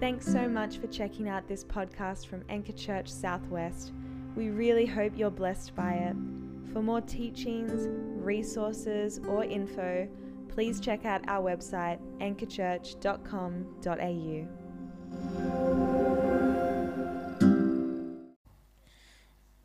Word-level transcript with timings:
Thanks 0.00 0.24
so 0.24 0.48
much 0.48 0.78
for 0.78 0.86
checking 0.86 1.28
out 1.28 1.46
this 1.46 1.62
podcast 1.62 2.26
from 2.26 2.42
Anchor 2.48 2.72
Church 2.72 3.06
Southwest. 3.06 3.92
We 4.34 4.48
really 4.48 4.86
hope 4.86 5.12
you're 5.14 5.30
blessed 5.30 5.74
by 5.74 5.92
it. 5.92 6.16
For 6.72 6.82
more 6.82 7.02
teachings, 7.02 7.86
resources, 8.16 9.20
or 9.28 9.44
info, 9.44 10.08
please 10.48 10.80
check 10.80 11.04
out 11.04 11.20
our 11.28 11.54
website 11.54 11.98
anchorchurch.com.au. 12.18 14.48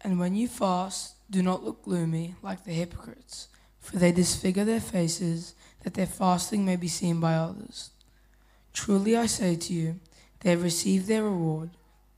And 0.02 0.20
when 0.20 0.36
you 0.36 0.50
fast, 0.50 1.16
do 1.30 1.42
not 1.42 1.64
look 1.64 1.84
gloomy 1.84 2.36
like 2.42 2.66
the 2.66 2.74
hypocrites, 2.74 3.48
for 3.80 3.96
they 3.96 4.12
disfigure 4.12 4.66
their 4.66 4.82
faces, 4.82 5.56
that 5.84 5.94
their 5.94 6.06
fasting 6.06 6.66
may 6.66 6.76
be 6.76 6.90
seen 6.90 7.22
by 7.22 7.36
others. 7.36 7.92
Truly 8.74 9.16
I 9.16 9.28
say 9.28 9.56
to 9.56 9.74
you, 9.74 10.02
they 10.46 10.52
have 10.52 10.62
received 10.62 11.08
their 11.08 11.24
reward. 11.24 11.72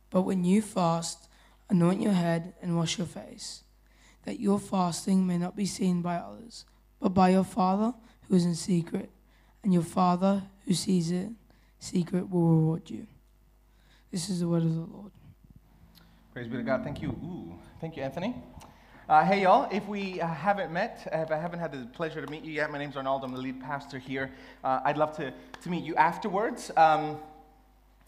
But 0.09 0.23
when 0.23 0.43
you 0.43 0.61
fast, 0.61 1.29
anoint 1.69 2.01
your 2.01 2.11
head 2.11 2.55
and 2.61 2.75
wash 2.75 2.97
your 2.97 3.07
face, 3.07 3.63
that 4.25 4.37
your 4.37 4.59
fasting 4.59 5.25
may 5.25 5.37
not 5.37 5.55
be 5.55 5.65
seen 5.65 6.01
by 6.01 6.17
others, 6.17 6.65
but 6.99 7.13
by 7.13 7.29
your 7.29 7.45
Father 7.45 7.93
who 8.27 8.35
is 8.35 8.43
in 8.43 8.53
secret, 8.53 9.09
and 9.63 9.73
your 9.73 9.81
Father 9.81 10.43
who 10.65 10.73
sees 10.73 11.09
it 11.09 11.29
secret 11.79 12.29
will 12.29 12.49
reward 12.49 12.89
you. 12.89 13.07
This 14.11 14.29
is 14.29 14.41
the 14.41 14.47
word 14.49 14.63
of 14.63 14.75
the 14.75 14.81
Lord. 14.81 15.11
Praise 16.33 16.49
be 16.49 16.57
to 16.57 16.63
God. 16.63 16.83
Thank 16.83 17.01
you. 17.01 17.11
Ooh, 17.11 17.53
thank 17.79 17.95
you, 17.95 18.03
Anthony. 18.03 18.35
Uh, 19.07 19.23
hey, 19.23 19.43
y'all. 19.43 19.69
If 19.71 19.87
we 19.87 20.19
uh, 20.19 20.27
haven't 20.27 20.73
met, 20.73 21.07
if 21.13 21.31
I 21.31 21.37
haven't 21.37 21.59
had 21.59 21.71
the 21.71 21.87
pleasure 21.93 22.21
to 22.21 22.29
meet 22.29 22.43
you 22.43 22.51
yet, 22.51 22.73
my 22.73 22.77
name's 22.77 22.97
Arnaldo. 22.97 23.25
I'm 23.25 23.31
the 23.31 23.39
lead 23.39 23.61
pastor 23.61 23.97
here. 23.97 24.31
Uh, 24.65 24.81
I'd 24.83 24.97
love 24.97 25.15
to, 25.15 25.33
to 25.61 25.69
meet 25.69 25.85
you 25.85 25.95
afterwards. 25.95 26.71
Um, 26.75 27.17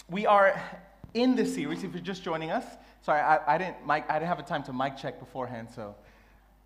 we 0.09 0.25
are 0.25 0.59
in 1.13 1.35
this 1.35 1.53
series. 1.53 1.83
If 1.83 1.93
you're 1.93 2.01
just 2.01 2.23
joining 2.23 2.49
us, 2.51 2.65
sorry, 3.01 3.21
I, 3.21 3.55
I 3.55 3.57
didn't. 3.57 3.85
Mic, 3.85 4.05
I 4.09 4.13
didn't 4.13 4.29
have 4.29 4.39
a 4.39 4.43
time 4.43 4.63
to 4.63 4.73
mic 4.73 4.97
check 4.97 5.19
beforehand, 5.19 5.67
so 5.73 5.95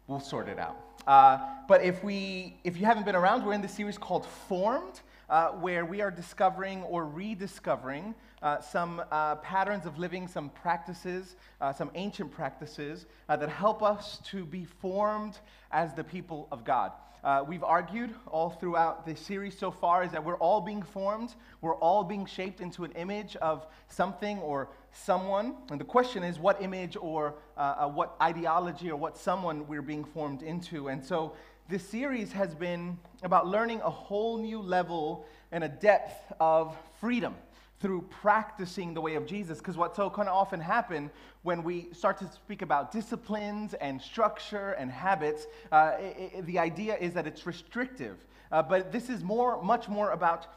we'll 0.07 0.21
sort 0.21 0.47
it 0.47 0.59
out. 0.59 0.77
Uh, 1.05 1.39
but 1.67 1.83
if 1.83 2.03
we, 2.03 2.55
if 2.63 2.77
you 2.77 2.85
haven't 2.85 3.05
been 3.05 3.15
around, 3.15 3.45
we're 3.45 3.53
in 3.53 3.61
this 3.61 3.73
series 3.73 3.97
called 3.97 4.25
Formed, 4.47 5.01
uh, 5.29 5.49
where 5.49 5.85
we 5.85 5.99
are 6.01 6.11
discovering 6.11 6.83
or 6.83 7.05
rediscovering 7.05 8.15
uh, 8.41 8.61
some 8.61 9.01
uh, 9.11 9.35
patterns 9.35 9.85
of 9.85 9.97
living, 9.97 10.27
some 10.27 10.49
practices, 10.49 11.35
uh, 11.59 11.73
some 11.73 11.91
ancient 11.95 12.31
practices 12.31 13.05
uh, 13.27 13.35
that 13.35 13.49
help 13.49 13.83
us 13.83 14.19
to 14.25 14.45
be 14.45 14.63
formed 14.63 15.39
as 15.71 15.93
the 15.93 16.03
people 16.03 16.47
of 16.51 16.63
God. 16.63 16.93
Uh, 17.23 17.41
we've 17.47 17.63
argued 17.63 18.13
all 18.27 18.49
throughout 18.49 19.05
this 19.05 19.17
series 19.17 19.57
so 19.57 19.71
far 19.71 20.03
is 20.03 20.11
that 20.11 20.23
we're 20.23 20.37
all 20.37 20.59
being 20.59 20.83
formed, 20.83 21.33
we're 21.61 21.75
all 21.75 22.03
being 22.03 22.25
shaped 22.25 22.59
into 22.59 22.83
an 22.83 22.91
image 22.91 23.37
of 23.37 23.65
something 23.87 24.39
or 24.39 24.67
someone. 24.91 25.55
And 25.69 25.79
the 25.79 25.85
question 25.85 26.21
is, 26.21 26.37
what 26.37 26.61
image 26.61 26.97
or 26.99 27.35
uh, 27.55 27.87
what 27.87 28.17
ideology 28.21 28.91
or 28.91 28.97
what 28.97 29.17
someone 29.17 29.65
we're 29.67 29.81
being 29.81 30.03
formed 30.03 30.43
into? 30.43 30.89
And 30.89 31.03
so 31.03 31.33
this 31.69 31.87
series 31.87 32.33
has 32.33 32.53
been 32.53 32.97
about 33.23 33.47
learning 33.47 33.79
a 33.85 33.89
whole 33.89 34.37
new 34.37 34.59
level 34.59 35.25
and 35.53 35.63
a 35.63 35.69
depth 35.69 36.33
of 36.41 36.75
freedom 36.99 37.35
through 37.83 38.01
practicing 38.21 38.93
the 38.93 39.01
way 39.01 39.15
of 39.15 39.25
Jesus. 39.25 39.57
Because 39.57 39.75
what 39.75 39.93
so 39.93 40.09
kind 40.09 40.29
of 40.29 40.33
often 40.33 40.61
happen 40.61 41.11
when 41.41 41.63
we 41.63 41.89
start 41.91 42.17
to 42.19 42.31
speak 42.31 42.61
about 42.61 42.93
disciplines 42.93 43.73
and 43.73 44.01
structure 44.01 44.71
and 44.79 44.89
habits, 44.89 45.47
uh, 45.69 45.91
it, 45.99 46.31
it, 46.33 46.45
the 46.45 46.57
idea 46.57 46.95
is 46.95 47.13
that 47.13 47.27
it's 47.27 47.45
restrictive. 47.45 48.15
Uh, 48.53 48.63
but 48.63 48.93
this 48.93 49.09
is 49.09 49.21
more, 49.21 49.61
much 49.61 49.89
more 49.89 50.11
about 50.11 50.47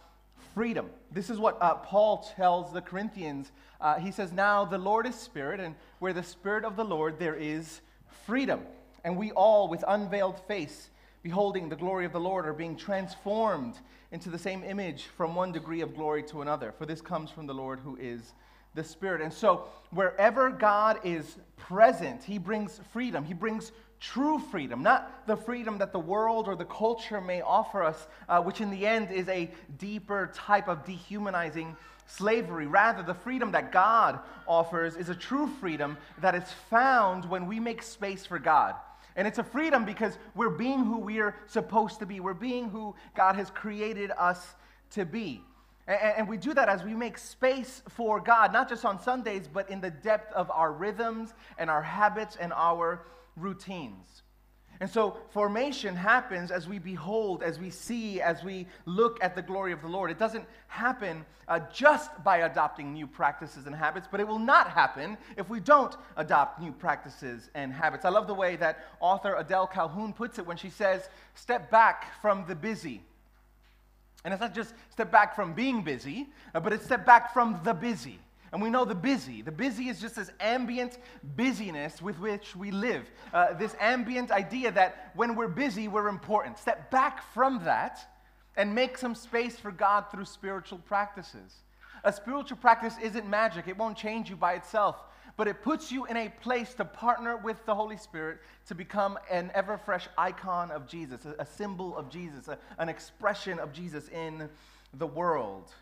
freedom. 0.55 0.89
This 1.11 1.29
is 1.29 1.41
what 1.41 1.59
uh, 1.61 1.75
Paul 1.75 2.25
tells 2.37 2.73
the 2.73 2.81
Corinthians. 2.81 3.51
Uh, 3.81 3.99
he 3.99 4.13
says, 4.13 4.31
Now 4.31 4.65
the 4.65 4.79
Lord 4.79 5.05
is 5.05 5.17
Spirit, 5.17 5.59
and 5.59 5.75
where 5.99 6.13
the 6.13 6.23
Spirit 6.23 6.65
of 6.65 6.77
the 6.77 6.85
Lord, 6.85 7.19
there 7.19 7.35
is 7.35 7.81
freedom. 8.25 8.61
And 9.03 9.17
we 9.17 9.33
all, 9.33 9.67
with 9.67 9.83
unveiled 9.89 10.39
face, 10.47 10.91
beholding 11.27 11.69
the 11.69 11.75
glory 11.75 12.07
of 12.07 12.13
the 12.13 12.21
Lord, 12.21 12.47
are 12.47 12.53
being 12.53 12.77
transformed 12.77 13.75
into 14.13 14.31
the 14.31 14.39
same 14.39 14.63
image 14.63 15.07
from 15.17 15.35
one 15.35 15.51
degree 15.51 15.81
of 15.81 15.97
glory 15.97 16.23
to 16.23 16.41
another. 16.41 16.71
For 16.79 16.87
this 16.87 17.01
comes 17.01 17.33
from 17.33 17.49
the 17.49 17.53
Lord 17.53 17.81
who 17.81 17.97
is 17.97 18.33
the 18.77 18.85
Spirit. 18.85 19.21
And 19.21 19.33
so, 19.33 19.65
wherever 19.91 20.51
God 20.51 21.01
is 21.03 21.39
present, 21.57 22.23
He 22.23 22.39
brings 22.39 22.81
freedom. 22.93 23.25
He 23.25 23.35
brings 23.35 23.73
true 23.99 24.39
freedom, 24.39 24.85
not 24.85 25.27
the 25.27 25.37
freedom 25.37 25.79
that 25.79 25.91
the 25.91 25.99
world 25.99 26.47
or 26.47 26.55
the 26.55 26.65
culture 26.65 27.21
may 27.21 27.41
offer 27.41 27.83
us, 27.83 28.07
uh, 28.29 28.41
which 28.41 28.61
in 28.61 28.71
the 28.71 28.87
end 28.87 29.11
is 29.11 29.29
a 29.29 29.51
deeper 29.79 30.31
type 30.33 30.69
of 30.69 30.85
dehumanizing 30.85 31.77
slavery. 32.07 32.69
Rather, 32.69 33.03
the 33.03 33.15
freedom 33.15 33.51
that 33.51 33.73
God 33.73 34.21
offers 34.47 34.95
is 34.95 35.09
a 35.09 35.15
true 35.17 35.49
freedom 35.49 35.99
that 36.21 36.37
is 36.37 36.45
found 36.71 37.25
when 37.29 37.49
we 37.49 37.59
make 37.59 37.83
space 37.83 38.25
for 38.25 38.39
God. 38.39 38.77
And 39.17 39.27
it's 39.27 39.39
a 39.39 39.45
freedom 39.45 39.85
because 39.85 40.19
we're 40.35 40.51
being 40.51 40.85
who 40.85 40.99
we're 40.99 41.35
supposed 41.47 41.99
to 42.01 42.07
be. 42.07 42.21
We're 42.21 42.35
being 42.35 42.69
who 42.69 42.95
God 43.15 43.35
has 43.37 43.51
created 43.51 44.13
us 44.17 44.55
to 44.91 45.05
be. 45.05 45.43
And, 45.89 45.99
and, 46.19 46.29
we 46.29 46.37
do 46.37 46.53
that 46.55 46.69
as 46.69 46.83
we 46.85 46.95
make 46.95 47.17
space 47.17 47.83
for 47.89 48.21
God, 48.21 48.53
not 48.53 48.69
just 48.69 48.85
on 48.85 49.01
Sundays, 49.01 49.49
but 49.51 49.71
in 49.71 49.81
the 49.81 49.91
depth 49.91 50.33
of 50.35 50.51
our 50.51 50.73
rhythms 50.73 51.33
and 51.59 51.71
our 51.71 51.83
habits 51.83 52.37
and 52.37 52.53
our 52.53 53.07
routines. 53.37 54.23
And 54.81 54.91
so 54.91 55.17
formation 55.31 55.97
happens 55.97 56.51
as 56.51 56.69
we 56.69 56.79
behold, 56.79 57.43
as 57.43 57.59
we 57.59 57.71
see, 57.71 58.21
as 58.21 58.45
we 58.45 58.67
look 58.85 59.19
at 59.23 59.35
the 59.35 59.43
glory 59.43 59.73
of 59.73 59.81
the 59.81 59.89
Lord. 59.89 60.11
It 60.11 60.19
doesn't 60.19 60.45
happen 60.69 61.25
uh, 61.49 61.61
just 61.73 62.11
by 62.23 62.39
adopting 62.39 62.93
new 62.93 63.07
practices 63.07 63.67
and 63.67 63.75
habits, 63.75 64.07
but 64.11 64.21
it 64.21 64.29
will 64.29 64.39
not 64.39 64.71
happen 64.71 65.17
if 65.37 65.49
we 65.49 65.61
don't 65.61 65.97
adopt 66.17 66.61
new 66.61 66.73
practices 66.73 67.51
and 67.55 67.73
habits. 67.73 68.05
I 68.05 68.11
love 68.11 68.27
the 68.27 68.35
way 68.35 68.57
that 68.57 68.87
author 69.01 69.37
Adele 69.37 69.67
Calhoun 69.69 70.13
puts 70.13 70.39
it 70.39 70.47
when 70.47 70.57
she 70.57 70.71
says, 70.71 71.09
step 71.35 71.71
back 71.71 72.21
from 72.21 72.45
the 72.47 72.55
busy. 72.55 73.03
And 74.25 74.35
it's 74.35 74.41
not 74.41 74.55
just 74.55 74.75
step 74.91 75.13
back 75.13 75.37
from 75.37 75.55
being 75.55 75.83
busy, 75.83 76.27
uh, 76.55 76.61
but 76.61 76.73
it's 76.73 76.85
step 76.85 77.07
back 77.07 77.33
from 77.33 77.61
the 77.63 77.73
busy. 77.73 78.19
And 78.57 78.63
we 78.63 78.71
know 78.71 78.87
the 78.87 78.95
busy. 78.95 79.43
The 79.43 79.53
busy 79.53 79.91
is 79.91 80.01
just 80.01 80.17
this 80.17 80.31
ambient 80.41 80.97
busyness 81.37 82.01
with 82.01 82.19
which 82.19 82.57
we 82.57 82.71
live. 82.71 83.05
Uh, 83.31 83.53
this 83.53 83.77
ambient 83.79 84.31
idea 84.31 84.73
that 84.73 85.11
when 85.15 85.37
we're 85.37 85.47
busy, 85.47 85.89
we're 85.89 86.09
important. 86.09 86.59
Step 86.59 86.91
back 86.91 87.23
from 87.35 87.63
that 87.65 88.01
and 88.57 88.75
make 88.75 88.97
some 88.97 89.15
space 89.15 89.59
for 89.59 89.71
God 89.71 90.07
through 90.11 90.25
spiritual 90.25 90.79
practices. 90.79 91.57
A 92.03 92.11
spiritual 92.11 92.57
practice 92.57 92.95
isn't 93.03 93.29
magic, 93.29 93.69
it 93.69 93.77
won't 93.77 93.99
change 93.99 94.31
you 94.31 94.37
by 94.37 94.55
itself, 94.55 95.05
but 95.37 95.47
it 95.49 95.61
puts 95.61 95.93
you 95.93 96.07
in 96.07 96.17
a 96.17 96.31
place 96.41 96.73
to 96.77 96.85
partner 96.87 97.37
with 97.37 97.63
the 97.67 97.75
Holy 97.75 97.99
Spirit 97.99 98.39
to 98.69 98.75
become 98.75 99.19
an 99.31 99.51
ever 99.53 99.77
fresh 99.77 100.09
icon 100.17 100.71
of 100.71 100.89
Jesus, 100.89 101.27
a, 101.39 101.45
symbol 101.45 101.95
of 101.95 102.09
Jesus, 102.09 102.49
a, 102.49 102.57
an 102.79 102.89
expression 102.89 103.59
of 103.59 103.75
Jesus 103.75 104.09
in 104.09 104.49
the 104.95 105.07
world. 105.07 105.73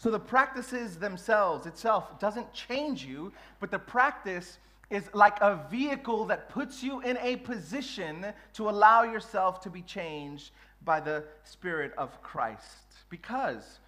So 0.00 0.10
the 0.10 0.18
practices 0.18 0.96
themselves 0.96 1.66
itself 1.66 2.18
doesn't 2.18 2.54
change 2.54 3.04
you, 3.04 3.34
but 3.60 3.70
the 3.70 3.78
practice 3.78 4.56
is 4.88 5.10
like 5.12 5.36
a 5.42 5.62
vehicle 5.70 6.24
that 6.24 6.48
puts 6.48 6.82
you 6.82 7.02
in 7.02 7.18
a 7.18 7.36
position 7.36 8.24
to 8.54 8.70
allow 8.70 9.02
yourself 9.02 9.60
to 9.60 9.68
be 9.68 9.82
changed 9.82 10.52
by 10.86 11.00
the 11.00 11.24
Spirit 11.44 11.92
of 11.98 12.22
Christ. 12.22 12.94
Because 13.10 13.80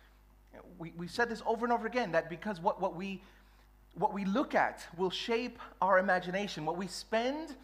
we, 0.79 0.93
we've 0.99 1.11
said 1.11 1.31
this 1.31 1.43
over 1.47 1.65
and 1.65 1.73
over 1.73 1.87
again 1.87 2.13
that 2.13 2.29
because 2.29 2.61
what, 2.61 2.79
what, 2.79 2.95
we, 2.95 3.23
what 3.95 4.13
we 4.13 4.27
look 4.27 4.55
at 4.55 4.87
will 4.99 5.09
shape 5.09 5.59
our 5.81 5.99
imagination, 5.99 6.67
what 6.67 6.77
we 6.77 6.89
spend 6.89 7.57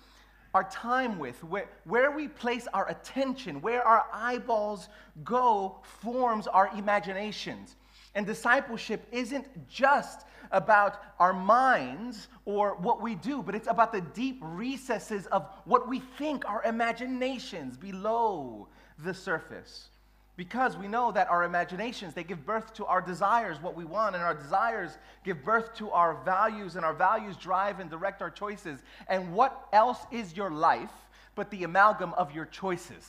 our 0.54 0.64
time 0.70 1.18
with, 1.18 1.44
where, 1.44 1.68
where 1.84 2.10
we 2.12 2.28
place 2.28 2.66
our 2.72 2.88
attention, 2.88 3.60
where 3.60 3.86
our 3.86 4.06
eyeballs 4.10 4.88
go, 5.22 5.80
forms 5.82 6.46
our 6.46 6.70
imaginations. 6.78 7.76
And 8.14 8.26
discipleship 8.26 9.06
isn't 9.12 9.68
just 9.68 10.26
about 10.50 11.02
our 11.18 11.32
minds 11.32 12.28
or 12.44 12.76
what 12.76 13.02
we 13.02 13.14
do, 13.14 13.42
but 13.42 13.54
it's 13.54 13.68
about 13.68 13.92
the 13.92 14.00
deep 14.00 14.38
recesses 14.40 15.26
of 15.26 15.46
what 15.64 15.88
we 15.88 16.00
think, 16.00 16.48
our 16.48 16.62
imaginations 16.64 17.76
below 17.76 18.68
the 18.98 19.12
surface. 19.12 19.88
Because 20.36 20.76
we 20.76 20.86
know 20.86 21.10
that 21.12 21.28
our 21.28 21.42
imaginations, 21.42 22.14
they 22.14 22.22
give 22.22 22.46
birth 22.46 22.72
to 22.74 22.86
our 22.86 23.00
desires, 23.00 23.60
what 23.60 23.74
we 23.74 23.84
want, 23.84 24.14
and 24.14 24.22
our 24.22 24.34
desires 24.34 24.96
give 25.24 25.44
birth 25.44 25.74
to 25.74 25.90
our 25.90 26.22
values, 26.24 26.76
and 26.76 26.84
our 26.84 26.94
values 26.94 27.36
drive 27.36 27.80
and 27.80 27.90
direct 27.90 28.22
our 28.22 28.30
choices. 28.30 28.78
And 29.08 29.34
what 29.34 29.66
else 29.72 29.98
is 30.12 30.36
your 30.36 30.50
life 30.50 30.92
but 31.34 31.50
the 31.50 31.64
amalgam 31.64 32.14
of 32.14 32.32
your 32.32 32.46
choices? 32.46 33.04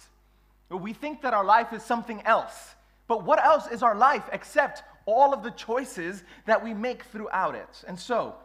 We 0.69 0.91
think 0.91 1.21
that 1.21 1.33
our 1.35 1.45
life 1.45 1.71
is 1.71 1.83
something 1.83 2.21
else. 2.25 2.75
But 3.09 3.25
what 3.25 3.43
else 3.43 3.67
is 3.67 3.81
our 3.81 3.95
life 3.95 4.29
except 4.31 4.83
all 5.07 5.33
of 5.33 5.41
the 5.41 5.49
choices 5.49 6.23
that 6.45 6.63
we 6.63 6.75
make 6.75 7.03
throughout 7.05 7.55
it. 7.55 7.83
And 7.87 7.99
so, 7.99 8.35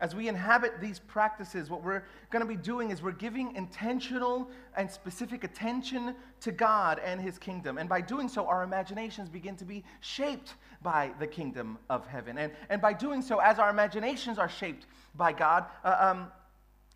as 0.00 0.14
we 0.14 0.28
inhabit 0.28 0.80
these 0.80 1.00
practices, 1.00 1.68
what 1.68 1.82
we're 1.82 2.04
going 2.30 2.42
to 2.42 2.48
be 2.48 2.56
doing 2.56 2.90
is 2.90 3.02
we're 3.02 3.12
giving 3.12 3.54
intentional 3.56 4.48
and 4.76 4.88
specific 4.88 5.42
attention 5.42 6.14
to 6.40 6.52
God 6.52 7.00
and 7.04 7.20
His 7.20 7.36
kingdom. 7.36 7.78
And 7.78 7.88
by 7.88 8.00
doing 8.00 8.28
so, 8.28 8.46
our 8.46 8.62
imaginations 8.62 9.28
begin 9.28 9.56
to 9.56 9.64
be 9.64 9.82
shaped 10.00 10.54
by 10.82 11.10
the 11.18 11.26
kingdom 11.26 11.78
of 11.90 12.06
heaven. 12.06 12.38
And, 12.38 12.52
and 12.68 12.80
by 12.80 12.92
doing 12.92 13.22
so, 13.22 13.38
as 13.38 13.58
our 13.58 13.70
imaginations 13.70 14.38
are 14.38 14.48
shaped 14.48 14.86
by 15.16 15.32
God 15.32 15.66
uh, 15.84 15.96
um, 15.98 16.32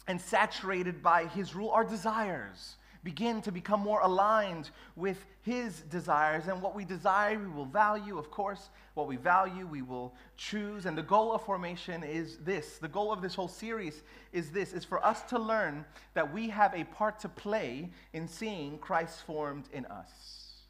and 0.06 0.20
saturated 0.20 1.02
by 1.02 1.26
His 1.26 1.56
rule, 1.56 1.70
our 1.70 1.84
desires 1.84 2.76
begin 3.06 3.40
to 3.40 3.52
become 3.52 3.78
more 3.78 4.00
aligned 4.00 4.68
with 4.96 5.24
His 5.42 5.82
desires. 5.82 6.48
And 6.48 6.60
what 6.60 6.74
we 6.74 6.84
desire, 6.84 7.38
we 7.38 7.46
will 7.46 7.64
value, 7.64 8.18
of 8.18 8.32
course. 8.32 8.68
What 8.94 9.06
we 9.06 9.14
value, 9.14 9.64
we 9.64 9.80
will 9.80 10.12
choose. 10.36 10.86
And 10.86 10.98
the 10.98 11.04
goal 11.04 11.32
of 11.32 11.42
formation 11.42 12.02
is 12.02 12.38
this 12.38 12.78
the 12.78 12.88
goal 12.88 13.12
of 13.12 13.22
this 13.22 13.36
whole 13.36 13.46
series 13.46 14.02
is 14.32 14.50
this 14.50 14.72
is 14.72 14.84
for 14.84 15.06
us 15.06 15.22
to 15.30 15.38
learn 15.38 15.84
that 16.14 16.32
we 16.32 16.48
have 16.48 16.74
a 16.74 16.82
part 16.82 17.20
to 17.20 17.28
play 17.28 17.90
in 18.12 18.26
seeing 18.26 18.76
Christ 18.78 19.22
formed 19.22 19.68
in 19.72 19.86
us. 19.86 20.64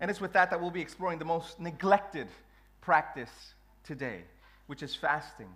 And 0.00 0.10
it's 0.10 0.20
with 0.20 0.32
that 0.32 0.48
that 0.48 0.62
we'll 0.62 0.70
be 0.70 0.80
exploring 0.80 1.18
the 1.18 1.26
most 1.26 1.60
neglected 1.60 2.28
practice 2.80 3.54
today, 3.84 4.22
which 4.66 4.82
is 4.82 4.94
fasting. 4.94 5.48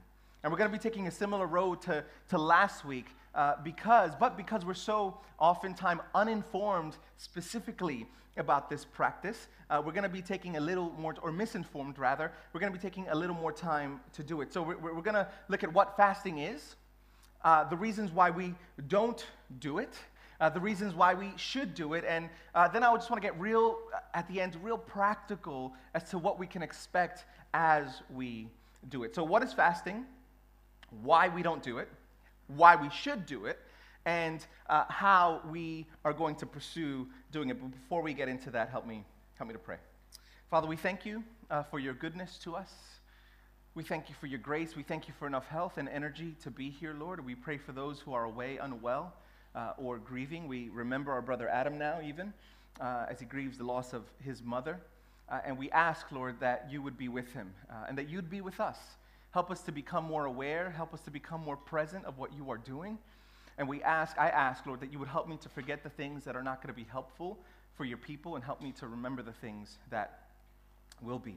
And 0.42 0.52
we're 0.52 0.58
going 0.58 0.70
to 0.70 0.76
be 0.76 0.82
taking 0.82 1.06
a 1.06 1.10
similar 1.10 1.46
road 1.46 1.80
to, 1.82 2.04
to 2.28 2.36
last 2.36 2.84
week 2.84 3.06
uh, 3.36 3.54
because, 3.62 4.12
but 4.18 4.36
because 4.36 4.64
we're 4.64 4.74
so 4.74 5.18
oftentimes 5.38 6.00
uninformed 6.14 6.96
specifically 7.18 8.06
about 8.38 8.68
this 8.68 8.84
practice, 8.84 9.48
uh, 9.68 9.80
we're 9.84 9.92
going 9.92 10.02
to 10.02 10.08
be 10.08 10.22
taking 10.22 10.56
a 10.56 10.60
little 10.60 10.90
more, 10.98 11.14
or 11.22 11.30
misinformed 11.30 11.98
rather, 11.98 12.32
we're 12.52 12.60
going 12.60 12.72
to 12.72 12.78
be 12.78 12.82
taking 12.82 13.06
a 13.08 13.14
little 13.14 13.36
more 13.36 13.52
time 13.52 14.00
to 14.14 14.22
do 14.22 14.40
it. 14.40 14.52
So 14.52 14.62
we're, 14.62 14.78
we're 14.78 15.02
going 15.02 15.14
to 15.14 15.28
look 15.48 15.62
at 15.62 15.72
what 15.72 15.96
fasting 15.96 16.38
is, 16.38 16.76
uh, 17.44 17.64
the 17.64 17.76
reasons 17.76 18.10
why 18.10 18.30
we 18.30 18.54
don't 18.88 19.24
do 19.60 19.78
it, 19.78 19.94
uh, 20.40 20.48
the 20.48 20.60
reasons 20.60 20.94
why 20.94 21.14
we 21.14 21.32
should 21.36 21.74
do 21.74 21.94
it, 21.94 22.04
and 22.08 22.28
uh, 22.54 22.68
then 22.68 22.82
I 22.82 22.90
would 22.90 22.98
just 22.98 23.10
want 23.10 23.22
to 23.22 23.28
get 23.28 23.38
real, 23.38 23.78
uh, 23.94 23.98
at 24.14 24.26
the 24.28 24.40
end, 24.40 24.56
real 24.62 24.78
practical 24.78 25.74
as 25.94 26.08
to 26.10 26.18
what 26.18 26.38
we 26.38 26.46
can 26.46 26.62
expect 26.62 27.24
as 27.52 28.02
we 28.14 28.48
do 28.88 29.04
it. 29.04 29.14
So, 29.14 29.24
what 29.24 29.42
is 29.42 29.52
fasting? 29.52 30.04
Why 31.02 31.28
we 31.28 31.42
don't 31.42 31.62
do 31.62 31.78
it? 31.78 31.88
Why 32.48 32.76
we 32.76 32.90
should 32.90 33.26
do 33.26 33.46
it, 33.46 33.58
and 34.04 34.46
uh, 34.68 34.84
how 34.88 35.40
we 35.50 35.86
are 36.04 36.12
going 36.12 36.36
to 36.36 36.46
pursue 36.46 37.06
doing 37.32 37.50
it. 37.50 37.60
But 37.60 37.72
before 37.72 38.02
we 38.02 38.14
get 38.14 38.28
into 38.28 38.50
that, 38.50 38.70
help 38.70 38.86
me, 38.86 39.04
help 39.34 39.48
me 39.48 39.52
to 39.52 39.58
pray. 39.58 39.78
Father, 40.50 40.68
we 40.68 40.76
thank 40.76 41.04
you 41.04 41.24
uh, 41.50 41.64
for 41.64 41.78
your 41.78 41.94
goodness 41.94 42.38
to 42.38 42.54
us. 42.54 42.72
We 43.74 43.82
thank 43.82 44.08
you 44.08 44.14
for 44.20 44.26
your 44.26 44.38
grace. 44.38 44.74
We 44.74 44.82
thank 44.82 45.06
you 45.06 45.14
for 45.18 45.26
enough 45.26 45.46
health 45.48 45.76
and 45.76 45.88
energy 45.88 46.34
to 46.44 46.50
be 46.50 46.70
here, 46.70 46.94
Lord. 46.94 47.24
We 47.24 47.34
pray 47.34 47.58
for 47.58 47.72
those 47.72 48.00
who 48.00 48.14
are 48.14 48.24
away 48.24 48.58
unwell 48.58 49.12
uh, 49.54 49.72
or 49.76 49.98
grieving. 49.98 50.48
We 50.48 50.70
remember 50.70 51.12
our 51.12 51.20
brother 51.20 51.48
Adam 51.48 51.76
now, 51.76 52.00
even 52.02 52.32
uh, 52.80 53.06
as 53.10 53.20
he 53.20 53.26
grieves 53.26 53.58
the 53.58 53.64
loss 53.64 53.92
of 53.92 54.04
his 54.24 54.42
mother. 54.42 54.80
Uh, 55.28 55.40
and 55.44 55.58
we 55.58 55.70
ask, 55.72 56.10
Lord, 56.12 56.40
that 56.40 56.68
you 56.70 56.80
would 56.80 56.96
be 56.96 57.08
with 57.08 57.32
him 57.32 57.52
uh, 57.68 57.86
and 57.88 57.98
that 57.98 58.08
you'd 58.08 58.30
be 58.30 58.40
with 58.40 58.60
us. 58.60 58.78
Help 59.36 59.50
us 59.50 59.60
to 59.60 59.70
become 59.70 60.04
more 60.04 60.24
aware. 60.24 60.70
Help 60.70 60.94
us 60.94 61.02
to 61.02 61.10
become 61.10 61.44
more 61.44 61.58
present 61.58 62.06
of 62.06 62.16
what 62.16 62.32
you 62.32 62.50
are 62.50 62.56
doing. 62.56 62.96
And 63.58 63.68
we 63.68 63.82
ask, 63.82 64.18
I 64.18 64.30
ask, 64.30 64.64
Lord, 64.64 64.80
that 64.80 64.90
you 64.90 64.98
would 64.98 65.08
help 65.08 65.28
me 65.28 65.36
to 65.42 65.50
forget 65.50 65.82
the 65.82 65.90
things 65.90 66.24
that 66.24 66.34
are 66.34 66.42
not 66.42 66.62
going 66.62 66.74
to 66.74 66.80
be 66.80 66.88
helpful 66.90 67.38
for 67.76 67.84
your 67.84 67.98
people 67.98 68.36
and 68.36 68.42
help 68.42 68.62
me 68.62 68.72
to 68.80 68.86
remember 68.86 69.20
the 69.20 69.34
things 69.34 69.76
that 69.90 70.20
will 71.02 71.18
be. 71.18 71.32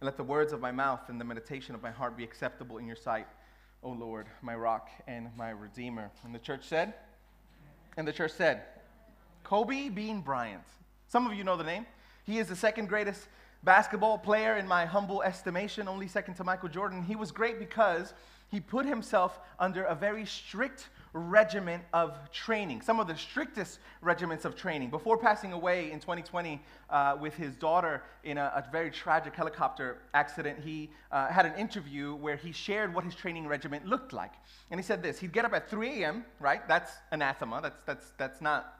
And 0.00 0.06
let 0.06 0.16
the 0.16 0.24
words 0.24 0.54
of 0.54 0.62
my 0.62 0.72
mouth 0.72 1.10
and 1.10 1.20
the 1.20 1.26
meditation 1.26 1.74
of 1.74 1.82
my 1.82 1.90
heart 1.90 2.16
be 2.16 2.24
acceptable 2.24 2.78
in 2.78 2.86
your 2.86 2.96
sight, 2.96 3.26
O 3.82 3.90
Lord, 3.90 4.28
my 4.40 4.54
rock 4.54 4.88
and 5.06 5.28
my 5.36 5.50
redeemer. 5.50 6.10
And 6.24 6.34
the 6.34 6.38
church 6.38 6.64
said, 6.64 6.94
and 7.98 8.08
the 8.08 8.14
church 8.14 8.32
said, 8.32 8.62
Kobe 9.44 9.90
Bean 9.90 10.22
Bryant. 10.22 10.64
Some 11.08 11.26
of 11.26 11.34
you 11.34 11.44
know 11.44 11.58
the 11.58 11.64
name. 11.64 11.84
He 12.24 12.38
is 12.38 12.48
the 12.48 12.56
second 12.56 12.88
greatest 12.88 13.28
basketball 13.64 14.18
player 14.18 14.56
in 14.56 14.66
my 14.66 14.84
humble 14.84 15.22
estimation, 15.22 15.88
only 15.88 16.08
second 16.08 16.34
to 16.34 16.44
Michael 16.44 16.68
Jordan. 16.68 17.02
He 17.02 17.16
was 17.16 17.32
great 17.32 17.58
because 17.58 18.14
he 18.48 18.60
put 18.60 18.86
himself 18.86 19.40
under 19.58 19.84
a 19.84 19.94
very 19.94 20.24
strict 20.24 20.88
regiment 21.12 21.82
of 21.92 22.30
training, 22.30 22.82
some 22.82 23.00
of 23.00 23.06
the 23.06 23.16
strictest 23.16 23.78
regiments 24.02 24.44
of 24.44 24.54
training. 24.54 24.90
Before 24.90 25.16
passing 25.16 25.52
away 25.52 25.90
in 25.90 25.98
2020 25.98 26.60
uh, 26.90 27.16
with 27.18 27.34
his 27.34 27.54
daughter 27.54 28.02
in 28.24 28.38
a, 28.38 28.52
a, 28.54 28.64
very 28.70 28.90
tragic 28.90 29.34
helicopter 29.34 29.98
accident, 30.12 30.58
he 30.62 30.90
uh, 31.10 31.28
had 31.28 31.46
an 31.46 31.54
interview 31.54 32.14
where 32.14 32.36
he 32.36 32.52
shared 32.52 32.94
what 32.94 33.04
his 33.04 33.14
training 33.14 33.46
regiment 33.46 33.86
looked 33.86 34.12
like. 34.12 34.32
And 34.70 34.78
he 34.78 34.84
said 34.84 35.02
this 35.02 35.18
he'd 35.18 35.32
get 35.32 35.44
up 35.44 35.54
at 35.54 35.70
3 35.70 36.02
a.m., 36.02 36.24
right? 36.38 36.66
That's 36.68 36.92
anathema, 37.10 37.60
that's, 37.62 37.80
that's, 37.86 38.12
that's 38.18 38.40
not 38.40 38.74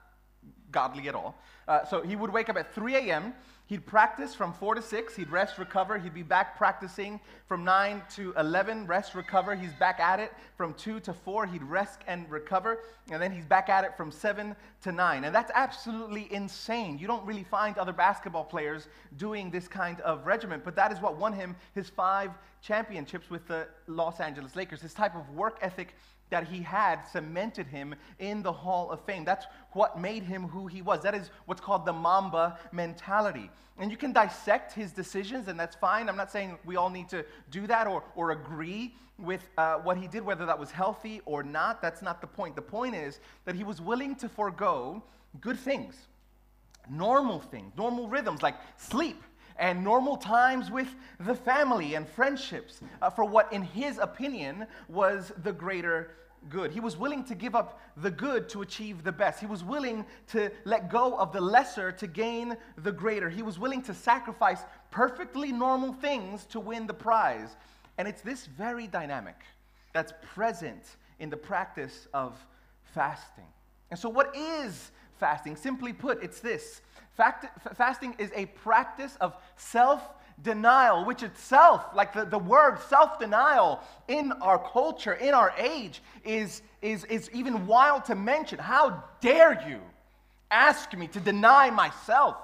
godly 0.71 1.09
at 1.09 1.15
all. 1.15 1.39
Uh, 1.69 1.85
so 1.85 2.03
he 2.03 2.17
would 2.17 2.33
wake 2.33 2.49
up 2.49 2.57
at 2.57 2.75
3 2.75 2.95
a.m. 2.97 3.35
He'd 3.69 3.85
practice 3.85 4.33
from 4.33 4.53
4 4.53 4.77
to 4.77 4.83
6. 4.83 5.17
He'd 5.17 5.29
rest, 5.29 5.59
recover. 5.59 5.99
He'd 5.99 6.15
be 6.15 6.23
back 6.23 6.57
practicing 6.57 7.19
from 7.49 7.65
9 7.65 8.01
to 8.15 8.33
11, 8.39 8.87
rest, 8.87 9.17
recover. 9.17 9.57
He's 9.57 9.73
back 9.75 9.99
at 9.99 10.21
it 10.21 10.33
from 10.57 10.73
2 10.75 11.01
to 11.01 11.13
4. 11.13 11.47
He'd 11.47 11.65
rest 11.65 11.99
and 12.07 12.31
recover. 12.31 12.79
And 13.11 13.21
then 13.21 13.33
he's 13.33 13.45
back 13.45 13.69
at 13.69 13.83
it 13.83 13.97
from 13.97 14.13
7 14.13 14.55
to 14.83 14.93
9. 14.93 15.25
And 15.25 15.35
that's 15.35 15.51
absolutely 15.53 16.33
insane. 16.33 16.97
You 16.99 17.09
don't 17.09 17.27
really 17.27 17.43
find 17.43 17.77
other 17.77 17.93
basketball 17.93 18.45
players 18.45 18.87
doing 19.17 19.51
this 19.51 19.67
kind 19.67 20.01
of 20.03 20.27
regimen, 20.27 20.63
but 20.65 20.77
that 20.77 20.93
is 20.93 21.01
what 21.01 21.17
won 21.17 21.33
him 21.33 21.57
his 21.75 21.89
five 21.89 22.31
championships 22.63 23.31
with 23.31 23.49
the 23.49 23.67
Los 23.89 24.21
Angeles 24.21 24.55
Lakers. 24.55 24.81
This 24.81 24.95
type 24.95 25.17
of 25.17 25.29
work 25.31 25.59
ethic 25.61 25.97
that 26.31 26.49
he 26.49 26.63
had 26.63 27.03
cemented 27.05 27.67
him 27.67 27.95
in 28.19 28.43
the 28.43 28.53
Hall 28.53 28.91
of 28.91 29.01
Fame. 29.05 29.25
That's 29.25 29.47
what 29.73 29.99
made 29.99 30.23
him 30.23 30.49
who 30.49 30.67
he 30.67 30.83
was. 30.83 31.03
That 31.03 31.15
is 31.15 31.31
what's 31.47 31.61
called 31.61 31.87
the 31.87 31.93
Mamba 31.93 32.59
mentality. 32.73 33.51
And 33.79 33.91
you 33.91 33.97
can 33.97 34.13
dissect 34.13 34.73
his 34.73 34.93
decisions, 34.93 35.49
and 35.49 35.61
that's 35.61 35.77
fine. 35.77 36.09
I'm 36.09 36.17
not 36.17 36.33
saying 36.33 36.59
we 36.65 36.77
all 36.77 36.91
need 36.91 37.09
to 37.11 37.25
do 37.51 37.67
that 37.67 37.87
or, 37.87 38.03
or 38.15 38.31
agree 38.31 38.95
with 39.19 39.49
uh, 39.57 39.77
what 39.77 39.97
he 39.97 40.09
did, 40.09 40.25
whether 40.25 40.47
that 40.47 40.59
was 40.59 40.71
healthy 40.71 41.21
or 41.25 41.43
not. 41.43 41.81
That's 41.81 42.03
not 42.03 42.21
the 42.21 42.27
point. 42.27 42.57
The 42.57 42.63
point 42.63 42.95
is 42.95 43.21
that 43.45 43.55
he 43.55 43.65
was 43.65 43.81
willing 43.81 44.15
to 44.17 44.29
forego 44.29 45.03
good 45.41 45.59
things, 45.59 45.95
normal 46.91 47.41
things, 47.41 47.73
normal 47.77 48.09
rhythms 48.09 48.43
like 48.43 48.57
sleep 48.77 49.23
and 49.59 49.83
normal 49.83 50.17
times 50.17 50.71
with 50.71 50.89
the 51.21 51.35
family 51.35 51.95
and 51.95 52.09
friendships 52.09 52.81
uh, 53.03 53.11
for 53.11 53.25
what, 53.25 53.53
in 53.53 53.63
his 53.63 53.99
opinion, 53.99 54.67
was 54.89 55.33
the 55.43 55.53
greater 55.53 56.11
good. 56.49 56.73
He 56.73 56.81
was 56.81 56.97
willing 56.97 57.25
to 57.25 57.35
give 57.35 57.55
up 57.55 57.81
the 57.97 58.11
good 58.11 58.49
to 58.51 58.63
achieve 58.63 59.03
the 59.03 59.13
best. 59.13 59.41
He 59.41 59.47
was 59.47 59.65
willing 59.65 60.05
to 60.29 60.51
let 60.65 60.91
go 60.91 61.17
of 61.19 61.33
the 61.33 61.41
lesser 61.41 61.91
to 61.93 62.07
gain 62.07 62.57
the 62.79 62.93
greater. 62.93 63.29
He 63.29 63.43
was 63.43 63.59
willing 63.59 63.83
to 63.83 63.95
sacrifice 63.95 64.61
perfectly 64.91 65.53
normal 65.53 65.93
things 65.93 66.45
to 66.47 66.61
win 66.61 66.87
the 66.87 66.95
prize. 66.95 67.57
And 67.99 68.07
it's 68.07 68.23
this 68.23 68.47
very 68.47 68.87
dynamic 68.87 69.37
that's 69.93 70.13
present 70.35 70.97
in 71.19 71.31
the 71.31 71.37
practice 71.37 72.07
of 72.13 72.39
fasting. 72.95 73.45
And 73.91 73.99
so, 73.99 74.09
what 74.09 74.35
is 74.37 74.91
fasting? 75.19 75.57
Simply 75.57 75.93
put, 75.93 76.23
it's 76.23 76.41
this 76.41 76.83
Fact, 77.17 77.47
fasting 77.77 78.15
is 78.19 78.31
a 78.35 78.45
practice 78.47 79.17
of 79.23 79.35
self 79.57 80.03
denial, 80.43 81.07
which 81.07 81.23
itself, 81.23 81.83
like 81.95 82.13
the, 82.13 82.27
the 82.27 82.39
word 82.39 82.79
self 82.89 83.19
denial 83.19 83.81
in 84.07 84.33
our 84.43 84.59
culture, 84.59 85.15
in 85.15 85.33
our 85.33 85.55
age, 85.57 86.03
is, 86.25 86.61
is, 86.83 87.05
is 87.05 87.31
even 87.33 87.67
wild 87.67 88.05
to 88.05 88.15
mention. 88.15 88.59
How 88.59 89.03
dare 89.23 89.67
you 89.67 89.81
ask 90.51 90.93
me 90.93 91.07
to 91.09 91.21
deny 91.21 91.71
myself? 91.71 92.37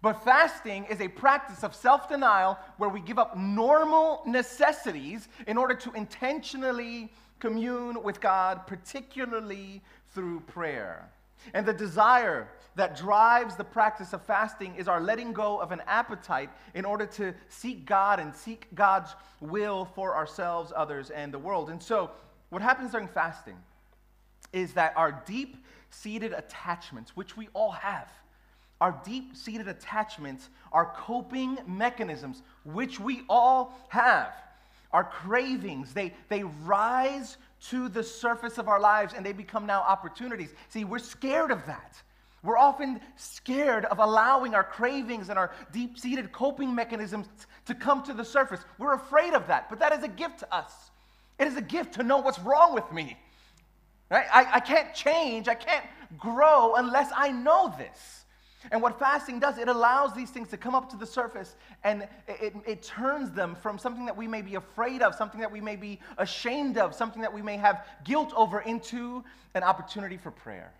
But 0.00 0.24
fasting 0.24 0.84
is 0.84 1.00
a 1.00 1.08
practice 1.08 1.64
of 1.64 1.74
self 1.74 2.08
denial 2.08 2.56
where 2.76 2.88
we 2.88 3.00
give 3.00 3.18
up 3.18 3.36
normal 3.36 4.22
necessities 4.26 5.26
in 5.48 5.58
order 5.58 5.74
to 5.74 5.92
intentionally 5.94 7.10
commune 7.40 8.00
with 8.04 8.20
God, 8.20 8.68
particularly 8.68 9.82
through 10.14 10.40
prayer. 10.40 11.10
And 11.54 11.66
the 11.66 11.72
desire 11.72 12.48
that 12.74 12.96
drives 12.96 13.56
the 13.56 13.64
practice 13.64 14.12
of 14.12 14.24
fasting 14.24 14.74
is 14.76 14.88
our 14.88 15.00
letting 15.00 15.32
go 15.32 15.60
of 15.60 15.72
an 15.72 15.82
appetite 15.86 16.50
in 16.74 16.84
order 16.84 17.06
to 17.06 17.34
seek 17.48 17.84
God 17.84 18.18
and 18.18 18.34
seek 18.34 18.66
God's 18.74 19.14
will 19.40 19.84
for 19.94 20.14
ourselves, 20.16 20.72
others, 20.74 21.10
and 21.10 21.32
the 21.32 21.38
world. 21.38 21.70
And 21.70 21.82
so, 21.82 22.10
what 22.50 22.62
happens 22.62 22.92
during 22.92 23.08
fasting 23.08 23.56
is 24.52 24.74
that 24.74 24.92
our 24.96 25.22
deep 25.26 25.56
seated 25.90 26.32
attachments, 26.32 27.16
which 27.16 27.36
we 27.36 27.48
all 27.54 27.72
have, 27.72 28.10
our 28.80 29.00
deep 29.04 29.36
seated 29.36 29.68
attachments 29.68 30.48
our 30.72 30.86
coping 30.96 31.58
mechanisms, 31.66 32.42
which 32.64 32.98
we 32.98 33.22
all 33.28 33.78
have, 33.88 34.32
our 34.90 35.04
cravings, 35.04 35.94
they, 35.94 36.12
they 36.28 36.42
rise 36.42 37.36
to 37.70 37.88
the 37.88 38.02
surface 38.02 38.58
of 38.58 38.68
our 38.68 38.80
lives 38.80 39.14
and 39.14 39.24
they 39.24 39.32
become 39.32 39.66
now 39.66 39.82
opportunities. 39.82 40.50
See, 40.68 40.84
we're 40.84 40.98
scared 40.98 41.50
of 41.50 41.64
that. 41.66 42.00
We're 42.42 42.58
often 42.58 43.00
scared 43.16 43.84
of 43.84 44.00
allowing 44.00 44.54
our 44.54 44.64
cravings 44.64 45.28
and 45.28 45.38
our 45.38 45.52
deep 45.72 45.96
seated 45.96 46.32
coping 46.32 46.74
mechanisms 46.74 47.28
to 47.66 47.74
come 47.74 48.02
to 48.02 48.12
the 48.12 48.24
surface. 48.24 48.60
We're 48.78 48.94
afraid 48.94 49.34
of 49.34 49.46
that, 49.46 49.70
but 49.70 49.78
that 49.78 49.92
is 49.92 50.02
a 50.02 50.08
gift 50.08 50.40
to 50.40 50.54
us. 50.54 50.90
It 51.38 51.46
is 51.46 51.56
a 51.56 51.62
gift 51.62 51.94
to 51.94 52.02
know 52.02 52.18
what's 52.18 52.40
wrong 52.40 52.74
with 52.74 52.90
me. 52.92 53.16
Right? 54.10 54.26
I, 54.32 54.56
I 54.56 54.60
can't 54.60 54.92
change, 54.92 55.46
I 55.48 55.54
can't 55.54 55.84
grow 56.18 56.74
unless 56.74 57.10
I 57.14 57.30
know 57.30 57.72
this. 57.78 58.21
And 58.70 58.80
what 58.80 58.98
fasting 58.98 59.40
does, 59.40 59.58
it 59.58 59.68
allows 59.68 60.14
these 60.14 60.30
things 60.30 60.48
to 60.48 60.56
come 60.56 60.74
up 60.74 60.90
to 60.90 60.96
the 60.96 61.06
surface 61.06 61.56
and 61.82 62.08
it, 62.28 62.54
it, 62.66 62.82
turns 62.82 63.32
them 63.32 63.56
from 63.56 63.78
something 63.78 64.06
that 64.06 64.16
we 64.16 64.28
may 64.28 64.42
be 64.42 64.54
afraid 64.54 65.02
of, 65.02 65.14
something 65.14 65.40
that 65.40 65.50
we 65.50 65.60
may 65.60 65.76
be 65.76 65.98
ashamed 66.18 66.78
of, 66.78 66.94
something 66.94 67.22
that 67.22 67.32
we 67.32 67.42
may 67.42 67.56
have 67.56 67.84
guilt 68.04 68.32
over, 68.36 68.60
into 68.60 69.24
an 69.54 69.62
opportunity 69.62 70.16
for 70.16 70.30
prayer, 70.30 70.72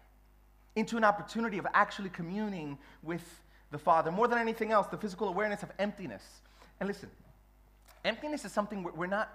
into 0.76 0.96
an 0.96 1.04
opportunity 1.04 1.58
of 1.58 1.66
actually 1.74 2.10
communing 2.10 2.78
with 3.02 3.22
the 3.70 3.78
Father. 3.78 4.12
More 4.12 4.28
than 4.28 4.38
anything 4.38 4.70
else, 4.70 4.86
the 4.86 4.96
physical 4.96 5.28
awareness 5.28 5.62
of 5.62 5.70
emptiness. 5.78 6.22
And 6.78 6.86
listen, 6.86 7.10
emptiness 8.04 8.44
is 8.44 8.52
something 8.52 8.82
we're 8.82 9.06
not, 9.06 9.28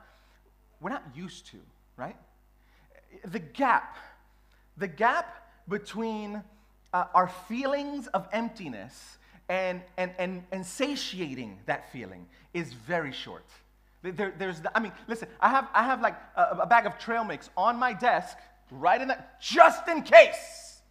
we're 0.79 0.91
not 0.91 1.03
used 1.15 1.47
to, 1.47 1.57
right? 1.97 2.15
The 3.25 3.39
gap, 3.39 3.97
the 4.77 4.87
gap 4.87 5.49
between 5.67 6.43
uh, 6.93 7.05
our 7.13 7.27
feelings 7.27 8.07
of 8.07 8.27
emptiness 8.31 9.17
and, 9.49 9.81
and, 9.97 10.11
and, 10.17 10.43
and 10.51 10.65
satiating 10.65 11.59
that 11.65 11.91
feeling 11.91 12.25
is 12.53 12.73
very 12.73 13.11
short. 13.11 13.45
There, 14.03 14.33
there's, 14.37 14.61
I 14.75 14.79
mean, 14.79 14.91
listen, 15.07 15.27
I 15.41 15.49
have, 15.49 15.67
I 15.73 15.83
have 15.83 16.01
like 16.01 16.15
a, 16.35 16.59
a 16.61 16.65
bag 16.65 16.85
of 16.85 16.97
trail 16.99 17.23
mix 17.23 17.49
on 17.57 17.77
my 17.77 17.93
desk, 17.93 18.37
right 18.71 19.01
in 19.01 19.07
that, 19.07 19.41
just 19.41 19.87
in 19.87 20.01
case 20.01 20.81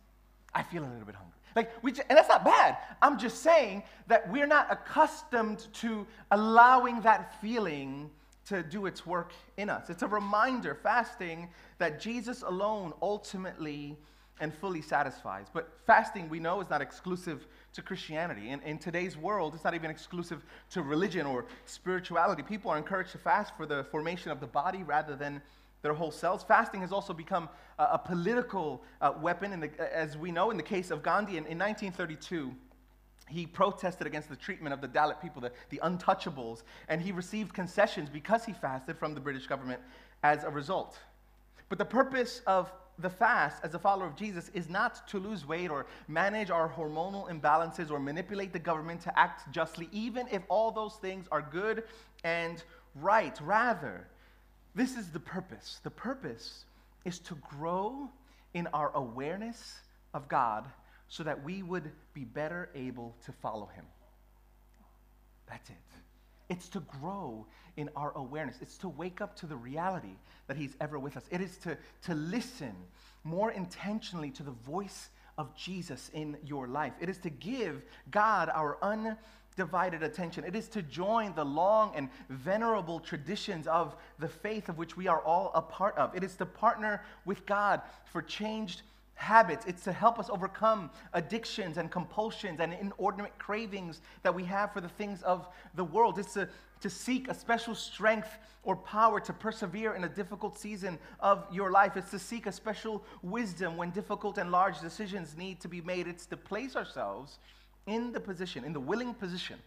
I 0.54 0.62
feel 0.62 0.82
a 0.82 0.88
little 0.88 1.06
bit 1.06 1.14
hungry. 1.14 1.32
Like 1.54 1.72
we, 1.82 1.92
just, 1.92 2.06
and 2.08 2.18
that's 2.18 2.28
not 2.28 2.44
bad. 2.44 2.76
I'm 3.00 3.18
just 3.18 3.42
saying 3.42 3.82
that 4.08 4.30
we're 4.30 4.46
not 4.46 4.66
accustomed 4.70 5.66
to 5.74 6.06
allowing 6.30 7.00
that 7.02 7.40
feeling 7.40 8.10
to 8.46 8.62
do 8.62 8.86
its 8.86 9.06
work 9.06 9.32
in 9.56 9.70
us. 9.70 9.88
It's 9.88 10.02
a 10.02 10.06
reminder, 10.06 10.74
fasting, 10.74 11.48
that 11.78 12.00
Jesus 12.00 12.42
alone 12.42 12.92
ultimately 13.00 13.96
and 14.40 14.54
fully 14.54 14.82
satisfies. 14.82 15.46
But 15.52 15.72
fasting, 15.86 16.28
we 16.28 16.40
know, 16.40 16.60
is 16.60 16.68
not 16.68 16.82
exclusive 16.82 17.46
to 17.72 17.82
Christianity. 17.82 18.50
In, 18.50 18.60
in 18.62 18.78
today's 18.78 19.16
world, 19.16 19.54
it's 19.54 19.64
not 19.64 19.74
even 19.74 19.90
exclusive 19.90 20.44
to 20.70 20.82
religion 20.82 21.26
or 21.26 21.46
spirituality. 21.64 22.42
People 22.42 22.70
are 22.70 22.78
encouraged 22.78 23.12
to 23.12 23.18
fast 23.18 23.56
for 23.56 23.66
the 23.66 23.84
formation 23.84 24.30
of 24.30 24.40
the 24.40 24.46
body 24.46 24.82
rather 24.82 25.16
than 25.16 25.40
their 25.82 25.94
whole 25.94 26.10
selves. 26.10 26.42
Fasting 26.42 26.80
has 26.80 26.92
also 26.92 27.12
become 27.12 27.48
a, 27.78 27.84
a 27.92 27.98
political 27.98 28.82
uh, 29.00 29.12
weapon, 29.20 29.58
the, 29.60 29.96
as 29.96 30.16
we 30.16 30.30
know 30.30 30.50
in 30.50 30.56
the 30.56 30.62
case 30.62 30.90
of 30.90 31.02
Gandhi 31.02 31.36
in, 31.36 31.46
in 31.46 31.58
1932 31.58 32.54
he 33.28 33.46
protested 33.46 34.06
against 34.06 34.28
the 34.28 34.36
treatment 34.36 34.72
of 34.72 34.80
the 34.80 34.88
Dalit 34.88 35.20
people, 35.20 35.42
the, 35.42 35.50
the, 35.70 35.80
untouchables, 35.82 36.62
and 36.88 37.02
he 37.02 37.10
received 37.12 37.52
concessions 37.52 38.08
because 38.08 38.44
he 38.44 38.52
fasted 38.52 38.96
from 38.96 39.14
the 39.14 39.20
British 39.20 39.46
government 39.46 39.80
as 40.22 40.44
a 40.44 40.50
result. 40.50 40.98
But 41.68 41.78
the 41.78 41.84
purpose 41.84 42.42
of 42.46 42.70
the 42.98 43.10
fast 43.10 43.62
as 43.62 43.74
a 43.74 43.78
follower 43.78 44.06
of 44.06 44.16
Jesus 44.16 44.50
is 44.54 44.68
not 44.68 45.06
to 45.08 45.18
lose 45.18 45.46
weight 45.46 45.70
or 45.70 45.86
manage 46.08 46.50
our 46.50 46.68
hormonal 46.68 47.28
imbalances 47.30 47.90
or 47.90 47.98
manipulate 47.98 48.52
the 48.52 48.58
government 48.58 49.00
to 49.02 49.18
act 49.18 49.50
justly, 49.52 49.88
even 49.92 50.26
if 50.30 50.42
all 50.48 50.70
those 50.70 50.94
things 50.96 51.26
are 51.30 51.42
good 51.42 51.84
and 52.24 52.62
right. 52.94 53.38
Rather, 53.40 54.06
this 54.74 54.96
is 54.96 55.10
the 55.10 55.20
purpose. 55.20 55.80
The 55.82 55.90
purpose 55.90 56.64
is 57.04 57.18
to 57.20 57.34
grow 57.56 58.08
in 58.54 58.66
our 58.68 58.90
awareness 58.94 59.80
of 60.14 60.28
God 60.28 60.64
so 61.08 61.22
that 61.22 61.44
we 61.44 61.62
would 61.62 61.90
be 62.14 62.24
better 62.24 62.70
able 62.74 63.14
to 63.26 63.32
follow 63.32 63.66
Him. 63.66 63.84
That's 65.48 65.68
it. 65.70 65.76
It's 66.48 66.68
to 66.70 66.80
grow 66.80 67.46
in 67.76 67.90
our 67.96 68.12
awareness. 68.16 68.56
It's 68.60 68.78
to 68.78 68.88
wake 68.88 69.20
up 69.20 69.34
to 69.36 69.46
the 69.46 69.56
reality 69.56 70.16
that 70.46 70.56
He's 70.56 70.76
ever 70.80 70.98
with 70.98 71.16
us. 71.16 71.24
It 71.30 71.40
is 71.40 71.56
to, 71.58 71.76
to 72.02 72.14
listen 72.14 72.74
more 73.24 73.50
intentionally 73.50 74.30
to 74.32 74.42
the 74.42 74.52
voice 74.52 75.08
of 75.38 75.54
Jesus 75.54 76.10
in 76.14 76.36
your 76.44 76.66
life. 76.68 76.92
It 77.00 77.08
is 77.08 77.18
to 77.18 77.30
give 77.30 77.82
God 78.10 78.48
our 78.48 78.78
undivided 78.82 80.02
attention. 80.02 80.44
It 80.44 80.56
is 80.56 80.68
to 80.68 80.82
join 80.82 81.34
the 81.34 81.44
long 81.44 81.92
and 81.94 82.08
venerable 82.30 83.00
traditions 83.00 83.66
of 83.66 83.96
the 84.18 84.28
faith 84.28 84.68
of 84.68 84.78
which 84.78 84.96
we 84.96 85.08
are 85.08 85.20
all 85.20 85.50
a 85.54 85.60
part 85.60 85.96
of. 85.98 86.14
It 86.14 86.24
is 86.24 86.36
to 86.36 86.46
partner 86.46 87.02
with 87.24 87.44
God 87.44 87.82
for 88.04 88.22
changed 88.22 88.82
habits. 89.16 89.66
It's 89.66 89.82
to 89.84 89.92
help 89.92 90.18
us 90.18 90.30
overcome 90.30 90.90
addictions 91.12 91.78
and 91.78 91.90
compulsions 91.90 92.60
and 92.60 92.72
inordinate 92.72 93.36
cravings 93.38 94.00
that 94.22 94.34
we 94.34 94.44
have 94.44 94.72
for 94.72 94.80
the 94.80 94.88
things 94.88 95.22
of 95.22 95.48
the 95.74 95.84
world. 95.84 96.18
It's 96.18 96.34
to, 96.34 96.48
to 96.80 96.90
seek 96.90 97.28
a 97.28 97.34
special 97.34 97.74
strength 97.74 98.28
or 98.62 98.76
power 98.76 99.18
to 99.20 99.32
persevere 99.32 99.94
in 99.94 100.04
a 100.04 100.08
difficult 100.08 100.58
season 100.58 100.98
of 101.20 101.44
your 101.50 101.70
life. 101.70 101.96
It's 101.96 102.10
to 102.10 102.18
seek 102.18 102.46
a 102.46 102.52
special 102.52 103.02
wisdom 103.22 103.76
when 103.76 103.90
difficult 103.90 104.38
and 104.38 104.52
large 104.52 104.80
decisions 104.80 105.36
need 105.36 105.60
to 105.60 105.68
be 105.68 105.80
made. 105.80 106.06
It's 106.06 106.26
to 106.26 106.36
place 106.36 106.76
ourselves 106.76 107.38
in 107.86 108.12
the 108.12 108.20
position, 108.20 108.64
in 108.64 108.72
the 108.72 108.80
willing 108.80 109.14
position, 109.14 109.58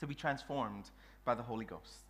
to 0.00 0.06
be 0.06 0.14
transformed 0.14 0.90
by 1.24 1.34
the 1.34 1.42
Holy 1.42 1.64
Ghost 1.64 2.06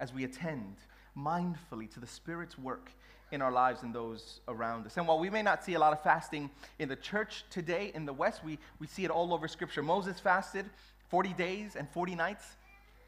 as 0.00 0.12
we 0.12 0.24
attend 0.24 0.76
mindfully 1.16 1.90
to 1.92 2.00
the 2.00 2.06
Spirit's 2.06 2.58
work 2.58 2.90
in 3.32 3.40
our 3.40 3.50
lives 3.50 3.82
and 3.82 3.94
those 3.94 4.40
around 4.46 4.86
us. 4.86 4.98
And 4.98 5.08
while 5.08 5.18
we 5.18 5.30
may 5.30 5.42
not 5.42 5.64
see 5.64 5.74
a 5.74 5.78
lot 5.78 5.92
of 5.92 6.02
fasting 6.02 6.50
in 6.78 6.88
the 6.88 6.96
church 6.96 7.44
today 7.50 7.90
in 7.94 8.04
the 8.04 8.12
West, 8.12 8.44
we, 8.44 8.58
we 8.78 8.86
see 8.86 9.04
it 9.04 9.10
all 9.10 9.34
over 9.34 9.48
Scripture. 9.48 9.82
Moses 9.82 10.20
fasted 10.20 10.66
40 11.08 11.32
days 11.32 11.74
and 11.74 11.88
40 11.88 12.14
nights, 12.14 12.44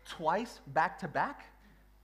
twice 0.09 0.61
back 0.69 0.99
to 1.01 1.09
back, 1.09 1.45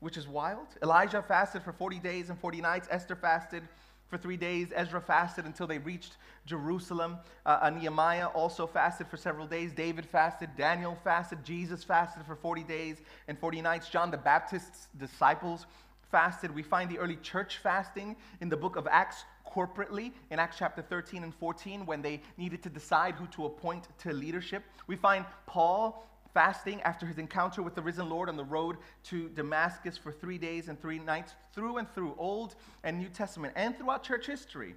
which 0.01 0.19
is 0.19 0.29
wild. 0.29 0.69
Elijah 0.83 1.23
fasted 1.27 1.63
for 1.63 1.73
40 1.73 1.99
days 1.99 2.29
and 2.29 2.39
40 2.39 2.61
nights. 2.61 2.89
Esther 2.91 3.17
fasted 3.17 3.63
for 4.09 4.19
three 4.19 4.37
days. 4.37 4.69
Ezra 4.75 5.01
fasted 5.01 5.47
until 5.47 5.67
they 5.67 5.79
reached 5.79 6.17
Jerusalem. 6.45 7.17
Uh, 7.47 7.61
uh 7.63 7.71
Nehemiah 7.71 8.27
also 8.27 8.67
fasted 8.67 9.07
for 9.07 9.17
several 9.17 9.47
days. 9.47 9.73
David 9.73 10.05
fasted. 10.05 10.51
Daniel 10.59 10.99
fasted. 11.05 11.43
Jesus 11.45 11.85
fasted 11.85 12.25
for 12.27 12.35
40 12.35 12.65
days 12.65 12.97
and 13.29 13.39
40 13.39 13.63
nights. 13.63 13.89
John 13.89 14.11
the 14.11 14.19
Baptist's 14.19 14.89
disciples 14.99 15.67
fasted. 16.11 16.55
We 16.55 16.63
find 16.63 16.91
the 16.91 16.99
early 16.99 17.17
church 17.17 17.59
fasting 17.59 18.17
in 18.41 18.49
the 18.49 18.57
book 18.57 18.77
of 18.77 18.87
Acts 18.91 19.25
corporately 19.47 20.13
in 20.31 20.39
Acts 20.39 20.57
chapter 20.59 20.83
13 20.83 21.25
and 21.25 21.35
14 21.35 21.87
when 21.87 22.03
they 22.03 22.23
needed 22.37 22.63
to 22.63 22.69
decide 22.69 23.15
who 23.15 23.27
to 23.29 23.47
appoint 23.47 23.89
to 23.99 24.13
leadership. 24.13 24.63
We 24.87 24.97
find 24.97 25.25
Paul 25.47 26.07
fasting 26.33 26.81
after 26.83 27.07
his 27.07 27.19
encounter 27.19 27.63
with 27.63 27.75
the 27.75 27.83
risen 27.83 28.09
Lord 28.09 28.29
on 28.29 28.37
the 28.37 28.45
road 28.45 28.77
to 29.05 29.29
Damascus 29.31 29.97
for 29.97 30.13
three 30.13 30.39
days 30.39 30.69
and 30.69 30.81
three 30.81 30.99
nights, 30.99 31.35
through 31.55 31.79
and 31.79 31.93
through 31.95 32.15
Old 32.19 32.55
and 32.85 32.99
New 32.99 33.09
Testament, 33.09 33.53
and 33.57 33.77
throughout 33.77 34.05
church 34.05 34.27
history, 34.27 34.75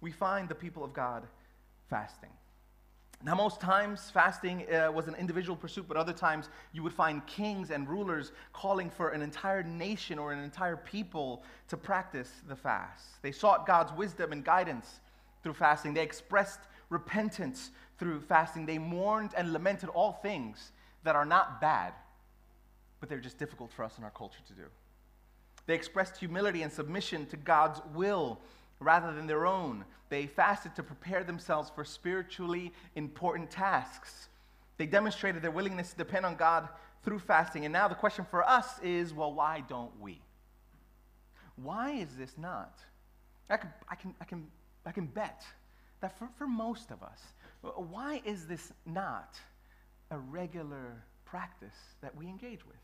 we 0.00 0.10
find 0.10 0.48
the 0.48 0.54
people 0.54 0.82
of 0.82 0.92
God 0.92 1.26
fasting. 1.88 2.30
Now, 3.24 3.34
most 3.34 3.60
times 3.60 4.10
fasting 4.12 4.64
uh, 4.72 4.92
was 4.92 5.08
an 5.08 5.16
individual 5.16 5.56
pursuit, 5.56 5.86
but 5.88 5.96
other 5.96 6.12
times 6.12 6.48
you 6.72 6.84
would 6.84 6.92
find 6.92 7.26
kings 7.26 7.72
and 7.72 7.88
rulers 7.88 8.30
calling 8.52 8.90
for 8.90 9.08
an 9.08 9.22
entire 9.22 9.64
nation 9.64 10.20
or 10.20 10.32
an 10.32 10.42
entire 10.42 10.76
people 10.76 11.42
to 11.66 11.76
practice 11.76 12.30
the 12.46 12.54
fast. 12.54 13.20
They 13.22 13.32
sought 13.32 13.66
God's 13.66 13.92
wisdom 13.92 14.30
and 14.30 14.44
guidance 14.44 15.00
through 15.42 15.54
fasting. 15.54 15.94
They 15.94 16.02
expressed 16.02 16.60
repentance 16.90 17.70
through 17.98 18.20
fasting. 18.20 18.66
They 18.66 18.78
mourned 18.78 19.32
and 19.36 19.52
lamented 19.52 19.88
all 19.88 20.12
things 20.12 20.70
that 21.02 21.16
are 21.16 21.26
not 21.26 21.60
bad, 21.60 21.94
but 23.00 23.08
they're 23.08 23.18
just 23.18 23.38
difficult 23.38 23.72
for 23.72 23.84
us 23.84 23.98
in 23.98 24.04
our 24.04 24.10
culture 24.10 24.42
to 24.46 24.52
do. 24.52 24.64
They 25.66 25.74
expressed 25.74 26.18
humility 26.18 26.62
and 26.62 26.72
submission 26.72 27.26
to 27.26 27.36
God's 27.36 27.80
will 27.94 28.40
rather 28.80 29.12
than 29.12 29.26
their 29.26 29.46
own. 29.46 29.84
They 30.08 30.26
fasted 30.26 30.74
to 30.76 30.82
prepare 30.82 31.24
themselves 31.24 31.70
for 31.74 31.84
spiritually 31.84 32.72
important 32.94 33.50
tasks. 33.50 34.28
They 34.76 34.86
demonstrated 34.86 35.42
their 35.42 35.50
willingness 35.50 35.90
to 35.90 35.96
depend 35.96 36.24
on 36.24 36.36
God 36.36 36.68
through 37.02 37.18
fasting. 37.18 37.64
And 37.64 37.72
now 37.72 37.88
the 37.88 37.94
question 37.94 38.24
for 38.30 38.48
us 38.48 38.78
is 38.82 39.12
well, 39.12 39.32
why 39.32 39.62
don't 39.68 39.98
we? 40.00 40.20
Why 41.56 41.90
is 41.92 42.16
this 42.16 42.38
not? 42.38 42.78
I 43.50 43.56
can, 43.56 43.72
I 43.88 43.94
can, 43.94 44.14
I 44.20 44.24
can, 44.24 44.46
I 44.86 44.92
can 44.92 45.06
bet 45.06 45.44
that 46.00 46.18
for, 46.18 46.28
for 46.36 46.46
most 46.46 46.90
of 46.90 47.02
us, 47.02 47.20
why 47.62 48.22
is 48.24 48.46
this 48.46 48.72
not 48.86 49.36
a 50.10 50.18
regular 50.18 51.02
practice 51.24 51.76
that 52.00 52.16
we 52.16 52.26
engage 52.26 52.64
with? 52.66 52.76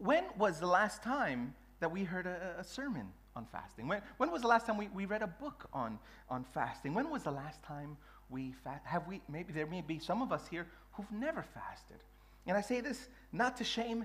When 0.00 0.24
was 0.38 0.58
the 0.58 0.66
last 0.66 1.02
time 1.02 1.54
that 1.80 1.90
we 1.90 2.04
heard 2.04 2.26
a, 2.26 2.56
a 2.58 2.64
sermon 2.64 3.08
on 3.36 3.46
fasting? 3.50 3.88
When, 3.88 4.00
when 4.18 4.30
was 4.30 4.42
the 4.42 4.48
last 4.48 4.66
time 4.66 4.76
we, 4.76 4.88
we 4.88 5.06
read 5.06 5.22
a 5.22 5.26
book 5.26 5.68
on, 5.72 5.98
on 6.28 6.44
fasting? 6.54 6.94
When 6.94 7.10
was 7.10 7.22
the 7.22 7.30
last 7.30 7.62
time 7.62 7.96
we 8.30 8.52
fast? 8.64 8.84
Have 8.84 9.06
we, 9.06 9.20
maybe 9.28 9.52
there 9.52 9.66
may 9.66 9.80
be 9.80 9.98
some 9.98 10.22
of 10.22 10.32
us 10.32 10.46
here 10.50 10.66
who've 10.92 11.10
never 11.12 11.42
fasted. 11.42 11.98
And 12.46 12.56
I 12.56 12.60
say 12.60 12.80
this 12.80 13.08
not 13.32 13.56
to 13.58 13.64
shame 13.64 14.04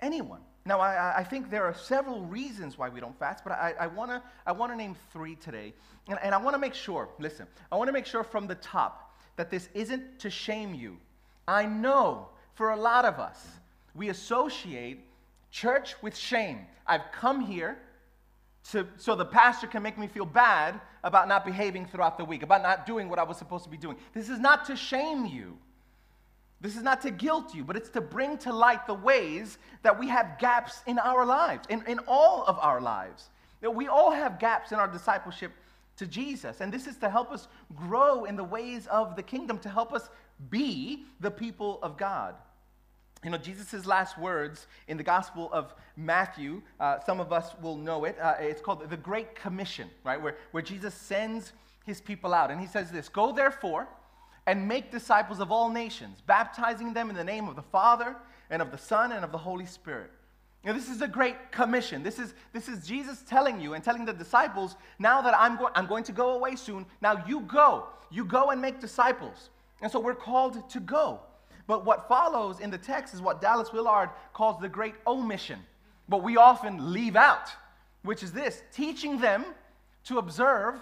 anyone. 0.00 0.40
Now, 0.66 0.80
I, 0.80 1.18
I 1.18 1.24
think 1.24 1.50
there 1.50 1.64
are 1.64 1.74
several 1.74 2.22
reasons 2.22 2.78
why 2.78 2.88
we 2.88 3.00
don't 3.00 3.18
fast, 3.18 3.44
but 3.44 3.52
I, 3.52 3.74
I 3.78 3.86
want 3.86 4.10
to 4.10 4.22
I 4.46 4.52
wanna 4.52 4.76
name 4.76 4.96
three 5.12 5.36
today. 5.36 5.74
And, 6.08 6.18
and 6.22 6.34
I 6.34 6.38
want 6.38 6.54
to 6.54 6.58
make 6.58 6.74
sure, 6.74 7.08
listen, 7.18 7.46
I 7.70 7.76
want 7.76 7.88
to 7.88 7.92
make 7.92 8.06
sure 8.06 8.24
from 8.24 8.46
the 8.46 8.54
top 8.56 9.14
that 9.36 9.50
this 9.50 9.68
isn't 9.74 10.18
to 10.20 10.30
shame 10.30 10.74
you. 10.74 10.96
I 11.46 11.66
know 11.66 12.28
for 12.54 12.70
a 12.70 12.76
lot 12.76 13.04
of 13.04 13.18
us, 13.18 13.46
we 13.94 14.08
associate 14.08 15.00
church 15.50 15.94
with 16.02 16.16
shame. 16.16 16.66
I've 16.86 17.12
come 17.12 17.40
here 17.40 17.78
to, 18.70 18.86
so 18.96 19.14
the 19.14 19.24
pastor 19.24 19.66
can 19.66 19.82
make 19.82 19.98
me 19.98 20.06
feel 20.06 20.24
bad 20.24 20.80
about 21.02 21.28
not 21.28 21.44
behaving 21.44 21.86
throughout 21.86 22.16
the 22.16 22.24
week, 22.24 22.42
about 22.42 22.62
not 22.62 22.86
doing 22.86 23.08
what 23.08 23.18
I 23.18 23.22
was 23.22 23.36
supposed 23.36 23.64
to 23.64 23.70
be 23.70 23.76
doing. 23.76 23.96
This 24.14 24.28
is 24.28 24.38
not 24.38 24.64
to 24.66 24.76
shame 24.76 25.26
you. 25.26 25.58
This 26.60 26.76
is 26.76 26.82
not 26.82 27.02
to 27.02 27.10
guilt 27.10 27.54
you, 27.54 27.62
but 27.62 27.76
it's 27.76 27.90
to 27.90 28.00
bring 28.00 28.38
to 28.38 28.52
light 28.52 28.86
the 28.86 28.94
ways 28.94 29.58
that 29.82 29.98
we 29.98 30.08
have 30.08 30.38
gaps 30.38 30.80
in 30.86 30.98
our 30.98 31.26
lives, 31.26 31.66
in, 31.68 31.84
in 31.86 32.00
all 32.08 32.44
of 32.46 32.58
our 32.58 32.80
lives. 32.80 33.28
That 33.60 33.74
we 33.74 33.88
all 33.88 34.10
have 34.10 34.38
gaps 34.38 34.72
in 34.72 34.78
our 34.78 34.88
discipleship 34.88 35.52
to 35.96 36.06
Jesus. 36.06 36.62
And 36.62 36.72
this 36.72 36.86
is 36.86 36.96
to 36.96 37.10
help 37.10 37.32
us 37.32 37.48
grow 37.74 38.24
in 38.24 38.34
the 38.34 38.44
ways 38.44 38.86
of 38.86 39.14
the 39.14 39.22
kingdom, 39.22 39.58
to 39.58 39.68
help 39.68 39.92
us 39.92 40.08
be 40.48 41.04
the 41.20 41.30
people 41.30 41.80
of 41.82 41.98
God. 41.98 42.34
You 43.24 43.30
know, 43.30 43.38
Jesus' 43.38 43.86
last 43.86 44.18
words 44.18 44.66
in 44.86 44.98
the 44.98 45.02
Gospel 45.02 45.48
of 45.50 45.74
Matthew, 45.96 46.60
uh, 46.78 47.00
some 47.00 47.20
of 47.20 47.32
us 47.32 47.54
will 47.62 47.76
know 47.76 48.04
it. 48.04 48.18
Uh, 48.20 48.34
it's 48.38 48.60
called 48.60 48.88
the 48.88 48.96
Great 48.98 49.34
Commission, 49.34 49.88
right? 50.04 50.20
Where, 50.20 50.36
where 50.50 50.62
Jesus 50.62 50.92
sends 50.92 51.52
his 51.86 52.02
people 52.02 52.34
out. 52.34 52.50
And 52.50 52.60
he 52.60 52.66
says 52.66 52.90
this 52.90 53.08
Go 53.08 53.32
therefore 53.32 53.88
and 54.46 54.68
make 54.68 54.90
disciples 54.90 55.40
of 55.40 55.50
all 55.50 55.70
nations, 55.70 56.22
baptizing 56.26 56.92
them 56.92 57.08
in 57.08 57.16
the 57.16 57.24
name 57.24 57.48
of 57.48 57.56
the 57.56 57.62
Father 57.62 58.14
and 58.50 58.60
of 58.60 58.70
the 58.70 58.78
Son 58.78 59.12
and 59.12 59.24
of 59.24 59.32
the 59.32 59.38
Holy 59.38 59.66
Spirit. 59.66 60.10
You 60.62 60.72
know, 60.72 60.78
this 60.78 60.88
is 60.88 61.00
a 61.00 61.08
great 61.08 61.50
commission. 61.50 62.02
This 62.02 62.18
is, 62.18 62.34
this 62.52 62.68
is 62.68 62.86
Jesus 62.86 63.22
telling 63.26 63.60
you 63.60 63.74
and 63.74 63.82
telling 63.82 64.04
the 64.04 64.12
disciples, 64.12 64.76
now 64.98 65.22
that 65.22 65.34
I'm, 65.36 65.56
go- 65.56 65.70
I'm 65.74 65.86
going 65.86 66.04
to 66.04 66.12
go 66.12 66.30
away 66.36 66.56
soon, 66.56 66.84
now 67.00 67.24
you 67.26 67.40
go. 67.40 67.86
You 68.10 68.24
go 68.24 68.50
and 68.50 68.60
make 68.60 68.80
disciples. 68.80 69.50
And 69.82 69.90
so 69.90 70.00
we're 70.00 70.14
called 70.14 70.68
to 70.70 70.80
go. 70.80 71.20
But 71.66 71.84
what 71.84 72.08
follows 72.08 72.60
in 72.60 72.70
the 72.70 72.78
text 72.78 73.14
is 73.14 73.22
what 73.22 73.40
Dallas 73.40 73.72
Willard 73.72 74.10
calls 74.32 74.60
the 74.60 74.68
great 74.68 74.94
omission, 75.06 75.60
what 76.06 76.22
we 76.22 76.36
often 76.36 76.92
leave 76.92 77.16
out, 77.16 77.48
which 78.02 78.22
is 78.22 78.32
this 78.32 78.62
teaching 78.72 79.18
them 79.18 79.44
to 80.04 80.18
observe 80.18 80.74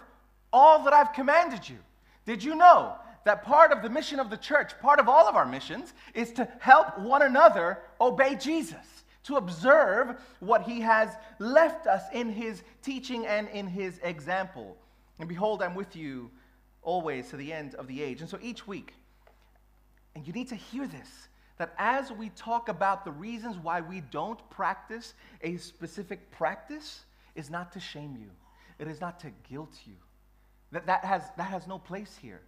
all 0.52 0.82
that 0.84 0.92
I've 0.92 1.12
commanded 1.12 1.68
you. 1.68 1.78
Did 2.26 2.42
you 2.42 2.54
know 2.54 2.96
that 3.24 3.44
part 3.44 3.70
of 3.70 3.82
the 3.82 3.90
mission 3.90 4.18
of 4.18 4.30
the 4.30 4.36
church, 4.36 4.78
part 4.80 4.98
of 4.98 5.08
all 5.08 5.28
of 5.28 5.36
our 5.36 5.46
missions, 5.46 5.94
is 6.14 6.32
to 6.32 6.48
help 6.58 6.98
one 6.98 7.22
another 7.22 7.78
obey 8.00 8.34
Jesus, 8.34 9.04
to 9.24 9.36
observe 9.36 10.20
what 10.40 10.62
he 10.62 10.80
has 10.80 11.10
left 11.38 11.86
us 11.86 12.02
in 12.12 12.28
his 12.28 12.64
teaching 12.82 13.24
and 13.26 13.48
in 13.50 13.68
his 13.68 14.00
example. 14.02 14.76
And 15.20 15.28
behold, 15.28 15.62
I'm 15.62 15.76
with 15.76 15.94
you 15.94 16.30
always 16.82 17.28
to 17.28 17.36
the 17.36 17.52
end 17.52 17.76
of 17.76 17.86
the 17.86 18.02
age. 18.02 18.20
And 18.20 18.28
so 18.28 18.38
each 18.42 18.66
week, 18.66 18.94
and 20.14 20.26
you 20.26 20.32
need 20.32 20.48
to 20.48 20.56
hear 20.56 20.86
this 20.86 21.28
that 21.58 21.74
as 21.78 22.10
we 22.10 22.30
talk 22.30 22.68
about 22.68 23.04
the 23.04 23.12
reasons 23.12 23.56
why 23.56 23.80
we 23.80 24.00
don't 24.10 24.40
practice 24.50 25.14
a 25.42 25.56
specific 25.58 26.30
practice, 26.30 27.02
is 27.34 27.50
not 27.50 27.72
to 27.72 27.80
shame 27.80 28.16
you, 28.18 28.30
it 28.78 28.88
is 28.88 29.00
not 29.00 29.20
to 29.20 29.30
guilt 29.48 29.74
you. 29.86 29.94
That, 30.72 30.86
that, 30.86 31.04
has, 31.04 31.22
that 31.36 31.50
has 31.50 31.66
no 31.66 31.78
place 31.78 32.18
here. 32.20 32.40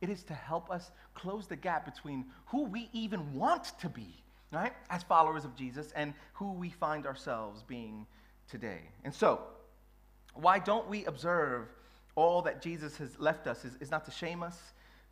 It 0.00 0.08
is 0.08 0.22
to 0.24 0.34
help 0.34 0.70
us 0.70 0.90
close 1.14 1.46
the 1.46 1.56
gap 1.56 1.84
between 1.84 2.24
who 2.46 2.64
we 2.64 2.88
even 2.92 3.34
want 3.34 3.78
to 3.80 3.88
be, 3.88 4.22
right, 4.52 4.72
as 4.90 5.02
followers 5.02 5.44
of 5.44 5.54
Jesus, 5.54 5.92
and 5.94 6.12
who 6.32 6.52
we 6.52 6.70
find 6.70 7.06
ourselves 7.06 7.62
being 7.62 8.06
today. 8.48 8.80
And 9.04 9.14
so, 9.14 9.40
why 10.34 10.58
don't 10.58 10.88
we 10.88 11.04
observe 11.04 11.68
all 12.14 12.42
that 12.42 12.62
Jesus 12.62 12.96
has 12.96 13.18
left 13.18 13.46
us? 13.46 13.64
Is, 13.64 13.76
is 13.80 13.90
not 13.90 14.04
to 14.06 14.10
shame 14.10 14.42
us, 14.42 14.58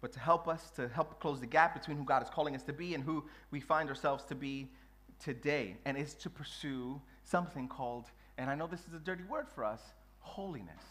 but 0.05 0.13
to 0.13 0.21
help 0.21 0.49
us, 0.49 0.69
to 0.77 0.87
help 0.89 1.19
close 1.19 1.41
the 1.41 1.47
gap 1.47 1.73
between 1.73 1.97
who 1.97 2.05
God 2.05 2.23
is 2.23 2.29
calling 2.29 2.55
us 2.55 2.63
to 2.65 2.75
be 2.75 2.93
and 2.93 3.03
who 3.03 3.25
we 3.51 3.59
find 3.59 3.89
ourselves 3.89 4.23
to 4.25 4.35
be 4.35 4.69
today. 5.19 5.79
And 5.87 5.97
is 5.97 6.13
to 6.17 6.29
pursue 6.29 7.01
something 7.23 7.69
called, 7.69 8.11
and 8.37 8.51
I 8.51 8.55
know 8.55 8.67
this 8.67 8.81
is 8.87 8.93
a 8.93 8.99
dirty 8.99 9.25
word 9.25 9.47
for 9.49 9.65
us, 9.65 9.81
holiness. 10.21 10.85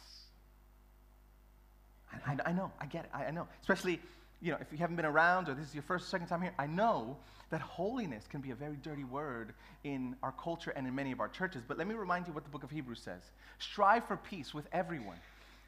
I, 2.26 2.38
I 2.44 2.52
know, 2.54 2.72
I 2.82 2.88
get 2.88 3.06
it, 3.06 3.12
I, 3.14 3.26
I 3.26 3.30
know. 3.30 3.48
Especially, 3.62 4.02
you 4.42 4.52
know, 4.52 4.58
if 4.60 4.72
you 4.72 4.80
haven't 4.80 4.96
been 4.96 5.06
around 5.06 5.48
or 5.48 5.54
this 5.54 5.68
is 5.68 5.76
your 5.76 5.84
first 5.84 6.10
second 6.10 6.26
time 6.26 6.42
here, 6.42 6.56
I 6.58 6.66
know 6.66 7.16
that 7.52 7.62
holiness 7.62 8.26
can 8.28 8.42
be 8.42 8.50
a 8.50 8.56
very 8.56 8.78
dirty 8.78 9.04
word 9.04 9.54
in 9.84 10.16
our 10.24 10.34
culture 10.42 10.72
and 10.72 10.88
in 10.88 10.96
many 10.96 11.12
of 11.12 11.20
our 11.20 11.30
churches. 11.30 11.62
But 11.68 11.78
let 11.78 11.86
me 11.86 11.94
remind 11.94 12.26
you 12.26 12.34
what 12.34 12.46
the 12.46 12.50
book 12.50 12.64
of 12.64 12.72
Hebrews 12.72 13.02
says 13.02 13.22
Strive 13.60 14.06
for 14.06 14.18
peace 14.18 14.56
with 14.56 14.66
everyone 14.72 15.20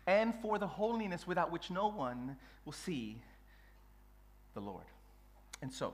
and 0.08 0.34
for 0.41 0.58
the 0.58 0.67
holiness 0.67 1.28
without 1.28 1.52
which 1.52 1.69
no 1.69 1.88
one 1.88 2.38
will 2.65 2.74
see 2.74 3.17
the 4.56 4.60
Lord. 4.60 4.86
And 5.62 5.72
so, 5.72 5.94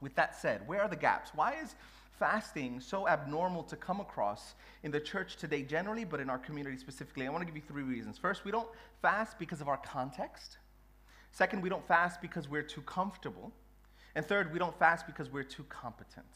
with 0.00 0.14
that 0.16 0.36
said, 0.38 0.68
where 0.68 0.82
are 0.82 0.88
the 0.88 0.96
gaps? 0.96 1.30
Why 1.34 1.54
is 1.54 1.74
fasting 2.18 2.80
so 2.80 3.08
abnormal 3.08 3.62
to 3.64 3.76
come 3.76 4.00
across 4.00 4.54
in 4.82 4.90
the 4.90 5.00
church 5.00 5.36
today 5.36 5.62
generally, 5.62 6.04
but 6.04 6.20
in 6.20 6.28
our 6.28 6.38
community 6.38 6.76
specifically? 6.76 7.26
I 7.26 7.30
want 7.30 7.40
to 7.40 7.46
give 7.46 7.56
you 7.56 7.62
three 7.66 7.82
reasons. 7.82 8.18
First, 8.18 8.44
we 8.44 8.50
don't 8.50 8.68
fast 9.00 9.38
because 9.38 9.62
of 9.62 9.68
our 9.68 9.78
context. 9.78 10.58
Second, 11.32 11.62
we 11.62 11.68
don't 11.68 11.86
fast 11.86 12.20
because 12.20 12.48
we're 12.48 12.62
too 12.62 12.82
comfortable. 12.82 13.50
And 14.14 14.24
third, 14.24 14.52
we 14.52 14.58
don't 14.58 14.78
fast 14.78 15.06
because 15.06 15.30
we're 15.30 15.42
too 15.42 15.64
competent. 15.64 16.26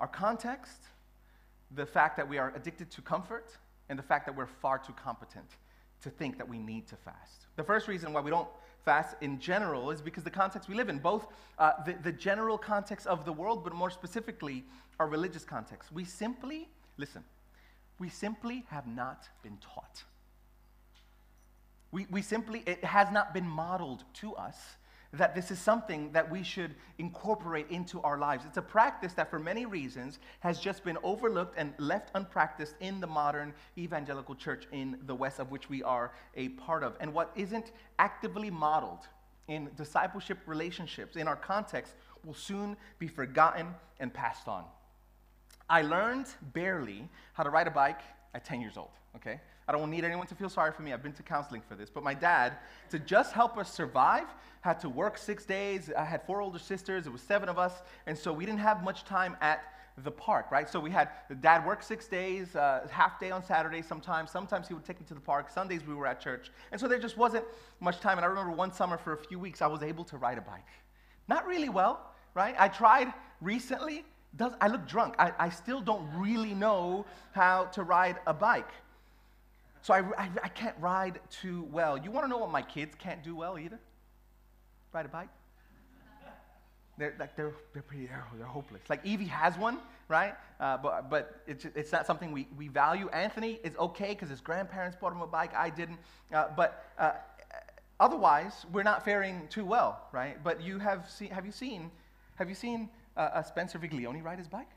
Our 0.00 0.08
context, 0.08 0.78
the 1.70 1.86
fact 1.86 2.16
that 2.16 2.28
we 2.28 2.38
are 2.38 2.52
addicted 2.56 2.90
to 2.90 3.02
comfort, 3.02 3.56
and 3.88 3.98
the 3.98 4.02
fact 4.02 4.26
that 4.26 4.36
we're 4.36 4.46
far 4.46 4.78
too 4.78 4.92
competent 4.92 5.46
to 6.02 6.10
think 6.10 6.38
that 6.38 6.48
we 6.48 6.58
need 6.58 6.86
to 6.88 6.96
fast. 6.96 7.46
The 7.56 7.64
first 7.64 7.88
reason 7.88 8.12
why 8.12 8.20
we 8.20 8.30
don't 8.30 8.48
fast 8.84 9.16
in 9.20 9.38
general 9.38 9.90
is 9.90 10.00
because 10.00 10.24
the 10.24 10.30
context 10.30 10.68
we 10.68 10.74
live 10.74 10.88
in, 10.88 10.98
both 10.98 11.26
uh, 11.58 11.72
the, 11.84 11.94
the 12.02 12.12
general 12.12 12.58
context 12.58 13.06
of 13.06 13.24
the 13.24 13.32
world, 13.32 13.64
but 13.64 13.74
more 13.74 13.90
specifically, 13.90 14.64
our 14.98 15.06
religious 15.06 15.44
context. 15.44 15.92
We 15.92 16.04
simply, 16.04 16.68
listen, 16.96 17.24
we 17.98 18.08
simply 18.08 18.64
have 18.68 18.86
not 18.86 19.28
been 19.42 19.58
taught. 19.58 20.04
We, 21.92 22.06
we 22.10 22.22
simply, 22.22 22.62
it 22.66 22.84
has 22.84 23.10
not 23.10 23.34
been 23.34 23.46
modeled 23.46 24.04
to 24.14 24.34
us 24.34 24.56
that 25.12 25.34
this 25.34 25.50
is 25.50 25.58
something 25.58 26.12
that 26.12 26.30
we 26.30 26.42
should 26.42 26.74
incorporate 26.98 27.68
into 27.70 28.00
our 28.02 28.16
lives. 28.16 28.44
It's 28.46 28.58
a 28.58 28.62
practice 28.62 29.12
that, 29.14 29.28
for 29.28 29.40
many 29.40 29.66
reasons, 29.66 30.20
has 30.38 30.60
just 30.60 30.84
been 30.84 30.98
overlooked 31.02 31.54
and 31.58 31.74
left 31.78 32.10
unpracticed 32.14 32.74
in 32.80 33.00
the 33.00 33.06
modern 33.08 33.52
evangelical 33.76 34.36
church 34.36 34.68
in 34.70 34.98
the 35.06 35.14
West, 35.14 35.40
of 35.40 35.50
which 35.50 35.68
we 35.68 35.82
are 35.82 36.12
a 36.36 36.50
part 36.50 36.84
of. 36.84 36.96
And 37.00 37.12
what 37.12 37.32
isn't 37.34 37.72
actively 37.98 38.50
modeled 38.50 39.08
in 39.48 39.68
discipleship 39.76 40.38
relationships, 40.46 41.16
in 41.16 41.26
our 41.26 41.36
context, 41.36 41.94
will 42.24 42.34
soon 42.34 42.76
be 43.00 43.08
forgotten 43.08 43.74
and 43.98 44.14
passed 44.14 44.46
on. 44.46 44.64
I 45.68 45.82
learned 45.82 46.26
barely 46.52 47.08
how 47.32 47.42
to 47.42 47.50
ride 47.50 47.66
a 47.66 47.70
bike 47.72 48.00
at 48.34 48.44
10 48.44 48.60
years 48.60 48.76
old, 48.76 48.90
okay? 49.16 49.40
I 49.70 49.72
don't 49.72 49.88
need 49.88 50.02
anyone 50.04 50.26
to 50.26 50.34
feel 50.34 50.48
sorry 50.48 50.72
for 50.72 50.82
me. 50.82 50.92
I've 50.92 51.00
been 51.00 51.12
to 51.12 51.22
counseling 51.22 51.62
for 51.68 51.76
this. 51.76 51.90
But 51.90 52.02
my 52.02 52.12
dad, 52.12 52.54
to 52.90 52.98
just 52.98 53.32
help 53.32 53.56
us 53.56 53.72
survive, 53.72 54.26
had 54.62 54.80
to 54.80 54.88
work 54.88 55.16
six 55.16 55.46
days. 55.46 55.92
I 55.96 56.02
had 56.02 56.26
four 56.26 56.40
older 56.40 56.58
sisters. 56.58 57.06
It 57.06 57.12
was 57.12 57.22
seven 57.22 57.48
of 57.48 57.56
us. 57.56 57.74
And 58.08 58.18
so 58.18 58.32
we 58.32 58.44
didn't 58.44 58.58
have 58.58 58.82
much 58.82 59.04
time 59.04 59.36
at 59.40 59.62
the 60.02 60.10
park, 60.10 60.50
right? 60.50 60.68
So 60.68 60.80
we 60.80 60.90
had 60.90 61.10
dad 61.40 61.64
work 61.64 61.84
six 61.84 62.08
days, 62.08 62.56
uh, 62.56 62.88
half 62.90 63.20
day 63.20 63.30
on 63.30 63.44
Saturdays 63.44 63.86
sometimes. 63.86 64.32
Sometimes 64.32 64.66
he 64.66 64.74
would 64.74 64.84
take 64.84 64.98
me 64.98 65.06
to 65.06 65.14
the 65.14 65.20
park. 65.20 65.48
Sundays 65.48 65.86
we 65.86 65.94
were 65.94 66.08
at 66.08 66.20
church. 66.20 66.50
And 66.72 66.80
so 66.80 66.88
there 66.88 66.98
just 66.98 67.16
wasn't 67.16 67.44
much 67.78 68.00
time. 68.00 68.18
And 68.18 68.24
I 68.24 68.28
remember 68.28 68.50
one 68.50 68.72
summer 68.72 68.98
for 68.98 69.12
a 69.12 69.18
few 69.18 69.38
weeks, 69.38 69.62
I 69.62 69.68
was 69.68 69.84
able 69.84 70.02
to 70.06 70.16
ride 70.16 70.38
a 70.38 70.42
bike. 70.42 70.66
Not 71.28 71.46
really 71.46 71.68
well, 71.68 72.10
right? 72.34 72.56
I 72.58 72.66
tried 72.66 73.14
recently. 73.40 74.04
Does, 74.34 74.52
I 74.60 74.66
look 74.66 74.88
drunk. 74.88 75.14
I, 75.16 75.32
I 75.38 75.48
still 75.48 75.80
don't 75.80 76.08
really 76.16 76.54
know 76.54 77.06
how 77.30 77.66
to 77.66 77.84
ride 77.84 78.16
a 78.26 78.34
bike. 78.34 78.70
So 79.82 79.94
I, 79.94 80.00
I, 80.18 80.30
I, 80.42 80.48
can't 80.48 80.76
ride 80.78 81.20
too 81.30 81.66
well. 81.70 81.96
You 81.96 82.10
want 82.10 82.24
to 82.24 82.28
know 82.28 82.38
what 82.38 82.50
my 82.50 82.62
kids 82.62 82.94
can't 82.98 83.22
do 83.22 83.34
well 83.34 83.58
either? 83.58 83.78
Ride 84.92 85.06
a 85.06 85.08
bike. 85.08 85.28
They're, 86.98 87.14
like, 87.18 87.34
they're, 87.34 87.54
they're 87.72 87.82
pretty, 87.82 88.06
they're, 88.06 88.26
they're 88.36 88.46
hopeless. 88.46 88.82
Like 88.90 89.00
Evie 89.06 89.24
has 89.24 89.56
one, 89.56 89.78
right? 90.08 90.34
Uh, 90.60 90.76
but 90.76 91.08
but 91.08 91.40
it's, 91.46 91.64
it's 91.74 91.92
not 91.92 92.06
something 92.06 92.30
we, 92.30 92.46
we 92.58 92.68
value. 92.68 93.08
Anthony 93.08 93.58
is 93.64 93.74
okay 93.78 94.08
because 94.10 94.28
his 94.28 94.42
grandparents 94.42 94.98
bought 95.00 95.12
him 95.12 95.22
a 95.22 95.26
bike. 95.26 95.54
I 95.54 95.70
didn't. 95.70 95.98
Uh, 96.30 96.48
but 96.54 96.92
uh, 96.98 97.12
otherwise, 98.00 98.66
we're 98.70 98.82
not 98.82 99.02
faring 99.02 99.48
too 99.48 99.64
well, 99.64 100.08
right? 100.12 100.44
But 100.44 100.60
you 100.62 100.78
have 100.78 101.08
seen, 101.08 101.30
have 101.30 101.46
you 101.46 101.52
seen, 101.52 101.90
have 102.34 102.50
you 102.50 102.54
seen 102.54 102.90
uh, 103.16 103.42
Spencer 103.42 103.78
Viglione 103.78 104.22
ride 104.22 104.38
his 104.38 104.48
bike? 104.48 104.68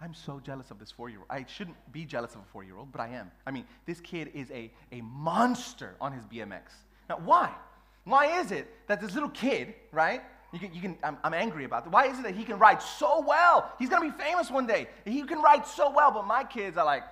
I'm 0.00 0.14
so 0.14 0.40
jealous 0.40 0.70
of 0.70 0.78
this 0.78 0.90
four 0.90 1.08
year 1.08 1.18
old. 1.18 1.26
I 1.30 1.44
shouldn't 1.48 1.76
be 1.92 2.04
jealous 2.04 2.34
of 2.34 2.42
a 2.42 2.44
four 2.52 2.62
year 2.62 2.76
old, 2.76 2.92
but 2.92 3.00
I 3.00 3.08
am. 3.08 3.30
I 3.46 3.50
mean, 3.50 3.64
this 3.86 4.00
kid 4.00 4.30
is 4.34 4.50
a, 4.50 4.70
a 4.92 5.00
monster 5.00 5.96
on 6.00 6.12
his 6.12 6.24
BMX. 6.24 6.62
Now, 7.08 7.18
why? 7.24 7.52
Why 8.04 8.40
is 8.40 8.52
it 8.52 8.68
that 8.86 9.00
this 9.00 9.14
little 9.14 9.28
kid, 9.30 9.74
right? 9.92 10.22
You 10.52 10.58
can, 10.58 10.72
you 10.72 10.80
can, 10.80 10.96
I'm, 11.02 11.18
I'm 11.24 11.34
angry 11.34 11.64
about 11.64 11.84
that. 11.84 11.90
Why 11.90 12.06
is 12.06 12.18
it 12.18 12.22
that 12.22 12.34
he 12.34 12.44
can 12.44 12.58
ride 12.58 12.80
so 12.80 13.22
well? 13.26 13.72
He's 13.78 13.88
gonna 13.90 14.10
be 14.10 14.16
famous 14.16 14.50
one 14.50 14.66
day. 14.66 14.88
He 15.04 15.22
can 15.22 15.42
ride 15.42 15.66
so 15.66 15.90
well, 15.90 16.10
but 16.10 16.26
my 16.26 16.44
kids 16.44 16.76
are 16.78 16.86
like 16.86 17.02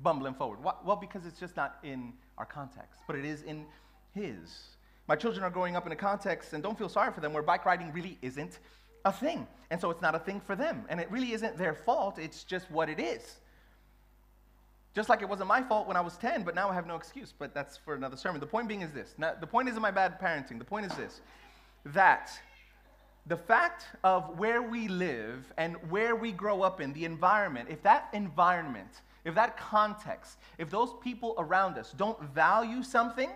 bumbling 0.00 0.34
forward. 0.34 0.62
Why? 0.62 0.74
Well, 0.84 0.96
because 0.96 1.26
it's 1.26 1.38
just 1.38 1.56
not 1.56 1.78
in 1.82 2.12
our 2.38 2.46
context, 2.46 3.00
but 3.06 3.16
it 3.16 3.24
is 3.24 3.42
in 3.42 3.66
his. 4.14 4.76
My 5.08 5.16
children 5.16 5.44
are 5.44 5.50
growing 5.50 5.76
up 5.76 5.84
in 5.86 5.92
a 5.92 5.96
context, 5.96 6.52
and 6.52 6.62
don't 6.62 6.78
feel 6.78 6.88
sorry 6.88 7.12
for 7.12 7.20
them, 7.20 7.32
where 7.32 7.42
bike 7.42 7.64
riding 7.64 7.92
really 7.92 8.18
isn't 8.22 8.58
a 9.06 9.12
thing. 9.12 9.46
And 9.70 9.80
so 9.80 9.90
it's 9.90 10.02
not 10.02 10.14
a 10.14 10.18
thing 10.18 10.40
for 10.40 10.54
them. 10.54 10.84
And 10.88 11.00
it 11.00 11.10
really 11.10 11.32
isn't 11.32 11.56
their 11.56 11.74
fault, 11.74 12.18
it's 12.18 12.44
just 12.44 12.70
what 12.70 12.88
it 12.88 13.00
is. 13.00 13.38
Just 14.94 15.08
like 15.08 15.22
it 15.22 15.28
wasn't 15.28 15.48
my 15.48 15.62
fault 15.62 15.86
when 15.86 15.96
I 15.96 16.00
was 16.00 16.16
10, 16.16 16.42
but 16.42 16.54
now 16.54 16.70
I 16.70 16.74
have 16.74 16.86
no 16.86 16.96
excuse. 16.96 17.32
But 17.38 17.54
that's 17.54 17.76
for 17.76 17.94
another 17.94 18.16
sermon. 18.16 18.40
The 18.40 18.46
point 18.46 18.66
being 18.66 18.80
is 18.80 18.92
this. 18.92 19.14
Now, 19.18 19.34
the 19.38 19.46
point 19.46 19.68
isn't 19.68 19.82
my 19.82 19.90
bad 19.90 20.20
parenting. 20.20 20.58
The 20.58 20.64
point 20.64 20.86
is 20.86 20.94
this 20.94 21.20
that 21.84 22.30
the 23.26 23.36
fact 23.36 23.86
of 24.02 24.38
where 24.38 24.62
we 24.62 24.88
live 24.88 25.52
and 25.56 25.76
where 25.90 26.16
we 26.16 26.32
grow 26.32 26.62
up 26.62 26.80
in, 26.80 26.92
the 26.92 27.04
environment, 27.04 27.68
if 27.70 27.82
that 27.82 28.08
environment, 28.12 29.02
if 29.24 29.34
that 29.34 29.56
context, 29.56 30.38
if 30.58 30.70
those 30.70 30.94
people 31.02 31.34
around 31.38 31.76
us 31.78 31.92
don't 31.96 32.20
value 32.32 32.82
something, 32.82 33.30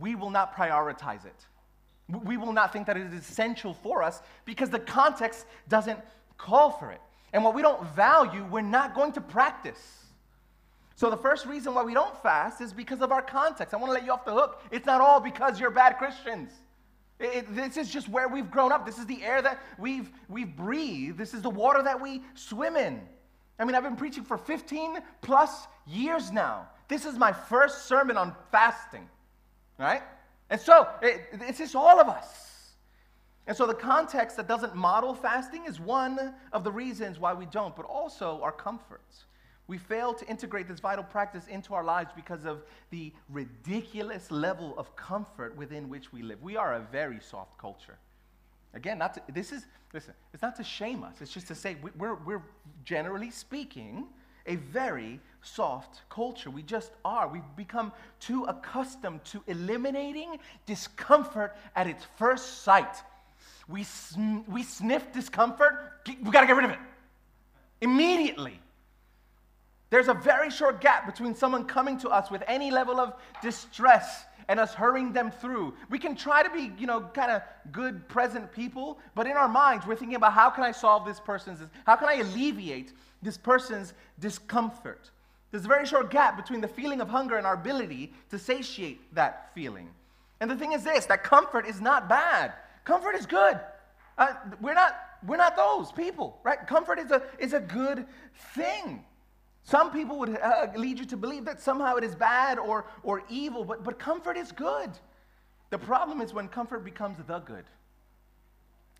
we 0.00 0.14
will 0.14 0.30
not 0.30 0.54
prioritize 0.54 1.24
it. 1.24 1.46
We 2.08 2.36
will 2.36 2.52
not 2.52 2.72
think 2.72 2.86
that 2.86 2.96
it 2.96 3.12
is 3.12 3.28
essential 3.28 3.74
for 3.74 4.02
us 4.02 4.20
because 4.44 4.70
the 4.70 4.78
context 4.78 5.46
doesn't 5.68 5.98
call 6.36 6.70
for 6.70 6.90
it. 6.90 7.00
And 7.32 7.42
what 7.42 7.54
we 7.54 7.62
don't 7.62 7.82
value, 7.94 8.44
we're 8.44 8.60
not 8.60 8.94
going 8.94 9.12
to 9.12 9.20
practice. 9.20 10.04
So 10.96 11.10
the 11.10 11.16
first 11.16 11.46
reason 11.46 11.74
why 11.74 11.82
we 11.82 11.94
don't 11.94 12.16
fast 12.22 12.60
is 12.60 12.72
because 12.72 13.00
of 13.00 13.10
our 13.10 13.22
context. 13.22 13.74
I 13.74 13.78
want 13.78 13.88
to 13.88 13.94
let 13.94 14.04
you 14.04 14.12
off 14.12 14.24
the 14.24 14.32
hook. 14.32 14.62
It's 14.70 14.86
not 14.86 15.00
all 15.00 15.18
because 15.18 15.58
you're 15.58 15.70
bad 15.70 15.98
Christians. 15.98 16.52
It, 17.18 17.34
it, 17.34 17.54
this 17.54 17.76
is 17.76 17.90
just 17.90 18.08
where 18.08 18.28
we've 18.28 18.50
grown 18.50 18.70
up. 18.70 18.86
This 18.86 18.98
is 18.98 19.06
the 19.06 19.22
air 19.22 19.42
that 19.42 19.60
we've, 19.78 20.10
we've 20.28 20.54
breathed. 20.54 21.18
This 21.18 21.34
is 21.34 21.42
the 21.42 21.50
water 21.50 21.82
that 21.82 22.00
we 22.00 22.22
swim 22.34 22.76
in. 22.76 23.00
I 23.58 23.64
mean, 23.64 23.74
I've 23.74 23.82
been 23.82 23.96
preaching 23.96 24.24
for 24.24 24.36
15 24.36 24.98
plus 25.22 25.66
years 25.86 26.30
now. 26.30 26.68
This 26.88 27.04
is 27.04 27.16
my 27.16 27.32
first 27.32 27.86
sermon 27.86 28.16
on 28.16 28.34
fasting, 28.50 29.08
right? 29.78 30.02
And 30.50 30.60
so 30.60 30.88
it, 31.02 31.22
it's 31.32 31.58
just 31.58 31.74
all 31.74 32.00
of 32.00 32.08
us. 32.08 32.72
And 33.46 33.56
so 33.56 33.66
the 33.66 33.74
context 33.74 34.36
that 34.38 34.48
doesn't 34.48 34.74
model 34.74 35.14
fasting 35.14 35.64
is 35.66 35.78
one 35.78 36.34
of 36.52 36.64
the 36.64 36.72
reasons 36.72 37.18
why 37.18 37.34
we 37.34 37.46
don't, 37.46 37.76
but 37.76 37.84
also 37.84 38.40
our 38.42 38.52
comforts. 38.52 39.24
We 39.66 39.78
fail 39.78 40.12
to 40.14 40.26
integrate 40.26 40.68
this 40.68 40.80
vital 40.80 41.04
practice 41.04 41.46
into 41.46 41.74
our 41.74 41.84
lives 41.84 42.10
because 42.14 42.44
of 42.44 42.62
the 42.90 43.12
ridiculous 43.30 44.30
level 44.30 44.74
of 44.78 44.94
comfort 44.96 45.56
within 45.56 45.88
which 45.88 46.12
we 46.12 46.22
live. 46.22 46.42
We 46.42 46.56
are 46.56 46.74
a 46.74 46.80
very 46.80 47.20
soft 47.20 47.58
culture. 47.58 47.98
Again, 48.74 48.98
not 48.98 49.14
to, 49.14 49.22
this 49.32 49.52
is, 49.52 49.66
listen, 49.92 50.14
it's 50.32 50.42
not 50.42 50.56
to 50.56 50.64
shame 50.64 51.02
us. 51.02 51.16
It's 51.20 51.32
just 51.32 51.48
to 51.48 51.54
say 51.54 51.76
we, 51.82 51.90
we're, 51.96 52.16
we're 52.16 52.42
generally 52.84 53.30
speaking 53.30 54.06
a 54.46 54.56
very 54.56 55.20
soft 55.42 56.02
culture. 56.08 56.50
We 56.50 56.62
just 56.62 56.92
are. 57.04 57.28
We've 57.28 57.42
become 57.56 57.92
too 58.20 58.44
accustomed 58.44 59.24
to 59.26 59.42
eliminating 59.46 60.38
discomfort 60.66 61.56
at 61.76 61.86
its 61.86 62.04
first 62.16 62.62
sight. 62.62 62.96
We, 63.68 63.84
sn- 63.84 64.44
we 64.48 64.62
sniff 64.62 65.12
discomfort, 65.12 65.92
we 66.06 66.30
got 66.30 66.42
to 66.42 66.46
get 66.46 66.56
rid 66.56 66.66
of 66.66 66.70
it 66.72 66.78
immediately. 67.80 68.60
There's 69.90 70.08
a 70.08 70.14
very 70.14 70.50
short 70.50 70.80
gap 70.80 71.06
between 71.06 71.34
someone 71.34 71.64
coming 71.64 71.98
to 71.98 72.08
us 72.08 72.30
with 72.30 72.42
any 72.48 72.70
level 72.70 72.98
of 72.98 73.14
distress 73.42 74.24
and 74.48 74.58
us 74.58 74.74
hurrying 74.74 75.12
them 75.12 75.30
through. 75.30 75.74
We 75.88 75.98
can 75.98 76.16
try 76.16 76.42
to 76.42 76.50
be, 76.50 76.72
you 76.78 76.86
know, 76.86 77.00
kind 77.14 77.30
of 77.30 77.42
good 77.70 78.08
present 78.08 78.52
people, 78.52 78.98
but 79.14 79.26
in 79.26 79.32
our 79.32 79.48
minds, 79.48 79.86
we're 79.86 79.96
thinking 79.96 80.16
about 80.16 80.32
how 80.32 80.50
can 80.50 80.64
I 80.64 80.72
solve 80.72 81.06
this 81.06 81.20
person's, 81.20 81.60
how 81.86 81.96
can 81.96 82.08
I 82.08 82.14
alleviate 82.14 82.92
this 83.24 83.36
person's 83.36 83.94
discomfort? 84.20 85.10
There's 85.50 85.64
a 85.64 85.68
very 85.68 85.86
short 85.86 86.10
gap 86.10 86.36
between 86.36 86.60
the 86.60 86.68
feeling 86.68 87.00
of 87.00 87.08
hunger 87.08 87.36
and 87.36 87.46
our 87.46 87.54
ability 87.54 88.12
to 88.30 88.38
satiate 88.38 89.14
that 89.14 89.52
feeling. 89.54 89.88
And 90.40 90.50
the 90.50 90.56
thing 90.56 90.72
is 90.72 90.84
this 90.84 91.06
that 91.06 91.24
comfort 91.24 91.66
is 91.66 91.80
not 91.80 92.08
bad, 92.08 92.52
comfort 92.84 93.14
is 93.14 93.26
good. 93.26 93.58
Uh, 94.16 94.34
we're, 94.60 94.74
not, 94.74 94.96
we're 95.26 95.36
not 95.36 95.56
those 95.56 95.90
people, 95.90 96.38
right? 96.44 96.64
Comfort 96.66 96.98
is 96.98 97.10
a, 97.10 97.22
is 97.38 97.52
a 97.52 97.60
good 97.60 98.06
thing. 98.54 99.04
Some 99.64 99.90
people 99.90 100.18
would 100.18 100.38
uh, 100.38 100.66
lead 100.76 100.98
you 100.98 101.04
to 101.06 101.16
believe 101.16 101.46
that 101.46 101.60
somehow 101.60 101.96
it 101.96 102.04
is 102.04 102.14
bad 102.14 102.58
or, 102.58 102.84
or 103.02 103.22
evil, 103.30 103.64
but, 103.64 103.82
but 103.82 103.98
comfort 103.98 104.36
is 104.36 104.52
good. 104.52 104.90
The 105.70 105.78
problem 105.78 106.20
is 106.20 106.34
when 106.34 106.48
comfort 106.48 106.84
becomes 106.84 107.16
the 107.26 107.38
good, 107.38 107.64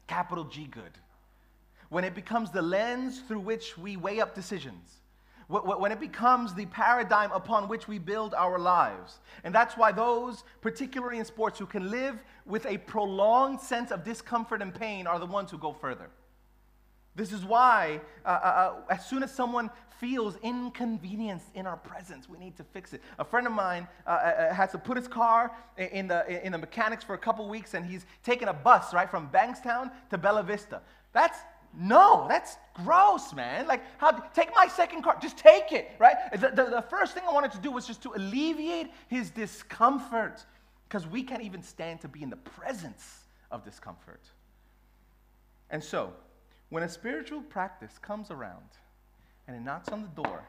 capital 0.07 0.45
G 0.45 0.67
good. 0.67 0.91
When 1.95 2.03
it 2.03 2.17
becomes 2.17 2.51
the 2.51 2.61
lens 2.61 3.21
through 3.21 3.39
which 3.39 3.79
we 3.79 3.97
weigh 3.97 4.19
up 4.21 4.35
decisions. 4.35 4.97
When 5.47 5.93
it 5.93 6.01
becomes 6.01 6.53
the 6.53 6.67
paradigm 6.67 7.31
upon 7.31 7.69
which 7.69 7.87
we 7.87 8.01
build 8.01 8.35
our 8.35 8.59
lives. 8.59 9.21
And 9.45 9.55
that's 9.55 9.77
why 9.77 9.93
those, 9.93 10.43
particularly 10.61 11.21
in 11.21 11.25
sports, 11.25 11.57
who 11.57 11.67
can 11.67 11.93
live 11.93 12.19
with 12.47 12.67
a 12.67 12.79
prolonged 12.79 13.61
sense 13.61 13.93
of 13.93 14.03
discomfort 14.03 14.61
and 14.61 14.75
pain 14.75 15.07
are 15.07 15.21
the 15.21 15.27
ones 15.27 15.53
who 15.53 15.59
go 15.59 15.73
further. 15.73 16.11
This 17.15 17.31
is 17.31 17.45
why, 17.45 18.01
uh, 18.25 18.29
uh, 18.29 18.33
uh, 18.33 18.75
as 18.93 19.07
soon 19.07 19.23
as 19.23 19.33
someone 19.33 19.71
feels 20.01 20.35
inconvenienced 20.43 21.47
in 21.55 21.65
our 21.65 21.77
presence, 21.77 22.29
we 22.29 22.39
need 22.39 22.57
to 22.57 22.65
fix 22.65 22.93
it. 22.93 23.03
A 23.21 23.25
friend 23.25 23.47
of 23.47 23.53
mine 23.53 23.87
uh, 24.05 24.11
uh, 24.11 24.13
uh 24.15 24.53
had 24.53 24.71
to 24.71 24.79
put 24.79 24.97
his 24.97 25.07
car 25.07 25.53
in 25.77 26.09
the, 26.09 26.45
in 26.45 26.51
the 26.51 26.59
mechanics 26.59 27.05
for 27.05 27.15
a 27.15 27.19
couple 27.19 27.49
weeks, 27.49 27.75
and 27.75 27.87
he's 27.87 28.05
taking 28.25 28.49
a 28.49 28.53
bus, 28.53 28.93
right, 28.93 29.09
from 29.09 29.29
Bankstown 29.29 29.93
to 30.11 30.19
Bella 30.19 30.43
Vista. 30.43 30.83
That's 31.13 31.39
no, 31.79 32.27
that's 32.29 32.57
gross, 32.75 33.33
man. 33.33 33.67
Like, 33.67 33.83
how, 33.99 34.11
take 34.11 34.51
my 34.55 34.69
second 34.69 35.03
car, 35.03 35.17
just 35.21 35.37
take 35.37 35.73
it, 35.73 35.93
right? 35.99 36.17
The, 36.33 36.51
the, 36.51 36.65
the 36.71 36.85
first 36.89 37.15
thing 37.15 37.23
I 37.29 37.33
wanted 37.33 37.53
to 37.53 37.59
do 37.59 37.71
was 37.71 37.87
just 37.87 38.03
to 38.03 38.13
alleviate 38.15 38.89
his 39.09 39.31
discomfort, 39.31 40.45
because 40.89 41.07
we 41.07 41.23
can't 41.23 41.43
even 41.43 41.63
stand 41.63 42.01
to 42.03 42.09
be 42.09 42.23
in 42.23 42.31
the 42.31 42.37
presence 42.37 43.25
of 43.51 43.65
discomfort. 43.65 44.23
And 45.71 45.83
so, 45.83 46.13
when 46.71 46.83
a 46.83 46.89
spiritual 46.89 47.41
practice 47.43 47.99
comes 47.99 48.31
around 48.31 48.69
and 49.47 49.57
it 49.57 49.61
knocks 49.61 49.89
on 49.89 50.03
the 50.03 50.23
door 50.23 50.45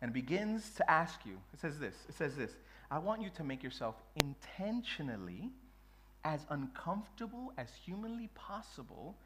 and 0.00 0.12
begins 0.12 0.70
to 0.76 0.90
ask 0.90 1.20
you, 1.24 1.38
it 1.52 1.60
says 1.60 1.78
this, 1.78 1.94
it 2.08 2.14
says 2.14 2.36
this, 2.36 2.52
I 2.90 2.98
want 2.98 3.22
you 3.22 3.30
to 3.36 3.44
make 3.44 3.62
yourself 3.62 3.94
intentionally 4.22 5.50
as 6.24 6.46
uncomfortable 6.50 7.52
as 7.56 7.68
humanly 7.84 8.28
possible 8.34 9.16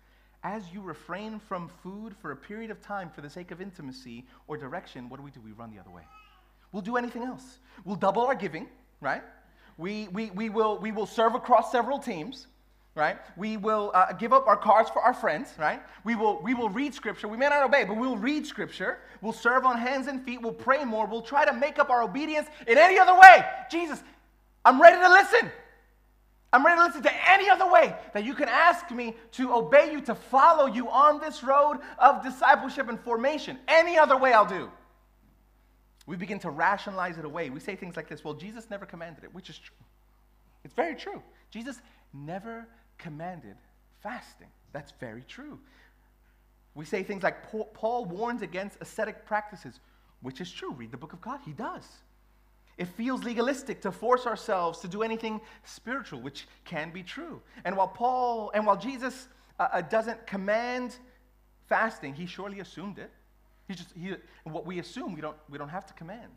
as 0.47 0.63
you 0.73 0.81
refrain 0.81 1.41
from 1.41 1.69
food 1.83 2.15
for 2.23 2.31
a 2.31 2.37
period 2.37 2.71
of 2.71 2.81
time 2.81 3.11
for 3.13 3.21
the 3.21 3.29
sake 3.29 3.51
of 3.51 3.61
intimacy 3.61 4.25
or 4.47 4.57
direction, 4.57 5.09
what 5.09 5.17
do 5.17 5.25
we 5.25 5.33
do? 5.33 5.41
We 5.41 5.51
run 5.51 5.73
the 5.73 5.81
other 5.81 5.91
way. 5.91 6.03
We'll 6.71 6.83
do 6.83 6.97
anything 6.97 7.25
else. 7.25 7.59
We'll 7.85 7.97
double 7.97 8.23
our 8.23 8.35
giving, 8.37 8.69
right? 9.01 9.25
We, 9.77 10.07
we, 10.09 10.31
we, 10.31 10.49
will, 10.49 10.79
we 10.79 10.93
will 10.93 11.07
serve 11.07 11.35
across 11.35 11.73
several 11.73 11.99
teams 11.99 12.47
right? 12.95 13.19
We 13.37 13.59
will 13.59 13.91
uh, 13.93 14.15
give 14.15 14.33
up 14.33 14.47
our 14.47 14.57
cars 14.57 14.89
for 14.89 15.03
our 15.03 15.13
friends, 15.13 15.53
right? 15.59 15.83
We 16.05 16.15
will, 16.15 16.41
we 16.41 16.55
will 16.55 16.71
read 16.71 16.95
scripture. 16.95 17.29
We 17.29 17.37
may 17.37 17.47
not 17.47 17.63
obey, 17.63 17.85
but 17.85 17.99
we'll 17.99 18.17
read 18.17 18.47
scripture. 18.47 19.01
We'll 19.21 19.35
serve 19.35 19.67
on 19.67 19.77
hands 19.77 20.07
and 20.07 20.25
feet. 20.25 20.41
We'll 20.41 20.55
pray 20.55 20.83
more. 20.83 21.07
We'll 21.07 21.21
try 21.21 21.45
to 21.45 21.53
make 21.53 21.79
up 21.79 21.91
our 21.91 22.03
obedience 22.03 22.49
in 22.67 22.79
any 22.79 22.99
other 22.99 23.13
way. 23.13 23.45
Jesus, 23.71 24.03
I'm 24.65 24.81
ready 24.81 24.97
to 24.97 25.11
listen. 25.11 25.51
I'm 26.53 26.65
ready 26.65 26.81
to 26.81 26.87
listen 26.87 27.03
to 27.03 27.31
any 27.31 27.51
other 27.51 27.71
way 27.71 27.95
that 28.15 28.25
you 28.25 28.35
can 28.35 28.49
ask 28.49 28.91
me 28.91 29.15
to 29.33 29.53
obey 29.53 29.93
you, 29.93 30.01
to 30.03 30.15
follow 30.15 30.67
you 30.67 30.89
on 30.89 31.21
this 31.21 31.43
road 31.43 31.79
of 31.99 32.23
discipleship 32.23 32.89
and 32.89 32.99
formation. 33.01 33.59
Any 33.69 33.99
other 33.99 34.17
way 34.17 34.33
I'll 34.33 34.47
do. 34.47 34.71
We 36.07 36.17
begin 36.17 36.39
to 36.41 36.51
rationalize 36.51 37.19
it 37.19 37.25
away. 37.25 37.51
We 37.51 37.61
say 37.61 37.75
things 37.75 37.97
like 37.97 38.09
this 38.09 38.23
well, 38.25 38.35
Jesus 38.35 38.71
never 38.71 38.87
commanded 38.87 39.25
it, 39.25 39.35
which 39.35 39.51
is 39.51 39.59
true. 39.59 39.77
It's 40.65 40.75
very 40.75 40.95
true. 40.95 41.23
Jesus 41.51 41.81
never 42.13 42.67
commanded 42.99 43.57
fasting. 44.03 44.49
That's 44.73 44.93
very 45.01 45.23
true. 45.23 45.59
We 46.75 46.85
say 46.85 47.03
things 47.03 47.23
like 47.23 47.51
Paul 47.75 48.05
warns 48.05 48.43
against 48.43 48.77
ascetic 48.81 49.27
practices, 49.27 49.81
which 50.23 50.41
is 50.41 50.51
true. 50.51 50.73
Read 50.73 50.93
the 50.93 50.97
book 50.97 51.13
of 51.13 51.21
God, 51.21 51.41
he 51.45 51.53
does. 51.53 51.87
It 52.79 52.89
feels 52.89 53.25
legalistic 53.25 53.81
to 53.83 53.93
force 53.93 54.27
ourselves 54.27 54.81
to 54.81 54.89
do 54.89 55.03
anything 55.03 55.41
spiritual, 55.65 56.21
which 56.21 56.47
can 56.65 56.91
be 56.91 57.03
true. 57.03 57.41
And 57.65 57.77
while 57.77 57.89
Paul 57.89 58.51
and 58.55 58.67
while 58.67 58.77
Jesus 58.77 59.29
uh, 59.59 59.69
uh 59.73 59.81
doesn't 59.81 60.27
command 60.27 60.97
fasting, 61.69 62.15
he 62.15 62.27
surely 62.27 62.61
assumed 62.61 62.99
it. 62.99 63.11
He 63.67 63.75
just 63.75 63.89
he, 63.97 64.15
what 64.45 64.67
we 64.67 64.79
assume 64.79 65.15
we 65.15 65.21
don't 65.21 65.37
we 65.49 65.59
don't 65.59 65.71
have 65.71 65.87
to 65.87 65.95
command. 65.95 66.33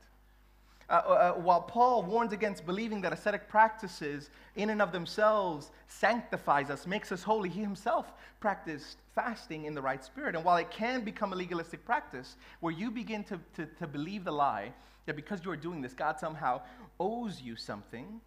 Uh, 0.89 0.93
uh, 0.93 1.09
uh, 1.09 1.33
while 1.33 1.61
Paul 1.61 2.01
warns 2.01 2.33
against 2.33 2.65
believing 2.65 3.01
that 3.01 3.13
ascetic 3.13 3.47
practices 3.47 4.31
in 4.55 4.71
and 4.71 4.81
of 4.81 4.91
themselves 4.91 5.69
sanctifies 5.87 6.71
us, 6.71 6.87
makes 6.87 7.11
us 7.11 7.21
holy, 7.21 7.47
he 7.47 7.61
himself 7.61 8.11
practiced 8.39 8.97
fasting 9.13 9.65
in 9.65 9.75
the 9.75 9.81
right 9.81 10.03
spirit. 10.03 10.35
And 10.35 10.43
while 10.43 10.57
it 10.57 10.71
can 10.71 11.03
become 11.03 11.31
a 11.31 11.35
legalistic 11.35 11.85
practice 11.85 12.37
where 12.59 12.73
you 12.73 12.89
begin 12.89 13.23
to, 13.25 13.39
to, 13.55 13.67
to 13.67 13.85
believe 13.85 14.23
the 14.23 14.31
lie 14.31 14.73
that 15.05 15.15
because 15.15 15.45
you 15.45 15.51
are 15.51 15.57
doing 15.57 15.81
this, 15.81 15.93
God 15.93 16.19
somehow 16.19 16.61
owes 16.99 17.39
you 17.39 17.55
something, 17.55 18.19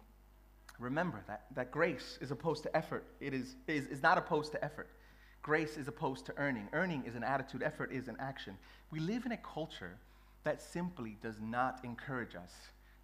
remember 0.79 1.21
that, 1.27 1.45
that 1.55 1.69
grace 1.69 2.17
is 2.21 2.31
opposed 2.31 2.63
to 2.63 2.75
effort. 2.77 3.03
It 3.19 3.33
is, 3.33 3.55
is, 3.67 3.87
is 3.87 4.01
not 4.01 4.17
opposed 4.17 4.53
to 4.53 4.63
effort. 4.63 4.87
Grace 5.41 5.75
is 5.75 5.89
opposed 5.89 6.25
to 6.27 6.37
earning. 6.37 6.69
Earning 6.71 7.03
is 7.05 7.15
an 7.15 7.25
attitude, 7.25 7.61
effort 7.61 7.91
is 7.91 8.07
an 8.07 8.15
action. 8.19 8.57
We 8.89 9.01
live 9.01 9.25
in 9.25 9.33
a 9.33 9.37
culture 9.37 9.97
that 10.43 10.61
simply 10.61 11.17
does 11.21 11.35
not 11.41 11.79
encourage 11.83 12.35
us 12.35 12.51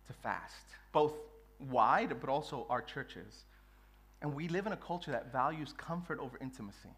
to 0.07 0.13
fast, 0.13 0.65
both 0.91 1.13
wide, 1.69 2.13
but 2.19 2.29
also 2.29 2.65
our 2.69 2.81
churches. 2.81 3.43
And 4.21 4.33
we 4.33 4.47
live 4.47 4.65
in 4.65 4.73
a 4.73 4.77
culture 4.77 5.11
that 5.11 5.31
values 5.31 5.73
comfort 5.77 6.19
over 6.19 6.37
intimacy, 6.41 6.89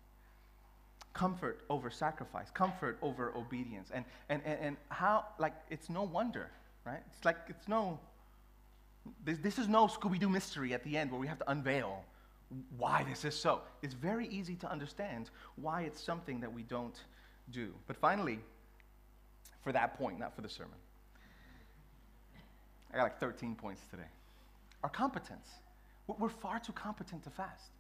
comfort 1.14 1.62
over 1.70 1.90
sacrifice, 1.90 2.50
comfort 2.52 2.98
over 3.02 3.32
obedience. 3.36 3.90
And, 3.94 4.06
and, 4.30 4.42
and, 4.46 4.60
and 4.62 4.78
how, 4.90 5.26
like, 5.38 5.54
it's 5.70 5.90
no 5.90 6.04
wonder 6.04 6.50
right? 6.86 7.02
It's 7.16 7.26
like 7.26 7.38
it's 7.48 7.68
no, 7.68 8.00
this, 9.24 9.38
this 9.40 9.60
is 9.60 9.68
no 9.68 9.88
Scooby 9.88 10.20
Doo 10.20 10.30
mystery 10.30 10.74
at 10.74 10.84
the 10.84 10.98
end 10.98 11.12
where 11.12 11.20
we 11.20 11.28
have 11.28 11.40
to 11.40 11.52
unveil 11.52 12.04
why 12.78 13.06
this 13.08 13.24
is 13.24 13.36
so. 13.36 13.62
It's 13.82 13.94
very 13.94 14.28
easy 14.28 14.56
to 14.56 14.70
understand 14.70 15.30
why 15.56 15.84
it's 15.84 16.02
something 16.02 16.42
that 16.42 16.52
we 16.52 16.64
don't 16.64 17.00
do. 17.52 17.74
But 17.88 17.96
finally, 17.98 18.40
for 19.64 19.72
that 19.72 19.98
point, 19.98 20.20
not 20.20 20.36
for 20.36 20.42
the 20.42 20.50
sermon, 20.50 20.78
I 22.94 22.98
got 22.98 23.04
like 23.04 23.20
13 23.20 23.56
points 23.56 23.82
today. 23.90 24.10
Our 24.84 24.90
competence. 24.90 25.48
We're 26.08 26.30
far 26.30 26.60
too 26.60 26.74
competent 26.74 27.24
to 27.24 27.30
fast. 27.30 27.72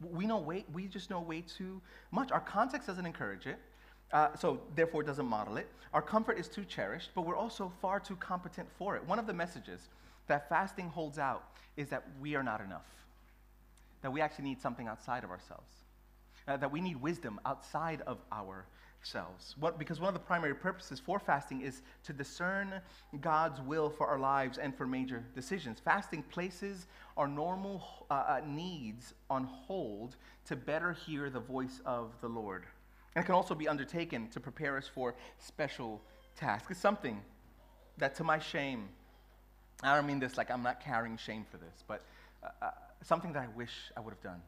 We 0.00 0.26
know 0.26 0.38
way, 0.38 0.64
we 0.72 0.86
just 0.88 1.08
know 1.08 1.20
way 1.20 1.42
too 1.42 1.80
much. 2.10 2.32
Our 2.32 2.40
context 2.40 2.88
doesn't 2.88 3.06
encourage 3.06 3.46
it, 3.46 3.58
uh, 4.12 4.34
so 4.34 4.60
therefore 4.74 5.02
it 5.02 5.06
doesn't 5.06 5.26
model 5.26 5.56
it. 5.56 5.68
Our 5.94 6.02
comfort 6.02 6.38
is 6.38 6.48
too 6.48 6.64
cherished, 6.64 7.10
but 7.14 7.22
we're 7.22 7.36
also 7.36 7.72
far 7.80 8.00
too 8.00 8.16
competent 8.16 8.68
for 8.76 8.96
it. 8.96 9.06
One 9.06 9.18
of 9.18 9.26
the 9.26 9.32
messages 9.32 9.88
that 10.26 10.48
fasting 10.48 10.88
holds 10.88 11.18
out 11.18 11.44
is 11.76 11.88
that 11.90 12.04
we 12.20 12.34
are 12.34 12.42
not 12.42 12.60
enough, 12.60 12.86
that 14.02 14.12
we 14.12 14.20
actually 14.20 14.46
need 14.46 14.60
something 14.60 14.88
outside 14.88 15.22
of 15.22 15.30
ourselves, 15.30 15.72
uh, 16.48 16.56
that 16.56 16.70
we 16.70 16.80
need 16.80 16.96
wisdom 16.96 17.38
outside 17.46 18.02
of 18.06 18.18
ourselves. 19.06 19.54
What, 19.60 19.78
because 19.78 20.00
one 20.00 20.08
of 20.08 20.14
the 20.14 20.26
primary 20.26 20.54
purposes 20.54 20.98
for 20.98 21.18
fasting 21.18 21.60
is 21.60 21.82
to 22.04 22.12
discern 22.12 22.80
God's 23.20 23.60
will 23.60 23.88
for 23.90 24.06
our 24.06 24.18
lives 24.18 24.58
and 24.58 24.76
for 24.76 24.86
major 24.86 25.24
decisions. 25.34 25.78
Fasting 25.80 26.22
places 26.24 26.86
our 27.16 27.28
normal 27.28 28.06
uh, 28.10 28.14
uh 28.14 28.40
needs 28.46 29.14
on 29.30 29.44
hold 29.44 30.16
to 30.46 30.56
better 30.56 30.92
hear 30.92 31.30
the 31.30 31.40
voice 31.40 31.80
of 31.84 32.12
the 32.20 32.28
Lord. 32.28 32.64
And 33.14 33.22
it 33.22 33.26
can 33.26 33.34
also 33.34 33.54
be 33.54 33.68
undertaken 33.68 34.28
to 34.30 34.40
prepare 34.40 34.76
us 34.76 34.88
for 34.92 35.14
special 35.38 36.02
tasks. 36.36 36.70
It's 36.70 36.80
something 36.80 37.20
that, 37.98 38.14
to 38.16 38.24
my 38.24 38.38
shame, 38.38 38.88
I 39.82 39.94
don't 39.94 40.06
mean 40.06 40.18
this 40.18 40.36
like 40.36 40.50
I'm 40.50 40.62
not 40.62 40.80
carrying 40.80 41.16
shame 41.16 41.46
for 41.50 41.58
this, 41.58 41.84
but 41.86 42.04
uh, 42.42 42.48
uh, 42.60 42.70
something 43.02 43.32
that 43.32 43.42
I 43.42 43.48
wish 43.56 43.72
I 43.96 44.00
would 44.00 44.10
have 44.10 44.22
done 44.22 44.42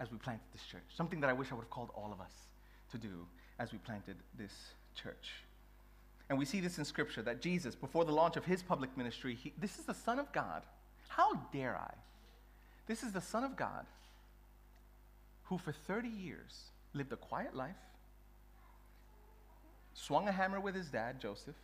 as 0.00 0.10
we 0.10 0.18
planted 0.18 0.44
this 0.52 0.64
church. 0.64 0.82
Something 0.94 1.20
that 1.20 1.30
I 1.30 1.32
wish 1.32 1.52
I 1.52 1.54
would 1.54 1.62
have 1.62 1.70
called 1.70 1.90
all 1.94 2.12
of 2.12 2.20
us 2.20 2.32
to 2.90 2.98
do 2.98 3.26
as 3.62 3.70
we 3.70 3.78
planted 3.78 4.16
this 4.36 4.52
church. 4.96 5.34
And 6.28 6.36
we 6.36 6.44
see 6.44 6.58
this 6.58 6.78
in 6.78 6.84
Scripture 6.84 7.22
that 7.22 7.40
Jesus, 7.40 7.76
before 7.76 8.04
the 8.04 8.12
launch 8.12 8.36
of 8.36 8.44
his 8.44 8.60
public 8.60 8.96
ministry, 8.96 9.36
he, 9.40 9.52
this 9.56 9.78
is 9.78 9.84
the 9.84 9.94
Son 9.94 10.18
of 10.18 10.32
God. 10.32 10.64
How 11.08 11.34
dare 11.52 11.76
I? 11.76 11.94
This 12.88 13.04
is 13.04 13.12
the 13.12 13.20
Son 13.20 13.44
of 13.44 13.54
God 13.54 13.86
who, 15.44 15.58
for 15.58 15.70
30 15.70 16.08
years, 16.08 16.70
lived 16.92 17.12
a 17.12 17.16
quiet 17.16 17.54
life, 17.54 17.76
swung 19.94 20.26
a 20.26 20.32
hammer 20.32 20.58
with 20.58 20.74
his 20.74 20.88
dad, 20.88 21.20
Joseph, 21.20 21.54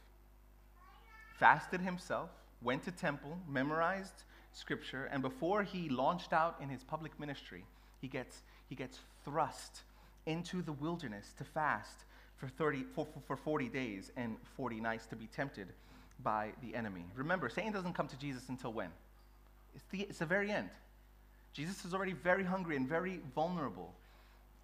fasted 1.41 1.81
himself, 1.81 2.31
went 2.63 2.85
to 2.85 2.93
temple, 2.93 3.39
memorized 3.49 4.23
scripture, 4.53 5.07
and 5.07 5.21
before 5.21 5.65
he 5.65 5.89
launched 5.89 6.33
out 6.33 6.57
in 6.61 6.69
his 6.69 6.85
public 6.85 7.19
ministry, 7.19 7.65
he 8.01 8.07
gets, 8.07 8.43
he 8.69 8.77
gets 8.77 9.01
thrust 9.25 9.83
into 10.29 10.63
the 10.63 10.73
wilderness 10.73 11.33
to 11.39 11.45
fast 11.45 12.05
for, 12.37 12.47
30, 12.47 12.85
for, 12.95 13.07
for 13.27 13.37
40 13.37 13.69
days 13.69 14.13
and 14.17 14.37
40 14.57 14.81
nights 14.81 15.07
to 15.07 15.17
be 15.17 15.27
tempted 15.27 15.69
by 16.23 16.51
the 16.63 16.75
enemy. 16.75 17.05
Remember, 17.17 17.49
Satan 17.49 17.73
doesn't 17.73 17.95
come 17.95 18.07
to 18.09 18.19
Jesus 18.19 18.49
until 18.49 18.73
when? 18.73 18.91
It's 19.75 19.85
the, 19.91 20.03
it's 20.03 20.19
the 20.19 20.27
very 20.27 20.51
end. 20.51 20.69
Jesus 21.53 21.85
is 21.85 21.95
already 21.95 22.13
very 22.13 22.45
hungry 22.45 22.77
and 22.77 22.89
very 22.89 23.21
vulnerable 23.35 23.93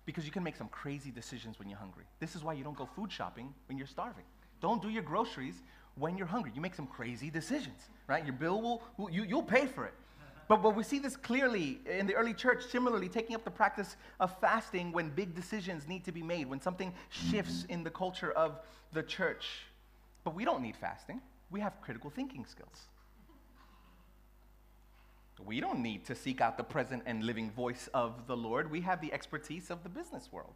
because 0.06 0.24
you 0.26 0.30
can 0.30 0.42
make 0.42 0.56
some 0.56 0.68
crazy 0.68 1.10
decisions 1.10 1.58
when 1.58 1.68
you're 1.68 1.78
hungry. 1.78 2.04
This 2.20 2.36
is 2.36 2.44
why 2.44 2.52
you 2.52 2.62
don't 2.62 2.76
go 2.76 2.88
food 2.94 3.10
shopping 3.10 3.54
when 3.68 3.78
you're 3.78 3.86
starving. 3.86 4.24
Don't 4.60 4.82
do 4.82 4.90
your 4.90 5.02
groceries 5.02 5.54
when 5.96 6.16
you're 6.16 6.26
hungry. 6.26 6.52
You 6.54 6.60
make 6.60 6.74
some 6.74 6.86
crazy 6.86 7.30
decisions, 7.30 7.88
right? 8.06 8.24
Your 8.24 8.34
bill 8.34 8.60
will, 8.60 8.82
will 8.96 9.10
you, 9.10 9.24
you'll 9.24 9.42
pay 9.42 9.66
for 9.66 9.86
it. 9.86 9.94
But, 10.48 10.62
but 10.62 10.76
we 10.76 10.82
see 10.82 10.98
this 10.98 11.16
clearly 11.16 11.80
in 11.86 12.06
the 12.06 12.14
early 12.14 12.34
church, 12.34 12.64
similarly, 12.66 13.08
taking 13.08 13.34
up 13.34 13.44
the 13.44 13.50
practice 13.50 13.96
of 14.20 14.38
fasting 14.40 14.92
when 14.92 15.10
big 15.10 15.34
decisions 15.34 15.88
need 15.88 16.04
to 16.04 16.12
be 16.12 16.22
made, 16.22 16.48
when 16.48 16.60
something 16.60 16.92
shifts 17.08 17.64
in 17.68 17.82
the 17.82 17.90
culture 17.90 18.32
of 18.32 18.60
the 18.92 19.02
church. 19.02 19.46
But 20.22 20.34
we 20.34 20.44
don't 20.44 20.62
need 20.62 20.76
fasting, 20.76 21.20
we 21.50 21.60
have 21.60 21.80
critical 21.80 22.10
thinking 22.10 22.44
skills. 22.46 22.88
We 25.44 25.60
don't 25.60 25.80
need 25.80 26.04
to 26.06 26.14
seek 26.14 26.40
out 26.40 26.56
the 26.56 26.64
present 26.64 27.02
and 27.06 27.24
living 27.24 27.50
voice 27.50 27.88
of 27.92 28.26
the 28.26 28.36
Lord. 28.36 28.70
We 28.70 28.80
have 28.82 29.00
the 29.00 29.12
expertise 29.12 29.70
of 29.70 29.82
the 29.82 29.88
business 29.88 30.30
world. 30.32 30.54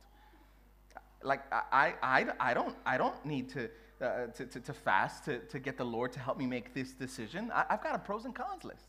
Like, 1.23 1.43
I, 1.53 1.95
I, 2.03 2.27
I, 2.39 2.55
don't, 2.55 2.77
I 2.87 2.97
don't 2.97 3.23
need 3.27 3.49
to, 3.51 3.69
uh, 4.01 4.27
to, 4.29 4.47
to, 4.47 4.61
to, 4.61 4.73
fast 4.73 5.25
to, 5.25 5.41
to 5.41 5.59
get 5.59 5.77
the 5.77 5.85
Lord 5.85 6.13
to 6.13 6.21
help 6.21 6.39
me 6.39 6.47
make 6.47 6.75
this 6.75 6.93
decision. 6.93 7.51
I, 7.53 7.65
have 7.71 7.83
got 7.83 7.97
a 7.97 7.99
pros 7.99 8.25
and 8.25 8.35
cons 8.35 8.63
list. 8.63 8.87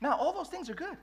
Now, 0.00 0.16
all 0.16 0.32
those 0.32 0.48
things 0.48 0.70
are 0.70 0.74
good, 0.74 0.96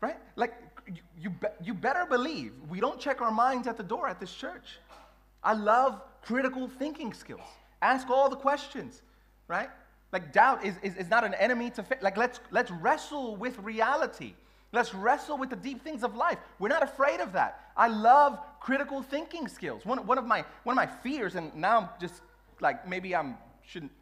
right? 0.00 0.16
Like, 0.36 0.54
you, 0.86 1.02
you, 1.18 1.30
be, 1.30 1.46
you 1.62 1.74
better 1.74 2.06
believe 2.06 2.52
we 2.68 2.80
don't 2.80 3.00
check 3.00 3.20
our 3.20 3.30
minds 3.30 3.66
at 3.66 3.76
the 3.76 3.82
door 3.82 4.08
at 4.08 4.20
this 4.20 4.32
church. 4.32 4.78
I 5.42 5.54
love 5.54 6.00
critical 6.22 6.68
thinking 6.68 7.12
skills. 7.12 7.40
Ask 7.82 8.08
all 8.08 8.28
the 8.28 8.36
questions, 8.36 9.02
right? 9.48 9.68
Like, 10.12 10.32
doubt 10.32 10.64
is, 10.64 10.76
is, 10.82 10.94
is 10.96 11.10
not 11.10 11.24
an 11.24 11.34
enemy 11.34 11.70
to 11.70 11.82
faith. 11.82 12.02
Like, 12.02 12.16
let's, 12.16 12.40
let's 12.50 12.70
wrestle 12.70 13.36
with 13.36 13.58
reality. 13.58 14.34
Let's 14.72 14.94
wrestle 14.94 15.36
with 15.38 15.50
the 15.50 15.56
deep 15.56 15.82
things 15.82 16.02
of 16.02 16.14
life. 16.14 16.38
We're 16.58 16.68
not 16.68 16.82
afraid 16.82 17.20
of 17.20 17.32
that. 17.32 17.70
I 17.76 17.88
love 17.88 18.38
critical 18.60 19.02
thinking 19.02 19.48
skills. 19.48 19.84
One, 19.84 20.06
one, 20.06 20.18
of, 20.18 20.26
my, 20.26 20.44
one 20.62 20.72
of 20.72 20.76
my 20.76 20.86
fears, 20.86 21.34
and 21.34 21.54
now 21.54 21.78
I'm 21.78 21.88
just 22.00 22.22
like 22.60 22.88
maybe 22.88 23.14
I'm 23.14 23.36
shouldn't 23.62 23.92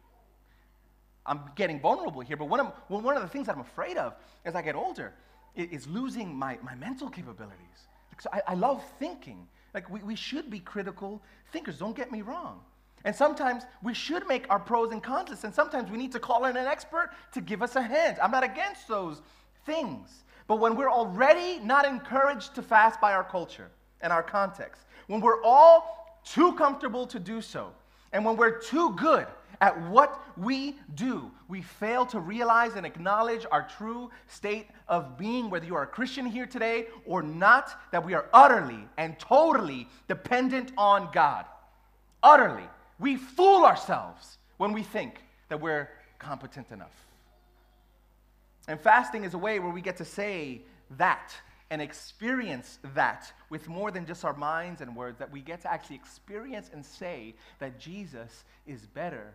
I'm 1.25 1.41
getting 1.55 1.79
vulnerable 1.79 2.21
here, 2.21 2.35
but 2.35 2.49
one 2.49 2.59
of, 2.59 2.73
one 2.87 3.15
of 3.15 3.21
the 3.21 3.29
things 3.29 3.47
that 3.47 3.55
I'm 3.55 3.61
afraid 3.61 3.97
of 3.97 4.13
as 4.45 4.55
I 4.55 4.61
get 4.61 4.75
older 4.75 5.13
is, 5.55 5.87
losing 5.87 6.35
my, 6.35 6.57
my 6.63 6.75
mental 6.75 7.09
capabilities. 7.09 7.87
So 8.19 8.29
I, 8.33 8.41
I 8.47 8.53
love 8.55 8.83
thinking. 8.99 9.47
Like 9.73 9.89
we, 9.89 10.01
we 10.01 10.15
should 10.15 10.49
be 10.49 10.59
critical 10.59 11.21
thinkers, 11.51 11.77
don't 11.77 11.95
get 11.95 12.11
me 12.11 12.21
wrong. 12.21 12.59
And 13.05 13.15
sometimes 13.15 13.63
we 13.81 13.93
should 13.93 14.27
make 14.27 14.45
our 14.49 14.59
pros 14.59 14.91
and 14.91 15.03
cons 15.03 15.29
lists, 15.29 15.43
and 15.43 15.53
sometimes 15.53 15.91
we 15.91 15.97
need 15.97 16.11
to 16.13 16.19
call 16.19 16.45
in 16.45 16.55
an 16.55 16.65
expert 16.65 17.11
to 17.33 17.41
give 17.41 17.61
us 17.61 17.75
a 17.75 17.81
hand. 17.81 18.17
I'm 18.21 18.31
not 18.31 18.43
against 18.43 18.87
those 18.87 19.21
things. 19.65 20.23
But 20.47 20.57
when 20.59 20.75
we're 20.75 20.91
already 20.91 21.59
not 21.59 21.85
encouraged 21.85 22.55
to 22.55 22.61
fast 22.61 22.99
by 22.99 23.13
our 23.13 23.23
culture 23.23 23.69
and 24.01 24.11
our 24.11 24.23
context, 24.23 24.83
when 25.07 25.21
we're 25.21 25.43
all 25.43 26.19
too 26.25 26.53
comfortable 26.53 27.05
to 27.07 27.19
do 27.19 27.41
so, 27.41 27.71
and 28.13 28.23
when 28.23 28.37
we're 28.37 28.59
too 28.59 28.93
good 28.95 29.27
at 29.61 29.79
what 29.89 30.21
we 30.37 30.75
do, 30.95 31.31
we 31.47 31.61
fail 31.61 32.05
to 32.07 32.19
realize 32.19 32.75
and 32.75 32.85
acknowledge 32.85 33.45
our 33.51 33.67
true 33.77 34.09
state 34.27 34.67
of 34.87 35.17
being, 35.17 35.49
whether 35.49 35.65
you 35.65 35.75
are 35.75 35.83
a 35.83 35.87
Christian 35.87 36.25
here 36.25 36.45
today 36.45 36.87
or 37.05 37.21
not, 37.21 37.79
that 37.91 38.05
we 38.05 38.13
are 38.13 38.25
utterly 38.33 38.87
and 38.97 39.19
totally 39.19 39.87
dependent 40.07 40.71
on 40.77 41.09
God. 41.13 41.45
Utterly. 42.21 42.67
We 42.99 43.15
fool 43.15 43.65
ourselves 43.65 44.37
when 44.57 44.73
we 44.73 44.83
think 44.83 45.21
that 45.49 45.59
we're 45.59 45.89
competent 46.19 46.71
enough. 46.71 47.05
And 48.67 48.79
fasting 48.79 49.23
is 49.23 49.33
a 49.33 49.37
way 49.37 49.59
where 49.59 49.71
we 49.71 49.81
get 49.81 49.97
to 49.97 50.05
say 50.05 50.61
that 50.97 51.33
and 51.69 51.81
experience 51.81 52.79
that 52.93 53.33
with 53.49 53.67
more 53.67 53.91
than 53.91 54.05
just 54.05 54.23
our 54.23 54.35
minds 54.35 54.81
and 54.81 54.95
words, 54.95 55.17
that 55.19 55.31
we 55.31 55.41
get 55.41 55.61
to 55.61 55.71
actually 55.71 55.95
experience 55.95 56.69
and 56.71 56.85
say 56.85 57.33
that 57.59 57.79
Jesus 57.79 58.43
is 58.67 58.85
better 58.85 59.33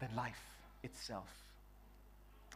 than, 0.00 0.14
life 0.16 0.40
itself. 0.82 1.28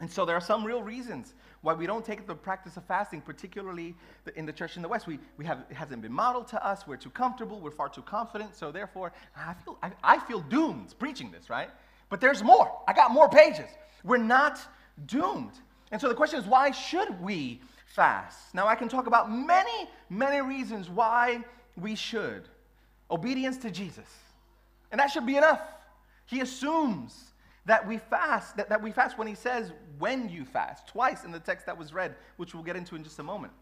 And 0.01 0.11
so 0.11 0.25
there 0.25 0.37
are 0.37 0.41
some 0.41 0.65
real 0.65 0.83
reasons 0.83 1.35
why 1.61 1.75
we 1.75 1.87
don't 1.87 2.05
take 2.05 2.27
the 2.27 2.35
practice 2.35 2.77
of 2.77 2.85
fasting, 2.85 3.21
particularly 3.21 3.95
in 4.35 4.47
the 4.47 4.53
church 4.53 4.77
in 4.77 4.83
the 4.83 4.89
West. 4.89 5.07
We, 5.07 5.19
we 5.37 5.45
have, 5.45 5.65
it 5.71 5.75
hasn't 5.75 6.03
been 6.03 6.13
modeled 6.13 6.49
to 6.49 6.67
us. 6.67 6.87
We're 6.87 6.97
too 6.97 7.11
comfortable. 7.11 7.61
We're 7.61 7.71
far 7.71 7.89
too 7.89 8.03
confident. 8.03 8.57
So 8.57 8.73
therefore, 8.73 9.13
I 9.37 9.55
feel, 9.65 9.79
I, 9.83 9.93
I 10.03 10.19
feel 10.19 10.41
doomed 10.41 10.95
preaching 10.99 11.31
this, 11.31 11.51
right? 11.51 11.71
But 12.09 12.21
there's 12.21 12.43
more. 12.43 12.81
I 12.89 12.93
got 12.93 13.13
more 13.13 13.29
pages. 13.29 13.69
We're 14.03 14.17
not 14.17 14.59
doomed. 15.07 15.53
And 15.93 16.01
so 16.01 16.09
the 16.09 16.15
question 16.15 16.41
is, 16.41 16.47
why 16.47 16.71
should 16.71 17.21
we 17.21 17.61
fast. 17.93 18.55
Now, 18.55 18.67
I 18.67 18.75
can 18.75 18.89
talk 18.89 19.07
about 19.07 19.31
many, 19.31 19.89
many 20.09 20.41
reasons 20.41 20.89
why 20.89 21.45
we 21.77 21.95
should. 21.95 22.49
Obedience 23.11 23.59
to 23.59 23.71
Jesus. 23.71 24.09
And 24.91 24.99
that 24.99 25.11
should 25.11 25.27
be 25.27 25.37
enough. 25.37 25.61
He 26.27 26.41
assumes 26.41 27.32
that 27.67 27.87
we 27.87 27.99
fast, 27.99 28.57
that, 28.57 28.69
that 28.69 28.83
we 28.83 28.91
fast 28.93 29.19
when 29.19 29.29
he 29.29 29.35
says, 29.35 29.73
when 29.99 30.29
you 30.29 30.45
fast, 30.45 30.89
twice 30.89 31.25
in 31.25 31.31
the 31.31 31.41
text 31.41 31.67
that 31.67 31.79
was 31.79 31.93
read, 31.93 32.15
which 32.37 32.55
we'll 32.55 32.65
get 32.65 32.77
into 32.77 32.97
in 32.97 33.05
just 33.05 33.19
a 33.19 33.23
moment. 33.23 33.53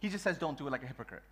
He 0.00 0.08
just 0.08 0.22
says, 0.22 0.38
don't 0.38 0.56
do 0.56 0.66
it 0.66 0.70
like 0.70 0.82
a 0.82 0.86
hypocrite. 0.86 1.22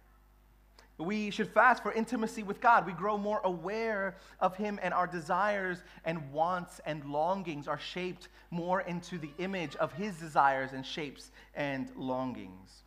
We 0.98 1.30
should 1.30 1.50
fast 1.50 1.82
for 1.82 1.92
intimacy 1.92 2.42
with 2.42 2.60
God. 2.60 2.86
We 2.86 2.92
grow 2.92 3.18
more 3.18 3.42
aware 3.44 4.16
of 4.40 4.56
Him, 4.56 4.78
and 4.82 4.94
our 4.94 5.06
desires 5.06 5.82
and 6.06 6.32
wants 6.32 6.80
and 6.86 7.04
longings 7.04 7.68
are 7.68 7.78
shaped 7.78 8.28
more 8.50 8.80
into 8.80 9.18
the 9.18 9.30
image 9.38 9.76
of 9.76 9.92
His 9.92 10.16
desires 10.16 10.72
and 10.72 10.86
shapes 10.86 11.32
and 11.54 11.90
longings. 11.96 12.82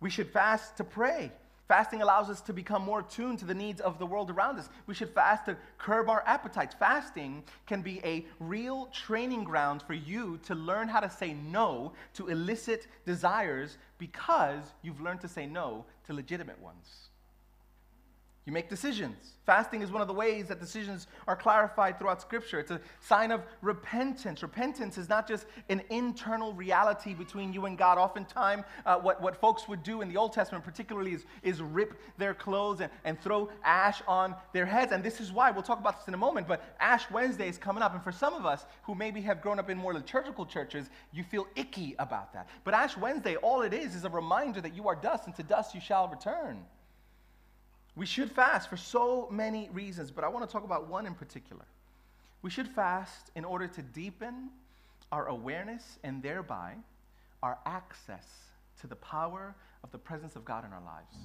We 0.00 0.10
should 0.10 0.30
fast 0.30 0.76
to 0.76 0.84
pray. 0.84 1.32
Fasting 1.68 2.00
allows 2.00 2.30
us 2.30 2.40
to 2.42 2.52
become 2.52 2.82
more 2.82 3.00
attuned 3.00 3.40
to 3.40 3.44
the 3.44 3.54
needs 3.54 3.80
of 3.80 3.98
the 3.98 4.06
world 4.06 4.30
around 4.30 4.58
us. 4.58 4.68
We 4.86 4.94
should 4.94 5.10
fast 5.10 5.46
to 5.46 5.56
curb 5.78 6.08
our 6.08 6.22
appetites. 6.24 6.76
Fasting 6.78 7.42
can 7.66 7.82
be 7.82 8.00
a 8.04 8.24
real 8.38 8.86
training 8.86 9.42
ground 9.42 9.82
for 9.82 9.94
you 9.94 10.38
to 10.44 10.54
learn 10.54 10.86
how 10.86 11.00
to 11.00 11.10
say 11.10 11.34
no 11.34 11.92
to 12.14 12.28
illicit 12.28 12.86
desires 13.04 13.78
because 13.98 14.74
you've 14.82 15.00
learned 15.00 15.20
to 15.22 15.28
say 15.28 15.46
no 15.46 15.84
to 16.06 16.12
legitimate 16.12 16.60
ones. 16.60 17.08
You 18.46 18.52
make 18.52 18.68
decisions. 18.68 19.32
Fasting 19.44 19.82
is 19.82 19.90
one 19.90 20.02
of 20.02 20.06
the 20.06 20.14
ways 20.14 20.46
that 20.46 20.60
decisions 20.60 21.08
are 21.26 21.34
clarified 21.34 21.98
throughout 21.98 22.20
Scripture. 22.20 22.60
It's 22.60 22.70
a 22.70 22.80
sign 23.00 23.32
of 23.32 23.42
repentance. 23.60 24.40
Repentance 24.40 24.98
is 24.98 25.08
not 25.08 25.26
just 25.26 25.46
an 25.68 25.82
internal 25.90 26.52
reality 26.52 27.12
between 27.12 27.52
you 27.52 27.66
and 27.66 27.76
God. 27.76 27.98
Oftentimes, 27.98 28.62
uh, 28.84 28.98
what, 28.98 29.20
what 29.20 29.34
folks 29.34 29.66
would 29.66 29.82
do 29.82 30.00
in 30.00 30.08
the 30.08 30.16
Old 30.16 30.32
Testament, 30.32 30.64
particularly, 30.64 31.12
is, 31.12 31.24
is 31.42 31.60
rip 31.60 32.00
their 32.18 32.34
clothes 32.34 32.80
and, 32.80 32.90
and 33.04 33.20
throw 33.20 33.50
ash 33.64 34.00
on 34.06 34.36
their 34.52 34.66
heads. 34.66 34.92
And 34.92 35.02
this 35.02 35.20
is 35.20 35.32
why, 35.32 35.50
we'll 35.50 35.64
talk 35.64 35.80
about 35.80 35.98
this 35.98 36.06
in 36.06 36.14
a 36.14 36.16
moment, 36.18 36.46
but 36.46 36.62
Ash 36.78 37.10
Wednesday 37.10 37.48
is 37.48 37.58
coming 37.58 37.82
up. 37.82 37.94
And 37.94 38.02
for 38.02 38.12
some 38.12 38.32
of 38.32 38.46
us 38.46 38.64
who 38.84 38.94
maybe 38.94 39.20
have 39.22 39.42
grown 39.42 39.58
up 39.58 39.70
in 39.70 39.76
more 39.76 39.92
liturgical 39.92 40.46
churches, 40.46 40.88
you 41.12 41.24
feel 41.24 41.48
icky 41.56 41.96
about 41.98 42.32
that. 42.32 42.48
But 42.62 42.74
Ash 42.74 42.96
Wednesday, 42.96 43.34
all 43.34 43.62
it 43.62 43.74
is, 43.74 43.96
is 43.96 44.04
a 44.04 44.10
reminder 44.10 44.60
that 44.60 44.76
you 44.76 44.86
are 44.86 44.94
dust, 44.94 45.26
and 45.26 45.34
to 45.34 45.42
dust 45.42 45.74
you 45.74 45.80
shall 45.80 46.06
return. 46.06 46.64
We 47.96 48.04
should 48.04 48.30
fast 48.30 48.68
for 48.68 48.76
so 48.76 49.26
many 49.30 49.70
reasons, 49.72 50.10
but 50.10 50.22
I 50.22 50.28
want 50.28 50.46
to 50.46 50.52
talk 50.52 50.64
about 50.64 50.86
one 50.88 51.06
in 51.06 51.14
particular. 51.14 51.64
We 52.42 52.50
should 52.50 52.68
fast 52.68 53.30
in 53.34 53.44
order 53.44 53.66
to 53.66 53.82
deepen 53.82 54.50
our 55.10 55.26
awareness 55.28 55.98
and 56.04 56.22
thereby 56.22 56.74
our 57.42 57.58
access 57.64 58.26
to 58.80 58.86
the 58.86 58.96
power 58.96 59.54
of 59.82 59.90
the 59.92 59.98
presence 59.98 60.36
of 60.36 60.44
God 60.44 60.64
in 60.66 60.72
our 60.72 60.82
lives. 60.82 61.16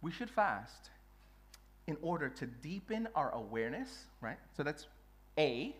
We 0.00 0.12
should 0.12 0.30
fast 0.30 0.90
in 1.88 1.96
order 2.02 2.28
to 2.28 2.46
deepen 2.46 3.08
our 3.16 3.32
awareness, 3.32 4.04
right? 4.20 4.38
So 4.56 4.62
that's 4.62 4.86
A, 5.38 5.74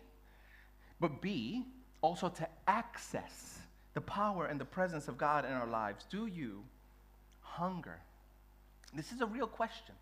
but 0.99 1.21
B, 1.21 1.65
also 2.01 2.27
to 2.27 2.47
access 2.67 3.59
the 3.93 4.01
power 4.01 4.47
and 4.47 4.59
the 4.59 4.65
presence 4.65 5.07
of 5.07 5.17
God 5.17 5.45
in 5.45 5.51
our 5.51 5.67
lives. 5.67 6.05
Do 6.09 6.25
you 6.27 6.63
hunger 7.41 7.99
this 8.93 9.11
is 9.11 9.21
a 9.21 9.25
real 9.25 9.47
question, 9.47 9.95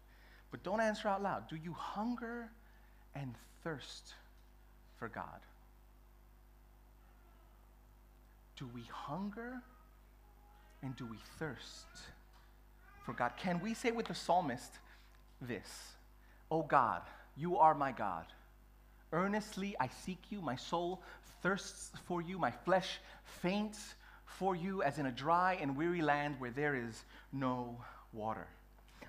but 0.52 0.64
don't 0.64 0.80
answer 0.80 1.08
out 1.08 1.22
loud. 1.22 1.50
Do 1.50 1.56
you 1.56 1.74
hunger 1.74 2.50
and 3.16 3.36
thirst 3.64 4.14
for 4.98 5.10
God? 5.10 5.42
Do 8.58 8.68
we 8.74 8.84
hunger 8.92 9.62
and 10.82 10.96
do 10.96 11.06
we 11.06 11.18
thirst 11.38 11.88
for 13.06 13.14
God? 13.14 13.34
Can 13.38 13.60
we 13.60 13.74
say 13.74 13.92
with 13.92 14.08
the 14.08 14.16
psalmist 14.16 14.74
this? 15.42 15.70
Oh 16.50 16.64
God, 16.64 17.02
you 17.36 17.58
are 17.58 17.76
my 17.76 17.92
God. 17.92 18.26
Earnestly 19.12 19.76
I 19.80 19.88
seek 19.88 20.20
you. 20.30 20.42
My 20.42 20.56
soul 20.56 21.02
thirsts 21.42 21.92
for 22.06 22.22
you. 22.22 22.38
My 22.38 22.52
flesh 22.52 23.00
faints 23.42 23.96
for 24.26 24.56
you 24.56 24.82
as 24.82 24.98
in 24.98 25.06
a 25.06 25.12
dry 25.12 25.58
and 25.62 25.78
weary 25.78 26.02
land 26.02 26.36
where 26.40 26.52
there 26.52 26.76
is 26.76 27.04
no 27.32 27.78
water. 28.12 28.48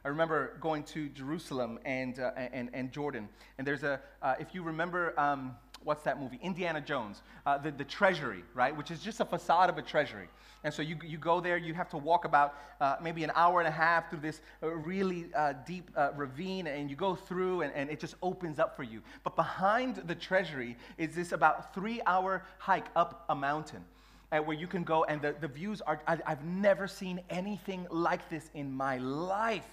I 0.04 0.08
remember 0.08 0.56
going 0.60 0.82
to 0.84 1.08
Jerusalem 1.10 1.78
and, 1.84 2.18
uh, 2.18 2.30
and, 2.36 2.70
and 2.72 2.92
Jordan. 2.92 3.28
And 3.58 3.66
there's 3.66 3.82
a, 3.82 4.00
uh, 4.22 4.34
if 4.38 4.54
you 4.54 4.62
remember, 4.62 5.18
um, 5.18 5.56
what's 5.84 6.02
that 6.04 6.20
movie? 6.20 6.38
Indiana 6.42 6.80
Jones, 6.80 7.22
uh, 7.46 7.58
the, 7.58 7.70
the 7.70 7.84
treasury, 7.84 8.44
right? 8.54 8.76
Which 8.76 8.90
is 8.90 9.00
just 9.00 9.20
a 9.20 9.24
facade 9.24 9.70
of 9.70 9.78
a 9.78 9.82
treasury. 9.82 10.28
And 10.64 10.74
so 10.74 10.82
you, 10.82 10.96
you 11.04 11.18
go 11.18 11.40
there, 11.40 11.56
you 11.56 11.72
have 11.74 11.88
to 11.90 11.98
walk 11.98 12.24
about 12.24 12.54
uh, 12.80 12.96
maybe 13.00 13.22
an 13.22 13.30
hour 13.34 13.60
and 13.60 13.68
a 13.68 13.72
half 13.72 14.10
through 14.10 14.20
this 14.20 14.40
uh, 14.62 14.68
really 14.68 15.26
uh, 15.34 15.54
deep 15.66 15.90
uh, 15.96 16.10
ravine, 16.16 16.66
and 16.66 16.90
you 16.90 16.96
go 16.96 17.14
through, 17.14 17.62
and, 17.62 17.72
and 17.74 17.90
it 17.90 18.00
just 18.00 18.16
opens 18.22 18.58
up 18.58 18.76
for 18.76 18.82
you. 18.82 19.00
But 19.22 19.36
behind 19.36 19.96
the 19.96 20.16
treasury 20.16 20.76
is 20.96 21.14
this 21.14 21.30
about 21.32 21.74
three 21.74 22.00
hour 22.06 22.44
hike 22.58 22.86
up 22.96 23.24
a 23.28 23.34
mountain. 23.34 23.84
Uh, 24.30 24.40
where 24.40 24.56
you 24.56 24.66
can 24.66 24.84
go, 24.84 25.04
and 25.04 25.22
the, 25.22 25.34
the 25.40 25.48
views 25.48 25.80
are, 25.80 26.02
I, 26.06 26.18
I've 26.26 26.44
never 26.44 26.86
seen 26.86 27.22
anything 27.30 27.86
like 27.90 28.28
this 28.28 28.50
in 28.52 28.70
my 28.70 28.98
life. 28.98 29.64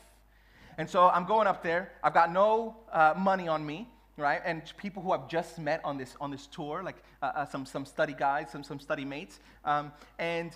And 0.77 0.89
so 0.89 1.09
I'm 1.09 1.25
going 1.25 1.47
up 1.47 1.63
there. 1.63 1.91
I've 2.03 2.13
got 2.13 2.31
no 2.31 2.75
uh, 2.91 3.13
money 3.17 3.47
on 3.47 3.65
me, 3.65 3.87
right? 4.17 4.41
And 4.43 4.61
people 4.77 5.01
who 5.01 5.11
I've 5.11 5.27
just 5.29 5.57
met 5.57 5.81
on 5.83 5.97
this, 5.97 6.15
on 6.19 6.31
this 6.31 6.47
tour, 6.47 6.83
like 6.83 6.97
uh, 7.21 7.31
uh, 7.35 7.45
some, 7.45 7.65
some 7.65 7.85
study 7.85 8.13
guys, 8.13 8.51
some, 8.51 8.63
some 8.63 8.79
study 8.79 9.05
mates. 9.05 9.39
Um, 9.63 9.91
and 10.19 10.51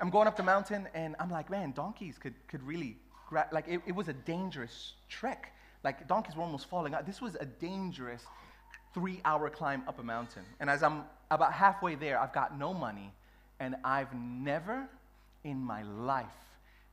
I'm 0.00 0.10
going 0.10 0.28
up 0.28 0.36
the 0.36 0.42
mountain, 0.42 0.88
and 0.94 1.16
I'm 1.18 1.30
like, 1.30 1.50
man, 1.50 1.72
donkeys 1.72 2.18
could, 2.18 2.34
could 2.48 2.62
really, 2.62 2.96
gra-. 3.28 3.48
like, 3.52 3.66
it, 3.68 3.80
it 3.86 3.94
was 3.94 4.08
a 4.08 4.12
dangerous 4.12 4.94
trek. 5.08 5.52
Like, 5.82 6.06
donkeys 6.06 6.36
were 6.36 6.42
almost 6.42 6.68
falling 6.68 6.94
out. 6.94 7.04
This 7.06 7.20
was 7.20 7.36
a 7.40 7.44
dangerous 7.44 8.24
three 8.92 9.20
hour 9.24 9.50
climb 9.50 9.82
up 9.88 9.98
a 9.98 10.02
mountain. 10.02 10.42
And 10.60 10.70
as 10.70 10.82
I'm 10.82 11.02
about 11.30 11.52
halfway 11.52 11.96
there, 11.96 12.20
I've 12.20 12.32
got 12.32 12.56
no 12.56 12.72
money, 12.72 13.12
and 13.58 13.74
I've 13.84 14.14
never 14.14 14.88
in 15.42 15.58
my 15.58 15.82
life 15.82 16.26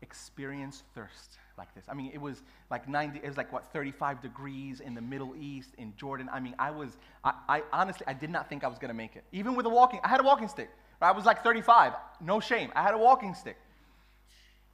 experienced 0.02 0.84
thirst 0.96 1.38
like 1.58 1.74
this. 1.76 1.86
I 1.88 1.94
mean, 1.94 2.12
it 2.14 2.20
was 2.20 2.42
like 2.70 2.88
90, 2.88 3.20
it 3.24 3.28
was 3.28 3.38
like 3.38 3.52
what, 3.52 3.72
35 3.72 4.22
degrees 4.22 4.80
in 4.80 4.96
the 4.96 5.02
Middle 5.02 5.36
East, 5.40 5.72
in 5.78 5.94
Jordan. 5.96 6.30
I 6.32 6.40
mean, 6.40 6.56
I 6.58 6.72
was, 6.72 6.98
I, 7.24 7.34
I 7.48 7.64
honestly, 7.72 8.06
I 8.08 8.14
did 8.14 8.30
not 8.30 8.50
think 8.50 8.64
I 8.64 8.68
was 8.68 8.80
gonna 8.80 8.94
make 8.94 9.16
it. 9.16 9.24
Even 9.32 9.56
with 9.56 9.66
a 9.66 9.70
walking, 9.70 10.00
I 10.04 10.08
had 10.08 10.20
a 10.20 10.24
walking 10.24 10.48
stick. 10.48 10.70
I 11.02 11.12
was 11.12 11.26
like 11.26 11.44
35, 11.44 11.94
no 12.22 12.40
shame. 12.40 12.72
I 12.76 12.84
had 12.84 12.94
a 12.94 12.98
walking 12.98 13.34
stick. 13.34 13.58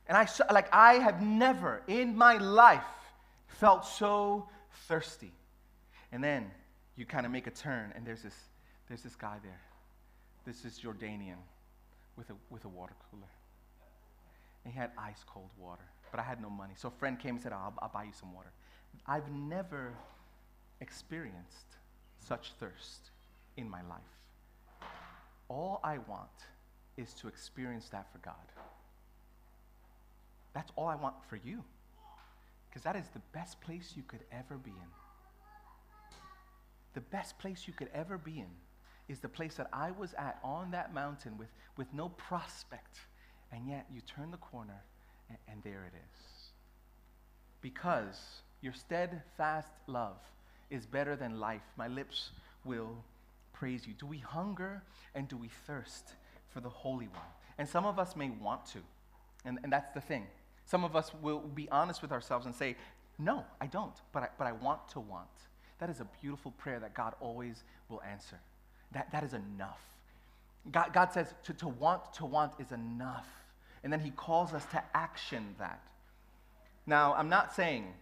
And 0.07 0.17
I, 0.17 0.27
like, 0.51 0.73
I 0.73 0.95
have 0.95 1.21
never 1.21 1.81
in 1.87 2.15
my 2.15 2.37
life 2.37 2.83
felt 3.47 3.85
so 3.85 4.47
thirsty. 4.87 5.31
And 6.11 6.23
then 6.23 6.49
you 6.95 7.05
kind 7.05 7.25
of 7.25 7.31
make 7.31 7.47
a 7.47 7.51
turn, 7.51 7.93
and 7.95 8.05
there's 8.05 8.23
this, 8.23 8.35
there's 8.87 9.03
this 9.03 9.15
guy 9.15 9.37
there. 9.43 9.61
This 10.45 10.63
is 10.65 10.79
Jordanian 10.79 11.37
with 12.15 12.29
a, 12.29 12.35
with 12.49 12.65
a 12.65 12.69
water 12.69 12.95
cooler. 13.11 13.27
He 14.67 14.77
had 14.77 14.91
ice 14.97 15.23
cold 15.25 15.49
water 15.57 15.85
but 16.11 16.19
I 16.19 16.23
had 16.23 16.41
no 16.41 16.49
money. 16.49 16.73
So 16.75 16.87
a 16.87 16.91
friend 16.91 17.19
came 17.19 17.35
and 17.35 17.41
said, 17.41 17.53
I'll, 17.53 17.73
I'll 17.79 17.89
buy 17.89 18.03
you 18.03 18.13
some 18.17 18.33
water. 18.33 18.51
I've 19.05 19.29
never 19.31 19.93
experienced 20.81 21.77
such 22.19 22.53
thirst 22.59 23.11
in 23.55 23.69
my 23.69 23.81
life. 23.83 23.99
All 25.49 25.79
I 25.83 25.97
want 25.99 26.29
is 26.97 27.13
to 27.15 27.27
experience 27.27 27.89
that 27.89 28.11
for 28.11 28.17
God. 28.19 28.35
That's 30.53 30.71
all 30.75 30.87
I 30.87 30.95
want 30.95 31.15
for 31.29 31.35
you. 31.35 31.63
Because 32.69 32.83
that 32.83 32.95
is 32.95 33.07
the 33.13 33.21
best 33.33 33.61
place 33.61 33.93
you 33.95 34.03
could 34.07 34.23
ever 34.31 34.55
be 34.55 34.71
in. 34.71 34.89
The 36.93 37.01
best 37.01 37.37
place 37.37 37.63
you 37.67 37.73
could 37.73 37.89
ever 37.93 38.17
be 38.17 38.39
in 38.39 38.49
is 39.07 39.19
the 39.19 39.29
place 39.29 39.55
that 39.55 39.69
I 39.71 39.91
was 39.91 40.13
at 40.17 40.39
on 40.43 40.71
that 40.71 40.93
mountain 40.93 41.37
with, 41.37 41.49
with 41.77 41.93
no 41.93 42.09
prospect. 42.09 42.99
And 43.51 43.67
yet 43.67 43.85
you 43.93 44.01
turn 44.01 44.31
the 44.31 44.37
corner 44.37 44.83
and, 45.29 45.37
and 45.47 45.63
there 45.63 45.85
it 45.85 45.95
is. 45.95 46.51
Because 47.61 48.41
your 48.61 48.73
steadfast 48.73 49.71
love 49.87 50.17
is 50.69 50.85
better 50.85 51.15
than 51.15 51.39
life, 51.39 51.61
my 51.77 51.87
lips 51.87 52.31
will 52.65 53.03
praise 53.53 53.87
you. 53.87 53.93
Do 53.93 54.05
we 54.05 54.19
hunger 54.19 54.83
and 55.15 55.27
do 55.27 55.37
we 55.37 55.49
thirst 55.65 56.13
for 56.49 56.59
the 56.59 56.69
Holy 56.69 57.07
One? 57.07 57.21
And 57.57 57.67
some 57.67 57.85
of 57.85 57.97
us 57.97 58.15
may 58.15 58.29
want 58.29 58.65
to. 58.67 58.79
And, 59.45 59.59
and 59.63 59.71
that's 59.71 59.93
the 59.93 60.01
thing. 60.01 60.27
Some 60.65 60.83
of 60.83 60.95
us 60.95 61.11
will 61.21 61.39
be 61.39 61.69
honest 61.69 62.01
with 62.01 62.11
ourselves 62.11 62.45
and 62.45 62.53
say, 62.53 62.75
No, 63.17 63.45
I 63.61 63.67
don't, 63.67 63.95
but 64.11 64.23
I, 64.23 64.27
but 64.37 64.47
I 64.47 64.51
want 64.51 64.87
to 64.89 64.99
want. 64.99 65.27
That 65.79 65.89
is 65.89 66.01
a 66.01 66.07
beautiful 66.21 66.51
prayer 66.51 66.79
that 66.79 66.93
God 66.93 67.13
always 67.19 67.63
will 67.89 68.01
answer. 68.01 68.39
That, 68.91 69.11
that 69.11 69.23
is 69.23 69.33
enough. 69.33 69.81
God, 70.71 70.93
God 70.93 71.13
says 71.13 71.33
to, 71.43 71.53
to 71.53 71.67
want 71.67 72.13
to 72.13 72.25
want 72.25 72.53
is 72.59 72.71
enough. 72.71 73.27
And 73.83 73.91
then 73.93 73.99
he 73.99 74.11
calls 74.11 74.53
us 74.53 74.65
to 74.67 74.83
action 74.93 75.55
that. 75.59 75.81
Now, 76.85 77.13
I'm 77.15 77.29
not 77.29 77.53
saying 77.53 77.93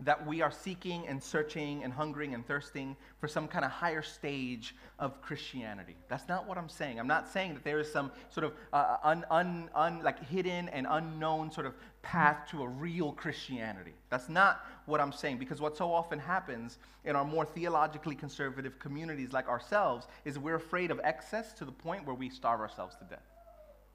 that 0.00 0.26
we 0.26 0.42
are 0.42 0.50
seeking 0.50 1.06
and 1.06 1.22
searching 1.22 1.82
and 1.82 1.92
hungering 1.92 2.34
and 2.34 2.46
thirsting 2.46 2.96
for 3.18 3.28
some 3.28 3.48
kind 3.48 3.64
of 3.64 3.70
higher 3.70 4.02
stage 4.02 4.74
of 4.98 5.22
Christianity. 5.22 5.96
That's 6.08 6.28
not 6.28 6.46
what 6.46 6.58
I'm 6.58 6.68
saying. 6.68 7.00
I'm 7.00 7.06
not 7.06 7.28
saying 7.28 7.54
that 7.54 7.64
there 7.64 7.80
is 7.80 7.90
some 7.90 8.12
sort 8.28 8.44
of 8.44 8.52
uh, 8.74 8.98
un, 9.02 9.24
un, 9.30 9.70
un, 9.74 10.02
like 10.02 10.22
hidden 10.28 10.68
and 10.68 10.86
unknown 10.88 11.50
sort 11.50 11.66
of 11.66 11.74
path 12.02 12.46
to 12.50 12.62
a 12.62 12.68
real 12.68 13.12
Christianity. 13.12 13.94
That's 14.10 14.28
not 14.28 14.66
what 14.84 15.00
I'm 15.00 15.12
saying 15.12 15.38
because 15.38 15.62
what 15.62 15.76
so 15.76 15.90
often 15.90 16.18
happens 16.18 16.78
in 17.04 17.16
our 17.16 17.24
more 17.24 17.46
theologically 17.46 18.14
conservative 18.14 18.78
communities 18.78 19.32
like 19.32 19.48
ourselves 19.48 20.06
is 20.26 20.38
we're 20.38 20.56
afraid 20.56 20.90
of 20.90 21.00
excess 21.04 21.54
to 21.54 21.64
the 21.64 21.72
point 21.72 22.04
where 22.04 22.14
we 22.14 22.28
starve 22.28 22.60
ourselves 22.60 22.96
to 22.96 23.04
death. 23.04 23.24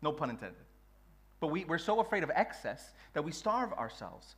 No 0.01 0.11
pun 0.11 0.31
intended. 0.31 0.57
But 1.39 1.47
we, 1.47 1.65
we're 1.65 1.77
so 1.77 1.99
afraid 1.99 2.23
of 2.23 2.31
excess 2.35 2.91
that 3.13 3.23
we 3.23 3.31
starve 3.31 3.73
ourselves. 3.73 4.35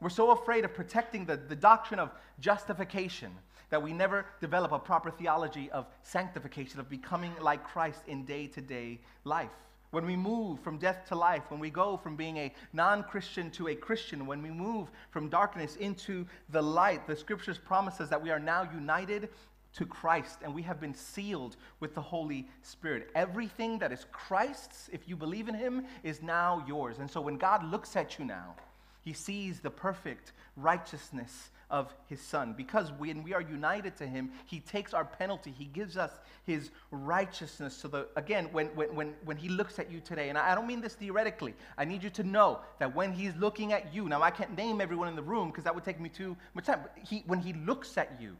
We're 0.00 0.10
so 0.10 0.30
afraid 0.30 0.64
of 0.64 0.74
protecting 0.74 1.24
the, 1.24 1.36
the 1.36 1.56
doctrine 1.56 1.98
of 1.98 2.10
justification 2.40 3.32
that 3.70 3.82
we 3.82 3.92
never 3.92 4.26
develop 4.40 4.72
a 4.72 4.78
proper 4.78 5.10
theology 5.10 5.70
of 5.70 5.86
sanctification, 6.02 6.80
of 6.80 6.88
becoming 6.88 7.32
like 7.40 7.64
Christ 7.64 8.02
in 8.06 8.24
day 8.24 8.46
to 8.48 8.60
day 8.60 9.00
life. 9.24 9.50
when 9.90 10.04
we 10.04 10.16
move 10.16 10.60
from 10.60 10.76
death 10.78 11.06
to 11.08 11.14
life, 11.14 11.44
when 11.48 11.60
we 11.60 11.70
go 11.70 11.96
from 11.96 12.14
being 12.14 12.36
a 12.36 12.52
non 12.72 13.02
Christian 13.02 13.50
to 13.52 13.68
a 13.68 13.74
Christian, 13.74 14.26
when 14.26 14.42
we 14.42 14.50
move 14.50 14.90
from 15.10 15.28
darkness 15.28 15.76
into 15.76 16.26
the 16.50 16.62
light, 16.62 17.06
the 17.06 17.16
scriptures 17.16 17.58
promise 17.58 18.00
us 18.00 18.10
that 18.10 18.22
we 18.22 18.30
are 18.30 18.38
now 18.38 18.68
united 18.72 19.30
to 19.74 19.86
Christ 19.86 20.38
and 20.42 20.54
we 20.54 20.62
have 20.62 20.80
been 20.80 20.94
sealed 20.94 21.56
with 21.80 21.94
the 21.94 22.00
Holy 22.00 22.48
Spirit. 22.62 23.10
Everything 23.14 23.78
that 23.78 23.92
is 23.92 24.06
Christ's, 24.12 24.88
if 24.92 25.08
you 25.08 25.16
believe 25.16 25.48
in 25.48 25.54
Him, 25.54 25.84
is 26.02 26.22
now 26.22 26.64
yours. 26.66 26.98
And 26.98 27.10
so 27.10 27.20
when 27.20 27.36
God 27.36 27.64
looks 27.64 27.96
at 27.96 28.18
you 28.18 28.24
now, 28.24 28.56
He 29.02 29.12
sees 29.12 29.60
the 29.60 29.70
perfect 29.70 30.32
righteousness 30.56 31.50
of 31.70 31.92
his 32.06 32.20
son. 32.20 32.54
Because 32.56 32.92
when 32.92 33.22
we 33.22 33.34
are 33.34 33.40
united 33.40 33.96
to 33.96 34.06
him, 34.06 34.30
he 34.46 34.60
takes 34.60 34.94
our 34.94 35.04
penalty. 35.04 35.52
He 35.56 35.66
gives 35.66 35.96
us 35.96 36.10
his 36.44 36.70
righteousness. 36.90 37.76
So, 37.76 37.88
the, 37.88 38.08
again, 38.16 38.48
when, 38.52 38.68
when, 38.68 38.94
when, 38.94 39.14
when 39.24 39.36
he 39.36 39.48
looks 39.48 39.78
at 39.78 39.90
you 39.90 40.00
today, 40.00 40.28
and 40.30 40.38
I 40.38 40.54
don't 40.54 40.66
mean 40.66 40.80
this 40.80 40.94
theoretically, 40.94 41.54
I 41.76 41.84
need 41.84 42.02
you 42.02 42.10
to 42.10 42.22
know 42.22 42.60
that 42.78 42.94
when 42.94 43.12
he's 43.12 43.34
looking 43.36 43.72
at 43.72 43.94
you, 43.94 44.08
now 44.08 44.22
I 44.22 44.30
can't 44.30 44.56
name 44.56 44.80
everyone 44.80 45.08
in 45.08 45.16
the 45.16 45.22
room 45.22 45.50
because 45.50 45.64
that 45.64 45.74
would 45.74 45.84
take 45.84 46.00
me 46.00 46.08
too 46.08 46.36
much 46.54 46.66
time. 46.66 46.80
But 46.82 47.06
he, 47.06 47.22
when 47.26 47.40
he 47.40 47.52
looks 47.52 47.98
at 47.98 48.18
you, 48.20 48.36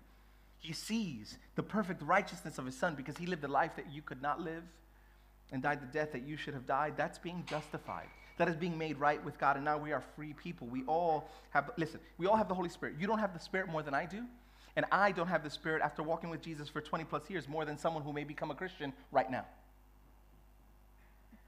he 0.58 0.72
sees 0.72 1.38
the 1.54 1.62
perfect 1.62 2.02
righteousness 2.02 2.58
of 2.58 2.66
his 2.66 2.76
son 2.76 2.94
because 2.94 3.16
he 3.16 3.26
lived 3.26 3.44
a 3.44 3.48
life 3.48 3.76
that 3.76 3.92
you 3.92 4.02
could 4.02 4.22
not 4.22 4.40
live 4.40 4.64
and 5.52 5.62
died 5.62 5.80
the 5.80 5.86
death 5.86 6.12
that 6.12 6.26
you 6.26 6.36
should 6.36 6.54
have 6.54 6.66
died. 6.66 6.94
That's 6.96 7.18
being 7.18 7.44
justified 7.46 8.08
that 8.38 8.48
is 8.48 8.56
being 8.56 8.78
made 8.78 8.98
right 8.98 9.22
with 9.24 9.38
God, 9.38 9.56
and 9.56 9.64
now 9.64 9.78
we 9.78 9.92
are 9.92 10.02
free 10.16 10.32
people. 10.32 10.66
We 10.66 10.84
all 10.84 11.28
have, 11.50 11.70
listen, 11.76 12.00
we 12.16 12.26
all 12.26 12.36
have 12.36 12.48
the 12.48 12.54
Holy 12.54 12.68
Spirit. 12.68 12.94
You 12.98 13.06
don't 13.06 13.18
have 13.18 13.34
the 13.34 13.40
Spirit 13.40 13.68
more 13.68 13.82
than 13.82 13.94
I 13.94 14.06
do, 14.06 14.24
and 14.76 14.86
I 14.90 15.12
don't 15.12 15.28
have 15.28 15.44
the 15.44 15.50
Spirit 15.50 15.82
after 15.82 16.02
walking 16.02 16.30
with 16.30 16.40
Jesus 16.40 16.68
for 16.68 16.80
20 16.80 17.04
plus 17.04 17.28
years 17.28 17.48
more 17.48 17.64
than 17.64 17.76
someone 17.76 18.02
who 18.02 18.12
may 18.12 18.24
become 18.24 18.50
a 18.50 18.54
Christian 18.54 18.92
right 19.12 19.30
now. 19.30 19.44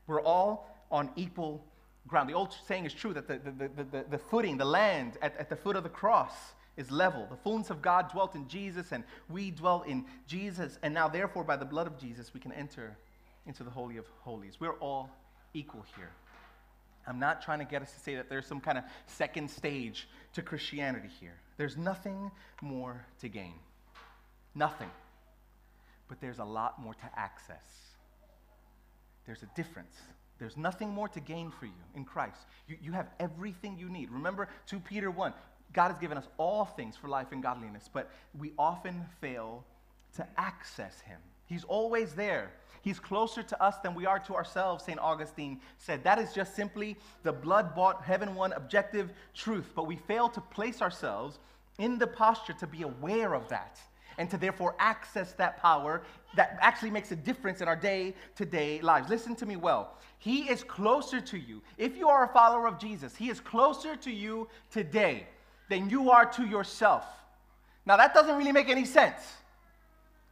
We're 0.07 0.23
all 0.23 0.69
on 0.91 1.11
equal 1.17 1.65
ground. 2.09 2.29
The 2.29 2.35
old 2.35 2.55
saying 2.67 2.85
is 2.85 2.93
true 2.93 3.15
that 3.15 3.29
the, 3.29 3.39
the, 3.39 3.69
the, 3.69 3.85
the, 3.85 4.05
the 4.11 4.19
footing, 4.19 4.57
the 4.57 4.65
land 4.65 5.17
at, 5.23 5.37
at 5.39 5.49
the 5.49 5.57
foot 5.57 5.77
of 5.77 5.85
the 5.85 5.89
cross 5.89 6.33
is 6.77 6.91
level. 6.91 7.27
The 7.31 7.37
fullness 7.37 7.71
of 7.71 7.83
God 7.83 8.11
dwelt 8.11 8.35
in 8.35 8.49
Jesus, 8.49 8.93
and 8.93 9.05
we 9.29 9.51
dwell 9.51 9.83
in 9.83 10.05
Jesus. 10.27 10.79
And 10.83 10.93
now, 10.95 11.09
therefore, 11.09 11.45
by 11.45 11.57
the 11.57 11.65
blood 11.65 11.87
of 11.87 11.99
Jesus, 11.99 12.33
we 12.35 12.41
can 12.41 12.53
enter 12.53 12.97
into 13.47 13.63
the 13.63 13.71
Holy 13.71 13.97
of 13.97 14.07
Holies. 14.21 14.57
We're 14.59 14.79
all 14.79 15.11
equal 15.55 15.85
here. 15.97 16.11
I'm 17.07 17.19
not 17.19 17.43
trying 17.43 17.59
to 17.61 17.65
get 17.65 17.83
us 17.83 17.93
to 17.93 18.01
say 18.01 18.15
that 18.17 18.29
there's 18.29 18.47
some 18.47 18.61
kind 18.61 18.79
of 18.79 18.85
second 19.07 19.51
stage 19.51 20.09
to 20.35 20.43
Christianity 20.43 21.09
here. 21.21 21.37
There's 21.57 21.77
nothing 21.77 22.31
more 22.63 23.05
to 23.21 23.29
gain. 23.29 23.55
Nothing. 24.55 24.91
But 26.09 26.21
there's 26.21 26.39
a 26.39 26.45
lot 26.45 26.81
more 26.83 26.95
to 26.95 27.11
access. 27.19 27.65
There's 29.27 29.43
a 29.43 29.51
difference. 29.55 29.97
There's 30.39 30.57
nothing 30.57 30.91
more 30.91 31.09
to 31.09 31.21
gain 31.21 31.51
for 31.51 31.67
you 31.67 31.73
in 31.95 32.05
Christ. 32.05 32.39
You, 32.67 32.77
you 32.81 32.93
have 32.93 33.09
everything 33.21 33.79
you 33.79 33.89
need. 33.89 34.11
Remember 34.11 34.49
2 34.67 34.81
Peter 34.81 35.11
1 35.11 35.33
God 35.73 35.89
has 35.89 35.99
given 35.99 36.19
us 36.19 36.27
all 36.37 36.65
things 36.65 36.97
for 36.97 37.09
life 37.09 37.29
and 37.31 37.43
godliness, 37.43 37.89
but 37.93 38.11
we 38.37 38.53
often 38.59 39.05
fail 39.21 39.65
to 40.17 40.27
access 40.37 41.01
Him. 41.01 41.19
He's 41.47 41.65
always 41.65 42.15
there. 42.15 42.51
He's 42.83 42.99
closer 42.99 43.43
to 43.43 43.63
us 43.63 43.77
than 43.79 43.95
we 43.95 44.07
are 44.07 44.19
to 44.21 44.35
ourselves, 44.35 44.85
St. 44.85 44.99
Augustine 44.99 45.61
said. 45.77 46.03
That 46.03 46.19
is 46.19 46.33
just 46.33 46.57
simply 46.57 46.97
the 47.23 47.33
blood 47.33 47.75
bought, 47.75 48.03
heaven 48.03 48.35
won, 48.35 48.53
objective 48.53 49.13
truth. 49.35 49.73
But 49.75 49.87
we 49.87 49.97
fail 49.97 50.29
to 50.31 50.41
place 50.41 50.81
ourselves 50.81 51.39
in 51.79 51.99
the 51.99 52.07
posture 52.07 52.55
to 52.55 52.67
be 52.67 52.83
aware 52.83 53.35
of 53.35 53.49
that 53.49 53.79
and 54.19 54.31
to 54.31 54.37
therefore 54.37 54.75
access 54.79 55.33
that 55.33 55.59
power 55.59 56.03
that 56.37 56.59
actually 56.61 56.91
makes 56.91 57.13
a 57.13 57.17
difference 57.17 57.61
in 57.61 57.69
our 57.69 57.77
day 57.77 58.15
to 58.37 58.45
day 58.45 58.81
lives. 58.81 59.09
Listen 59.09 59.35
to 59.37 59.47
me 59.47 59.57
well. 59.57 59.97
He 60.19 60.43
is 60.51 60.63
closer 60.63 61.21
to 61.21 61.39
you. 61.39 61.63
If 61.79 61.97
you 61.97 62.09
are 62.09 62.25
a 62.25 62.29
follower 62.29 62.67
of 62.67 62.79
Jesus, 62.79 63.17
He 63.17 63.31
is 63.31 63.41
closer 63.41 63.97
to 63.97 64.11
you 64.11 64.49
today 64.71 65.27
than 65.69 65.89
you 65.89 66.11
are 66.11 66.27
to 66.33 66.45
yourself. 66.45 67.05
Now, 67.87 67.97
that 67.97 68.13
doesn't 68.13 68.37
really 68.37 68.53
make 68.53 68.69
any 68.69 68.85
sense, 68.85 69.23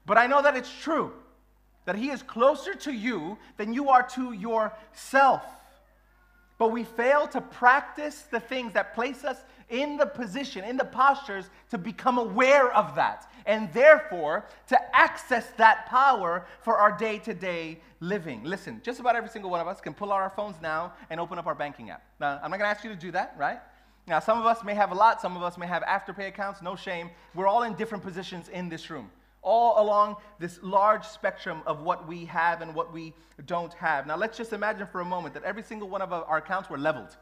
but 0.05 0.19
I 0.19 0.27
know 0.27 0.43
that 0.43 0.57
it's 0.57 0.73
true 0.83 1.13
that 1.89 1.97
He 1.97 2.11
is 2.11 2.23
closer 2.23 2.75
to 2.75 2.93
you 2.93 3.39
than 3.57 3.73
you 3.73 3.89
are 3.89 4.03
to 4.11 4.33
yourself. 4.33 5.43
But 6.59 6.71
we 6.71 6.85
fail 6.85 7.27
to 7.29 7.41
practice 7.41 8.25
the 8.31 8.41
things 8.41 8.75
that 8.75 8.95
place 8.95 9.25
us 9.25 9.39
in 9.71 9.97
the 9.97 10.05
position, 10.05 10.65
in 10.65 10.77
the 10.77 10.85
postures 10.85 11.49
to 11.71 11.79
become 11.79 12.19
aware 12.19 12.71
of 12.75 12.95
that, 12.97 13.33
and 13.47 13.73
therefore 13.73 14.45
to 14.67 14.79
access 14.95 15.47
that 15.57 15.87
power 15.87 16.45
for 16.61 16.77
our 16.77 16.93
day 16.93 17.21
to 17.21 17.33
day 17.33 17.81
living. 18.01 18.45
Listen, 18.45 18.83
just 18.85 19.01
about 19.01 19.17
every 19.17 19.31
single 19.31 19.51
one 19.51 19.63
of 19.63 19.67
us 19.67 19.81
can 19.81 19.95
pull 19.95 20.13
out 20.13 20.21
our 20.21 20.29
phones 20.37 20.57
now 20.61 20.93
and 21.09 21.19
open 21.19 21.39
up 21.39 21.47
our 21.47 21.55
banking 21.55 21.89
app. 21.89 22.03
Now, 22.21 22.39
I'm 22.43 22.51
not 22.51 22.59
gonna 22.59 22.69
ask 22.69 22.85
you 22.85 22.91
to 22.91 22.97
do 22.97 23.13
that, 23.13 23.35
right? 23.39 23.61
Now, 24.07 24.19
some 24.21 24.39
of 24.39 24.45
us 24.45 24.63
may 24.63 24.75
have 24.75 24.93
a 24.93 24.95
lot, 24.95 25.23
some 25.23 25.39
of 25.39 25.43
us 25.43 25.57
may 25.57 25.67
have 25.67 25.83
afterpay 25.85 26.29
accounts, 26.29 26.61
no 26.61 26.77
shame. 26.77 27.09
We're 27.35 27.47
all 27.47 27.63
in 27.63 27.73
different 27.77 28.05
positions 28.05 28.51
in 28.51 28.69
this 28.69 28.91
room 28.91 29.11
all 29.49 29.83
along 29.83 30.17
this 30.39 30.61
large 30.63 31.07
spectrum 31.07 31.63
of 31.67 31.81
what 31.81 32.07
we 32.07 32.27
have 32.27 32.61
and 32.61 32.75
what 32.75 32.93
we 32.93 33.15
don't 33.47 33.73
have. 33.73 34.07
Now, 34.07 34.17
let's 34.17 34.37
just 34.37 34.53
imagine 34.53 34.87
for 34.87 35.01
a 35.01 35.05
moment 35.07 35.33
that 35.33 35.43
every 35.43 35.63
single 35.63 35.89
one 35.89 36.03
of 36.03 36.13
our 36.13 36.37
accounts 36.37 36.69
were 36.69 36.77
leveled 36.77 37.17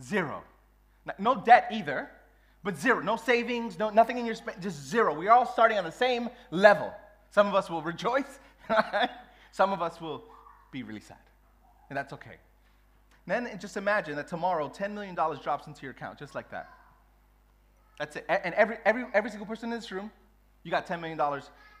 zero. 0.00 0.44
No 1.18 1.34
debt 1.34 1.66
either, 1.72 2.08
but 2.62 2.76
zero. 2.78 3.00
No 3.00 3.16
savings, 3.16 3.78
no, 3.80 3.90
nothing 3.90 4.16
in 4.16 4.24
your 4.24 4.36
just 4.60 4.88
zero. 4.88 5.12
We 5.12 5.26
are 5.26 5.36
all 5.36 5.46
starting 5.46 5.76
on 5.76 5.84
the 5.84 5.90
same 5.90 6.30
level. 6.52 6.94
Some 7.30 7.48
of 7.48 7.54
us 7.56 7.68
will 7.68 7.82
rejoice, 7.82 8.38
some 9.52 9.72
of 9.72 9.82
us 9.82 10.00
will 10.00 10.22
be 10.70 10.84
really 10.84 11.00
sad, 11.00 11.24
and 11.90 11.96
that's 11.96 12.12
okay. 12.12 12.36
Then 13.26 13.48
just 13.58 13.76
imagine 13.76 14.14
that 14.16 14.28
tomorrow 14.28 14.68
$10 14.68 14.92
million 14.92 15.14
drops 15.14 15.66
into 15.66 15.82
your 15.82 15.92
account, 15.92 16.18
just 16.18 16.34
like 16.34 16.50
that. 16.50 16.68
That's 17.98 18.16
it. 18.16 18.24
And 18.28 18.54
every, 18.54 18.76
every, 18.84 19.04
every 19.14 19.30
single 19.30 19.46
person 19.46 19.72
in 19.72 19.78
this 19.78 19.92
room 19.92 20.10
you 20.64 20.70
got 20.70 20.86
$10 20.86 21.00
million 21.00 21.20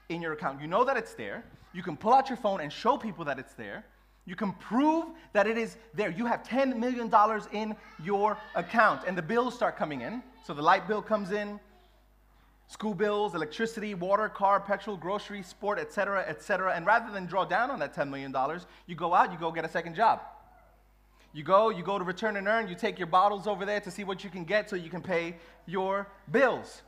in 0.08 0.22
your 0.22 0.32
account. 0.32 0.60
You 0.60 0.66
know 0.66 0.84
that 0.84 0.96
it's 0.96 1.14
there. 1.14 1.44
You 1.72 1.82
can 1.82 1.96
pull 1.96 2.12
out 2.12 2.28
your 2.28 2.36
phone 2.36 2.60
and 2.60 2.72
show 2.72 2.96
people 2.96 3.24
that 3.24 3.38
it's 3.38 3.54
there. 3.54 3.84
You 4.24 4.36
can 4.36 4.52
prove 4.52 5.06
that 5.32 5.46
it 5.46 5.58
is 5.58 5.76
there. 5.94 6.10
You 6.10 6.26
have 6.26 6.44
$10 6.44 6.76
million 6.76 7.10
in 7.52 7.76
your 8.04 8.36
account, 8.54 9.02
and 9.06 9.18
the 9.18 9.22
bills 9.22 9.54
start 9.54 9.76
coming 9.76 10.02
in. 10.02 10.22
So 10.44 10.54
the 10.54 10.62
light 10.62 10.86
bill 10.86 11.02
comes 11.02 11.32
in, 11.32 11.58
school 12.68 12.94
bills, 12.94 13.34
electricity, 13.34 13.94
water, 13.94 14.28
car, 14.28 14.60
petrol, 14.60 14.96
grocery, 14.96 15.42
sport, 15.42 15.78
etc., 15.78 16.24
etc. 16.28 16.72
And 16.74 16.86
rather 16.86 17.12
than 17.12 17.26
draw 17.26 17.44
down 17.44 17.70
on 17.70 17.80
that 17.80 17.94
$10 17.94 18.10
million, 18.10 18.34
you 18.86 18.94
go 18.94 19.12
out, 19.12 19.32
you 19.32 19.38
go 19.38 19.50
get 19.50 19.64
a 19.64 19.68
second 19.68 19.96
job. 19.96 20.20
You 21.32 21.42
go, 21.42 21.70
you 21.70 21.82
go 21.82 21.98
to 21.98 22.04
return 22.04 22.36
and 22.36 22.46
earn, 22.46 22.68
you 22.68 22.74
take 22.74 22.98
your 22.98 23.06
bottles 23.06 23.46
over 23.46 23.64
there 23.64 23.80
to 23.80 23.90
see 23.90 24.04
what 24.04 24.22
you 24.22 24.30
can 24.30 24.44
get 24.44 24.68
so 24.68 24.76
you 24.76 24.90
can 24.90 25.00
pay 25.00 25.36
your 25.66 26.06
bills. 26.30 26.82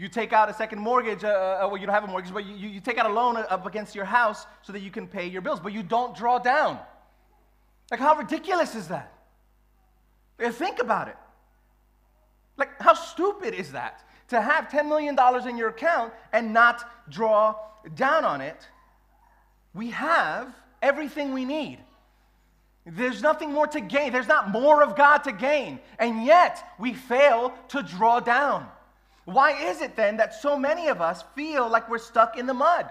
You 0.00 0.08
take 0.08 0.32
out 0.32 0.48
a 0.48 0.54
second 0.54 0.78
mortgage, 0.78 1.24
uh, 1.24 1.28
uh, 1.28 1.68
well, 1.68 1.76
you 1.76 1.84
don't 1.84 1.94
have 1.94 2.04
a 2.04 2.06
mortgage, 2.06 2.32
but 2.32 2.46
you, 2.46 2.54
you 2.54 2.80
take 2.80 2.96
out 2.96 3.04
a 3.04 3.12
loan 3.12 3.36
up 3.36 3.66
against 3.66 3.94
your 3.94 4.06
house 4.06 4.46
so 4.62 4.72
that 4.72 4.80
you 4.80 4.90
can 4.90 5.06
pay 5.06 5.26
your 5.26 5.42
bills, 5.42 5.60
but 5.60 5.74
you 5.74 5.82
don't 5.82 6.16
draw 6.16 6.38
down. 6.38 6.78
Like, 7.90 8.00
how 8.00 8.16
ridiculous 8.16 8.74
is 8.74 8.88
that? 8.88 9.12
Think 10.38 10.78
about 10.78 11.08
it. 11.08 11.18
Like, 12.56 12.80
how 12.80 12.94
stupid 12.94 13.52
is 13.52 13.72
that? 13.72 14.02
To 14.28 14.40
have 14.40 14.68
$10 14.68 14.88
million 14.88 15.18
in 15.46 15.58
your 15.58 15.68
account 15.68 16.14
and 16.32 16.54
not 16.54 17.10
draw 17.10 17.56
down 17.94 18.24
on 18.24 18.40
it. 18.40 18.66
We 19.74 19.90
have 19.90 20.48
everything 20.80 21.34
we 21.34 21.44
need. 21.44 21.78
There's 22.86 23.20
nothing 23.20 23.52
more 23.52 23.66
to 23.66 23.82
gain. 23.82 24.14
There's 24.14 24.28
not 24.28 24.48
more 24.48 24.82
of 24.82 24.96
God 24.96 25.18
to 25.24 25.32
gain. 25.32 25.78
And 25.98 26.24
yet, 26.24 26.64
we 26.78 26.94
fail 26.94 27.52
to 27.68 27.82
draw 27.82 28.20
down. 28.20 28.66
Why 29.24 29.52
is 29.52 29.80
it 29.80 29.96
then 29.96 30.16
that 30.16 30.34
so 30.34 30.58
many 30.58 30.88
of 30.88 31.00
us 31.00 31.24
feel 31.34 31.68
like 31.68 31.88
we're 31.88 31.98
stuck 31.98 32.38
in 32.38 32.46
the 32.46 32.54
mud? 32.54 32.90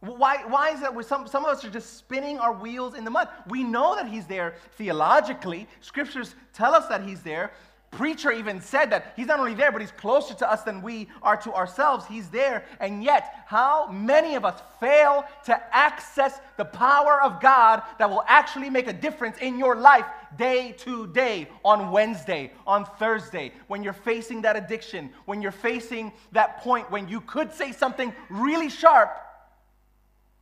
Why, 0.00 0.44
why 0.46 0.70
is 0.70 0.80
that 0.80 0.92
some, 1.04 1.26
some 1.26 1.44
of 1.44 1.50
us 1.50 1.64
are 1.64 1.70
just 1.70 1.96
spinning 1.96 2.38
our 2.38 2.52
wheels 2.52 2.94
in 2.94 3.04
the 3.04 3.10
mud? 3.10 3.28
We 3.48 3.64
know 3.64 3.96
that 3.96 4.06
He's 4.06 4.26
there 4.26 4.54
theologically. 4.76 5.66
Scriptures 5.80 6.34
tell 6.52 6.74
us 6.74 6.86
that 6.86 7.02
He's 7.02 7.22
there, 7.22 7.52
preacher 7.90 8.30
even 8.30 8.60
said 8.60 8.90
that 8.90 9.12
he's 9.16 9.26
not 9.26 9.40
only 9.40 9.54
there, 9.54 9.72
but 9.72 9.80
he's 9.80 9.90
closer 9.92 10.34
to 10.34 10.50
us 10.50 10.62
than 10.62 10.82
we 10.82 11.08
are 11.22 11.36
to 11.38 11.52
ourselves. 11.52 12.06
He's 12.06 12.28
there. 12.28 12.64
And 12.80 13.02
yet, 13.02 13.44
how 13.46 13.90
many 13.90 14.34
of 14.34 14.44
us 14.44 14.60
fail 14.78 15.24
to 15.46 15.76
access 15.76 16.38
the 16.56 16.64
power 16.64 17.22
of 17.22 17.40
God 17.40 17.82
that 17.98 18.08
will 18.08 18.24
actually 18.26 18.70
make 18.70 18.88
a 18.88 18.92
difference 18.92 19.38
in 19.38 19.58
your 19.58 19.76
life 19.76 20.06
day 20.36 20.72
to 20.78 21.06
day, 21.08 21.48
on 21.64 21.90
Wednesday, 21.90 22.52
on 22.66 22.84
Thursday, 22.84 23.52
when 23.66 23.82
you're 23.82 23.92
facing 23.92 24.42
that 24.42 24.56
addiction, 24.56 25.10
when 25.24 25.40
you're 25.40 25.50
facing 25.50 26.12
that 26.32 26.58
point 26.60 26.90
when 26.90 27.08
you 27.08 27.20
could 27.22 27.52
say 27.52 27.72
something 27.72 28.12
really 28.28 28.68
sharp 28.68 29.10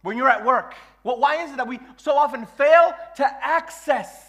when 0.03 0.17
you're 0.17 0.29
at 0.29 0.45
work? 0.45 0.75
Well, 1.05 1.19
why 1.19 1.43
is 1.45 1.53
it 1.53 1.57
that 1.59 1.69
we 1.69 1.79
so 1.97 2.17
often 2.17 2.47
fail 2.47 2.95
to 3.17 3.45
access? 3.45 4.26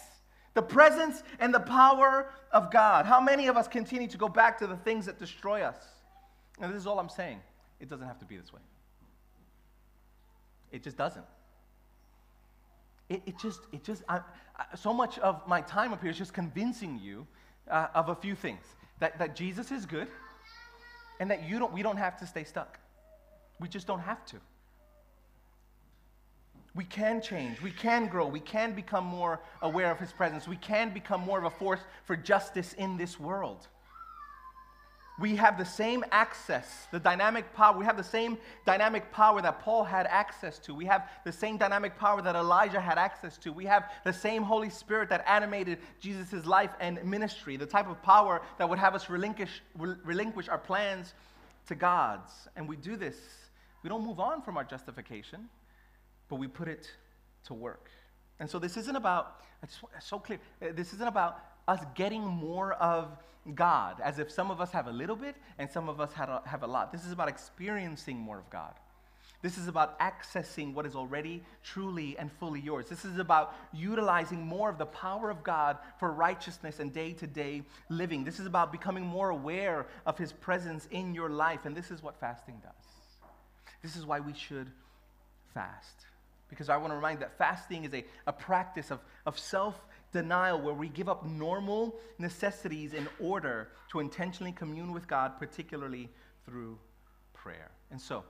The 0.58 0.62
presence 0.62 1.22
and 1.38 1.54
the 1.54 1.60
power 1.60 2.32
of 2.50 2.72
God. 2.72 3.06
How 3.06 3.20
many 3.20 3.46
of 3.46 3.56
us 3.56 3.68
continue 3.68 4.08
to 4.08 4.18
go 4.18 4.28
back 4.28 4.58
to 4.58 4.66
the 4.66 4.76
things 4.76 5.06
that 5.06 5.16
destroy 5.16 5.62
us? 5.62 5.76
And 6.60 6.72
this 6.72 6.80
is 6.80 6.86
all 6.88 6.98
I'm 6.98 7.08
saying. 7.08 7.38
It 7.78 7.88
doesn't 7.88 8.08
have 8.08 8.18
to 8.18 8.24
be 8.24 8.36
this 8.36 8.52
way. 8.52 8.60
It 10.72 10.82
just 10.82 10.96
doesn't. 10.96 11.24
it, 13.08 13.22
it 13.26 13.38
just, 13.38 13.60
it 13.72 13.84
just, 13.84 14.02
I, 14.08 14.20
I, 14.56 14.76
so 14.76 14.92
much 14.92 15.18
of 15.20 15.46
my 15.46 15.60
time 15.60 15.92
up 15.92 16.02
here 16.02 16.10
is 16.10 16.18
just 16.18 16.34
convincing 16.34 17.00
you 17.02 17.26
uh, 17.70 17.88
of 17.94 18.08
a 18.08 18.14
few 18.14 18.34
things 18.34 18.64
that, 19.00 19.18
that 19.18 19.34
Jesus 19.34 19.70
is 19.70 19.86
good 19.86 20.08
and 21.20 21.30
that 21.30 21.48
you 21.48 21.58
don't, 21.58 21.72
we 21.72 21.82
don't 21.82 21.96
have 21.96 22.18
to 22.18 22.26
stay 22.26 22.44
stuck. 22.44 22.78
We 23.60 23.68
just 23.68 23.86
don't 23.86 24.00
have 24.00 24.24
to. 24.26 24.36
We 26.78 26.84
can 26.84 27.20
change. 27.20 27.60
We 27.60 27.72
can 27.72 28.06
grow. 28.06 28.28
We 28.28 28.38
can 28.38 28.72
become 28.72 29.04
more 29.04 29.40
aware 29.62 29.90
of 29.90 29.98
His 29.98 30.12
presence. 30.12 30.46
We 30.46 30.54
can 30.54 30.94
become 30.94 31.20
more 31.22 31.36
of 31.36 31.44
a 31.44 31.50
force 31.50 31.80
for 32.04 32.14
justice 32.14 32.72
in 32.74 32.96
this 32.96 33.18
world. 33.18 33.66
We 35.18 35.34
have 35.34 35.58
the 35.58 35.64
same 35.64 36.04
access, 36.12 36.86
the 36.92 37.00
dynamic 37.00 37.52
power. 37.52 37.76
We 37.76 37.84
have 37.84 37.96
the 37.96 38.04
same 38.04 38.38
dynamic 38.64 39.10
power 39.10 39.42
that 39.42 39.60
Paul 39.60 39.82
had 39.82 40.06
access 40.06 40.60
to. 40.60 40.72
We 40.72 40.84
have 40.84 41.10
the 41.24 41.32
same 41.32 41.56
dynamic 41.56 41.98
power 41.98 42.22
that 42.22 42.36
Elijah 42.36 42.80
had 42.80 42.96
access 42.96 43.36
to. 43.38 43.52
We 43.52 43.64
have 43.64 43.90
the 44.04 44.12
same 44.12 44.44
Holy 44.44 44.70
Spirit 44.70 45.08
that 45.08 45.24
animated 45.26 45.78
Jesus' 45.98 46.46
life 46.46 46.70
and 46.78 47.02
ministry, 47.02 47.56
the 47.56 47.66
type 47.66 47.90
of 47.90 48.00
power 48.04 48.40
that 48.58 48.68
would 48.68 48.78
have 48.78 48.94
us 48.94 49.10
relinquish, 49.10 49.62
relinquish 49.74 50.48
our 50.48 50.58
plans 50.58 51.14
to 51.66 51.74
God's. 51.74 52.30
And 52.54 52.68
we 52.68 52.76
do 52.76 52.94
this. 52.94 53.16
We 53.82 53.88
don't 53.88 54.06
move 54.06 54.20
on 54.20 54.42
from 54.42 54.56
our 54.56 54.64
justification 54.64 55.48
but 56.28 56.36
we 56.36 56.46
put 56.46 56.68
it 56.68 56.90
to 57.44 57.54
work. 57.54 57.90
And 58.40 58.48
so 58.48 58.58
this 58.58 58.76
isn't 58.76 58.96
about, 58.96 59.40
it's 59.62 59.80
so 60.00 60.18
clear, 60.18 60.38
uh, 60.62 60.66
this 60.74 60.92
isn't 60.94 61.08
about 61.08 61.38
us 61.66 61.80
getting 61.94 62.22
more 62.22 62.74
of 62.74 63.16
God, 63.54 64.00
as 64.02 64.18
if 64.18 64.30
some 64.30 64.50
of 64.50 64.60
us 64.60 64.70
have 64.72 64.86
a 64.86 64.92
little 64.92 65.16
bit 65.16 65.36
and 65.58 65.70
some 65.70 65.88
of 65.88 66.00
us 66.00 66.12
have 66.12 66.28
a, 66.28 66.42
have 66.44 66.62
a 66.62 66.66
lot. 66.66 66.92
This 66.92 67.04
is 67.04 67.12
about 67.12 67.28
experiencing 67.28 68.16
more 68.16 68.38
of 68.38 68.48
God. 68.50 68.74
This 69.40 69.56
is 69.56 69.68
about 69.68 70.00
accessing 70.00 70.74
what 70.74 70.84
is 70.84 70.96
already 70.96 71.42
truly 71.62 72.18
and 72.18 72.30
fully 72.40 72.60
yours. 72.60 72.88
This 72.88 73.04
is 73.04 73.18
about 73.18 73.54
utilizing 73.72 74.44
more 74.44 74.68
of 74.68 74.78
the 74.78 74.86
power 74.86 75.30
of 75.30 75.44
God 75.44 75.78
for 76.00 76.10
righteousness 76.10 76.80
and 76.80 76.92
day 76.92 77.12
to 77.12 77.26
day 77.26 77.62
living. 77.88 78.24
This 78.24 78.40
is 78.40 78.46
about 78.46 78.72
becoming 78.72 79.06
more 79.06 79.30
aware 79.30 79.86
of 80.06 80.18
His 80.18 80.32
presence 80.32 80.88
in 80.90 81.14
your 81.14 81.30
life. 81.30 81.66
And 81.66 81.76
this 81.76 81.92
is 81.92 82.02
what 82.02 82.18
fasting 82.18 82.60
does. 82.64 82.72
This 83.80 83.94
is 83.94 84.04
why 84.04 84.18
we 84.18 84.34
should 84.34 84.72
fast. 85.54 86.07
Because 86.48 86.68
I 86.68 86.76
want 86.76 86.92
to 86.92 86.96
remind 86.96 87.20
that 87.20 87.36
fasting 87.36 87.84
is 87.84 87.92
a, 87.94 88.04
a 88.26 88.32
practice 88.32 88.90
of, 88.90 89.00
of 89.26 89.38
self 89.38 89.78
denial 90.12 90.60
where 90.60 90.74
we 90.74 90.88
give 90.88 91.08
up 91.08 91.26
normal 91.26 91.94
necessities 92.18 92.94
in 92.94 93.06
order 93.20 93.68
to 93.90 94.00
intentionally 94.00 94.52
commune 94.52 94.92
with 94.92 95.06
God, 95.06 95.38
particularly 95.38 96.08
through 96.46 96.78
prayer. 97.34 97.70
And 97.90 98.00
so, 98.00 98.24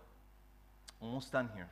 almost 1.00 1.32
done 1.32 1.48
here. 1.54 1.68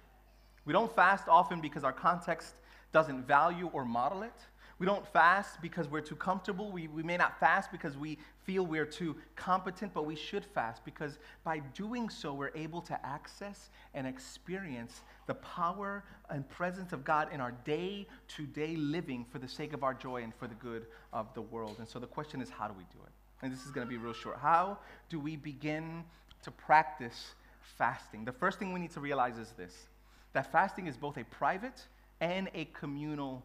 We 0.65 0.73
don't 0.73 0.95
fast 0.95 1.29
often 1.29 1.61
because 1.61 1.85
our 1.85 1.93
context 1.93 2.55
doesn't 2.93 3.27
value 3.27 3.69
or 3.73 3.85
model 3.85 4.23
it. 4.23 4.33
We 4.79 4.85
don't 4.85 5.07
fast 5.07 5.63
because 5.63 5.89
we're 5.89 6.03
too 6.03 6.17
comfortable. 6.17 6.71
We, 6.71 6.87
we 6.89 7.03
may 7.03 7.17
not 7.17 7.41
fast 7.41 7.73
because 7.73 7.97
we 7.97 8.19
feel 8.45 8.67
we're 8.67 8.85
too 8.85 9.17
competent, 9.35 9.95
but 9.95 10.05
we 10.05 10.15
should 10.15 10.45
fast 10.45 10.85
because 10.85 11.19
by 11.45 11.61
doing 11.75 12.11
so, 12.11 12.35
we're 12.35 12.55
able 12.55 12.83
to 12.83 13.07
access 13.07 13.71
and 13.95 14.07
experience 14.07 15.01
the 15.27 15.35
power 15.35 16.05
and 16.29 16.47
presence 16.51 16.93
of 16.93 17.05
God 17.05 17.33
in 17.33 17.41
our 17.41 17.53
day 17.65 18.07
to 18.37 18.47
day 18.47 18.77
living 18.77 19.25
for 19.25 19.39
the 19.39 19.49
sake 19.49 19.73
of 19.73 19.83
our 19.83 19.95
joy 19.95 20.23
and 20.23 20.35
for 20.35 20.47
the 20.47 20.55
good 20.57 20.87
of 21.13 21.33
the 21.33 21.43
world. 21.43 21.77
And 21.79 21.89
so 21.89 21.99
the 21.99 22.07
question 22.07 22.43
is, 22.43 22.51
how 22.51 22.69
do 22.69 22.75
we 22.75 22.85
do 22.93 22.99
it? 23.07 23.13
And 23.41 23.51
this 23.51 23.65
is 23.65 23.71
going 23.71 23.87
to 23.87 23.91
be 23.91 23.97
real 23.97 24.13
short. 24.13 24.39
How 24.39 24.79
do 25.09 25.19
we 25.19 25.37
begin 25.37 26.05
to 26.43 26.51
practice 26.51 27.35
fasting? 27.79 28.27
The 28.27 28.33
first 28.33 28.59
thing 28.59 28.75
we 28.75 28.81
need 28.81 28.93
to 28.93 29.01
realize 29.01 29.39
is 29.39 29.53
this 29.53 29.89
that 30.35 30.53
fasting 30.53 30.87
is 30.87 30.99
both 30.99 31.17
a 31.17 31.25
private 31.25 31.87
and 32.21 32.51
a 32.55 32.67
communal 32.67 33.43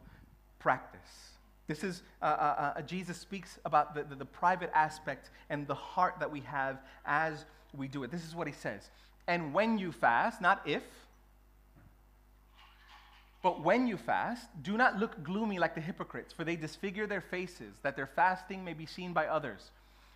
practice. 0.62 1.00
This 1.68 1.84
is, 1.84 2.04
uh, 2.22 2.26
uh, 2.26 2.74
uh, 2.78 2.82
Jesus 2.82 3.18
speaks 3.18 3.60
about 3.66 3.96
the, 3.96 4.04
the, 4.04 4.16
the 4.16 4.26
private 4.26 4.72
aspect 4.74 5.30
and 5.50 5.68
the 5.68 5.76
heart 5.76 6.16
that 6.20 6.30
we 6.30 6.42
have 6.42 6.80
as 7.06 7.46
we 7.74 7.88
do 7.88 8.04
it. 8.04 8.12
This 8.12 8.26
is 8.26 8.36
what 8.36 8.48
he 8.48 8.54
says. 8.54 8.90
And 9.28 9.54
when 9.54 9.78
you 9.78 9.92
fast, 9.92 10.42
not 10.42 10.62
if, 10.66 10.84
but 13.42 13.64
when 13.64 13.88
you 13.88 13.98
fast, 13.98 14.48
do 14.62 14.78
not 14.78 15.00
look 15.00 15.24
gloomy 15.24 15.58
like 15.58 15.74
the 15.74 15.82
hypocrites, 15.82 16.34
for 16.34 16.44
they 16.44 16.56
disfigure 16.56 17.08
their 17.08 17.22
faces, 17.22 17.74
that 17.82 17.96
their 17.96 18.08
fasting 18.08 18.64
may 18.64 18.74
be 18.74 18.86
seen 18.86 19.14
by 19.14 19.28
others. 19.28 19.72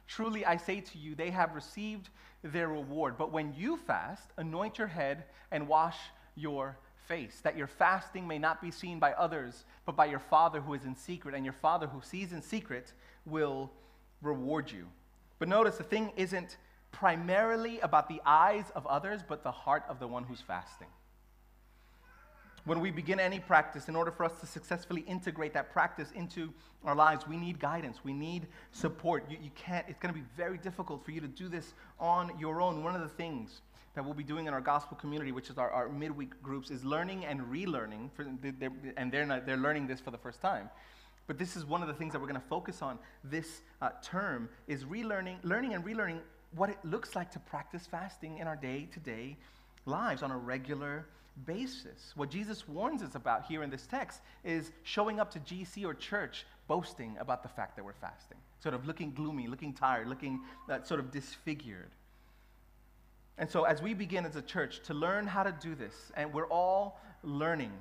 Truly, 0.08 0.46
I 0.46 0.58
say 0.58 0.82
to 0.82 0.98
you, 0.98 1.16
they 1.16 1.32
have 1.32 1.56
received 1.56 2.10
their 2.44 2.68
reward. 2.68 3.18
But 3.18 3.32
when 3.32 3.54
you 3.58 3.78
fast, 3.78 4.30
anoint 4.38 4.78
your 4.78 4.88
head 4.88 5.24
and 5.52 5.68
wash 5.68 5.98
your 6.36 6.78
face, 7.08 7.40
that 7.42 7.58
your 7.58 7.68
fasting 7.68 8.28
may 8.28 8.40
not 8.40 8.62
be 8.62 8.72
seen 8.72 9.00
by 9.00 9.14
others, 9.14 9.66
but 9.86 9.96
by 9.96 10.06
your 10.06 10.20
Father 10.20 10.62
who 10.62 10.74
is 10.74 10.86
in 10.86 10.96
secret, 10.96 11.36
and 11.36 11.46
your 11.46 11.54
Father 11.54 11.88
who 11.88 12.02
sees 12.02 12.32
in 12.32 12.42
secret 12.42 12.94
will 13.26 13.72
reward 14.22 14.72
you. 14.72 14.88
But 15.40 15.48
notice 15.48 15.78
the 15.78 15.84
thing 15.84 16.12
isn't 16.16 16.58
primarily 16.92 17.80
about 17.82 18.08
the 18.08 18.22
eyes 18.26 18.72
of 18.76 18.88
others, 18.88 19.22
but 19.28 19.44
the 19.44 19.52
heart 19.52 19.84
of 19.90 20.00
the 20.00 20.08
one 20.08 20.24
who's 20.24 20.42
fasting. 20.42 20.88
When 22.66 22.80
we 22.80 22.90
begin 22.90 23.20
any 23.20 23.40
practice, 23.40 23.90
in 23.90 23.96
order 23.96 24.12
for 24.12 24.24
us 24.24 24.40
to 24.42 24.48
successfully 24.48 25.02
integrate 25.02 25.54
that 25.54 25.72
practice 25.72 26.12
into 26.16 26.52
our 26.84 26.96
lives, 26.96 27.28
we 27.28 27.38
need 27.38 27.60
guidance. 27.60 28.00
We 28.04 28.12
need 28.12 28.48
support. 28.72 29.30
You, 29.30 29.38
you 29.42 29.52
can't, 29.54 29.86
it's 29.88 30.00
going 30.00 30.14
to 30.14 30.20
be 30.20 30.26
very 30.36 30.58
difficult 30.58 31.06
for 31.06 31.12
you 31.12 31.22
to 31.22 31.28
do 31.28 31.48
this 31.48 31.74
on 32.00 32.32
your 32.40 32.62
own. 32.62 32.84
One 32.84 32.96
of 32.96 33.02
the 33.02 33.08
things 33.08 33.62
that 33.94 34.04
we'll 34.04 34.16
be 34.16 34.24
doing 34.24 34.48
in 34.48 34.54
our 34.54 34.62
gospel 34.62 34.98
community, 34.98 35.32
which 35.32 35.52
is 35.52 35.60
our, 35.60 35.70
our 35.70 35.88
midweek 35.90 36.42
groups, 36.42 36.72
is 36.72 36.84
learning 36.84 37.26
and 37.26 37.42
relearning. 37.42 38.10
For, 38.14 38.26
they're, 38.42 38.72
and 38.98 39.12
they're, 39.12 39.28
not, 39.28 39.46
they're 39.46 39.58
learning 39.58 39.86
this 39.86 40.00
for 40.00 40.10
the 40.10 40.18
first 40.18 40.42
time. 40.42 40.70
But 41.28 41.38
this 41.38 41.56
is 41.56 41.66
one 41.66 41.84
of 41.84 41.88
the 41.88 41.94
things 41.94 42.14
that 42.14 42.20
we're 42.20 42.28
going 42.28 42.42
to 42.42 42.48
focus 42.48 42.82
on 42.82 42.98
this 43.24 43.62
uh, 43.82 43.90
term 44.04 44.50
is 44.68 44.86
relearning, 44.86 45.38
learning 45.44 45.76
and 45.76 45.86
relearning 45.86 46.20
what 46.56 46.70
it 46.70 46.78
looks 46.84 47.16
like 47.16 47.32
to 47.32 47.40
practice 47.40 47.86
fasting 47.86 48.40
in 48.40 48.48
our 48.48 48.56
day-to-day 48.56 49.38
lives 49.86 50.24
on 50.24 50.32
a 50.32 50.38
regular 50.38 51.06
basis. 51.46 52.14
What 52.16 52.30
Jesus 52.30 52.68
warns 52.68 53.02
us 53.02 53.16
about 53.16 53.46
here 53.46 53.64
in 53.64 53.70
this 53.70 53.86
text 53.86 54.22
is 54.44 54.72
showing 54.84 55.20
up 55.20 55.32
to 55.32 55.40
GC 55.40 55.86
or 55.86 55.94
church 55.94 56.46
boasting 56.68 57.16
about 57.20 57.44
the 57.44 57.50
fact 57.50 57.76
that 57.76 57.84
we're 57.84 57.94
fasting, 57.94 58.38
sort 58.62 58.74
of 58.74 58.88
looking 58.88 59.14
gloomy, 59.14 59.48
looking 59.48 59.74
tired, 59.74 60.08
looking 60.08 60.42
uh, 60.70 60.82
sort 60.84 61.00
of 61.00 61.12
disfigured. 61.12 61.92
And 63.38 63.50
so, 63.50 63.66
as 63.66 63.82
we 63.82 63.94
begin 63.94 64.26
as 64.26 64.36
a 64.36 64.42
church 64.42 64.82
to 64.84 64.94
learn 64.94 65.28
how 65.28 65.44
to 65.44 65.54
do 65.62 65.76
this, 65.76 66.12
and 66.16 66.34
we're 66.34 66.48
all 66.48 67.00
learning, 67.22 67.72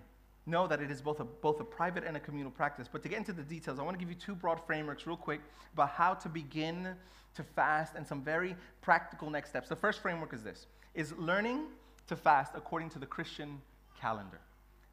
know 0.47 0.67
that 0.67 0.81
it 0.81 0.91
is 0.91 1.01
both 1.01 1.21
a, 1.21 1.25
both 1.25 1.61
a 1.61 1.65
private 1.65 2.05
and 2.05 2.17
a 2.17 2.21
communal 2.21 2.51
practice. 2.51 2.89
But 2.91 3.03
to 3.05 3.09
get 3.09 3.19
into 3.19 3.33
the 3.33 3.43
details, 3.43 3.79
I 3.79 3.83
want 3.83 3.99
to 3.99 4.05
give 4.05 4.11
you 4.11 4.19
two 4.19 4.35
broad 4.35 4.61
frameworks, 4.67 5.07
real 5.07 5.17
quick, 5.17 5.41
about 5.73 5.91
how 5.91 6.15
to 6.15 6.29
begin 6.29 6.89
to 7.35 7.43
fast 7.43 7.95
and 7.95 8.07
some 8.07 8.23
very 8.23 8.57
practical 8.81 9.31
next 9.31 9.51
steps. 9.51 9.69
The 9.69 9.77
first 9.77 10.01
framework 10.01 10.33
is 10.33 10.43
this 10.43 10.67
is 10.95 11.13
learning 11.19 11.67
to 12.09 12.17
fast 12.17 12.53
according 12.55 12.91
to 12.91 12.99
the 12.99 13.07
Christian 13.07 13.61
calendar. 14.01 14.41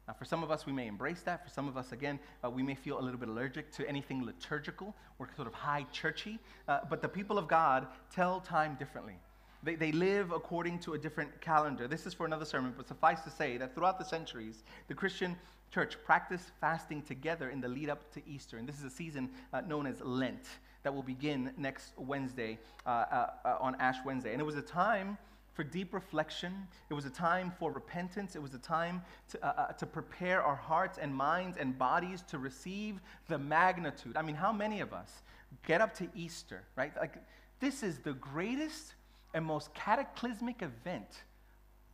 Now, 0.08 0.14
for 0.14 0.24
some 0.24 0.42
of 0.42 0.50
us, 0.50 0.66
we 0.66 0.72
may 0.72 0.88
embrace 0.88 1.22
that. 1.22 1.44
For 1.44 1.50
some 1.50 1.68
of 1.68 1.76
us, 1.76 1.92
again, 1.92 2.18
uh, 2.44 2.50
we 2.50 2.62
may 2.62 2.74
feel 2.74 2.98
a 2.98 3.02
little 3.02 3.20
bit 3.20 3.28
allergic 3.28 3.70
to 3.72 3.88
anything 3.88 4.24
liturgical 4.24 4.96
or 5.18 5.28
sort 5.36 5.46
of 5.46 5.54
high 5.54 5.86
churchy. 5.92 6.38
Uh, 6.66 6.80
but 6.90 7.02
the 7.02 7.08
people 7.08 7.38
of 7.38 7.46
God 7.46 7.86
tell 8.12 8.40
time 8.40 8.76
differently. 8.78 9.14
They, 9.62 9.76
they 9.76 9.92
live 9.92 10.32
according 10.32 10.80
to 10.80 10.94
a 10.94 10.98
different 10.98 11.40
calendar. 11.40 11.86
This 11.86 12.04
is 12.04 12.14
for 12.14 12.26
another 12.26 12.44
sermon, 12.44 12.74
but 12.76 12.88
suffice 12.88 13.20
to 13.20 13.30
say 13.30 13.56
that 13.58 13.76
throughout 13.76 13.98
the 13.98 14.04
centuries, 14.04 14.64
the 14.88 14.94
Christian 14.94 15.36
church 15.72 15.96
practiced 16.04 16.50
fasting 16.60 17.02
together 17.02 17.50
in 17.50 17.60
the 17.60 17.68
lead 17.68 17.88
up 17.88 18.12
to 18.14 18.28
Easter. 18.28 18.58
And 18.58 18.68
this 18.68 18.78
is 18.78 18.84
a 18.84 18.90
season 18.90 19.30
uh, 19.52 19.60
known 19.60 19.86
as 19.86 20.00
Lent 20.00 20.48
that 20.82 20.92
will 20.92 21.04
begin 21.04 21.52
next 21.56 21.92
Wednesday, 21.96 22.58
uh, 22.84 22.88
uh, 22.88 23.30
uh 23.44 23.56
on 23.60 23.76
Ash 23.76 23.98
Wednesday. 24.04 24.32
And 24.32 24.40
it 24.40 24.44
was 24.44 24.56
a 24.56 24.62
time 24.62 25.16
for 25.54 25.64
deep 25.64 25.92
reflection. 25.92 26.52
It 26.88 26.94
was 26.94 27.04
a 27.04 27.10
time 27.10 27.52
for 27.58 27.70
repentance. 27.72 28.36
It 28.36 28.42
was 28.42 28.54
a 28.54 28.58
time 28.58 29.02
to, 29.30 29.46
uh, 29.46 29.52
uh, 29.56 29.72
to 29.72 29.86
prepare 29.86 30.42
our 30.42 30.56
hearts 30.56 30.98
and 30.98 31.14
minds 31.14 31.56
and 31.58 31.76
bodies 31.78 32.22
to 32.28 32.38
receive 32.38 33.00
the 33.28 33.38
magnitude. 33.38 34.16
I 34.16 34.22
mean, 34.22 34.36
how 34.36 34.52
many 34.52 34.80
of 34.80 34.92
us 34.92 35.22
get 35.66 35.80
up 35.80 35.94
to 35.96 36.08
Easter, 36.14 36.62
right? 36.76 36.92
Like, 36.96 37.16
this 37.60 37.82
is 37.82 37.98
the 37.98 38.14
greatest 38.14 38.94
and 39.34 39.44
most 39.44 39.72
cataclysmic 39.74 40.62
event 40.62 41.24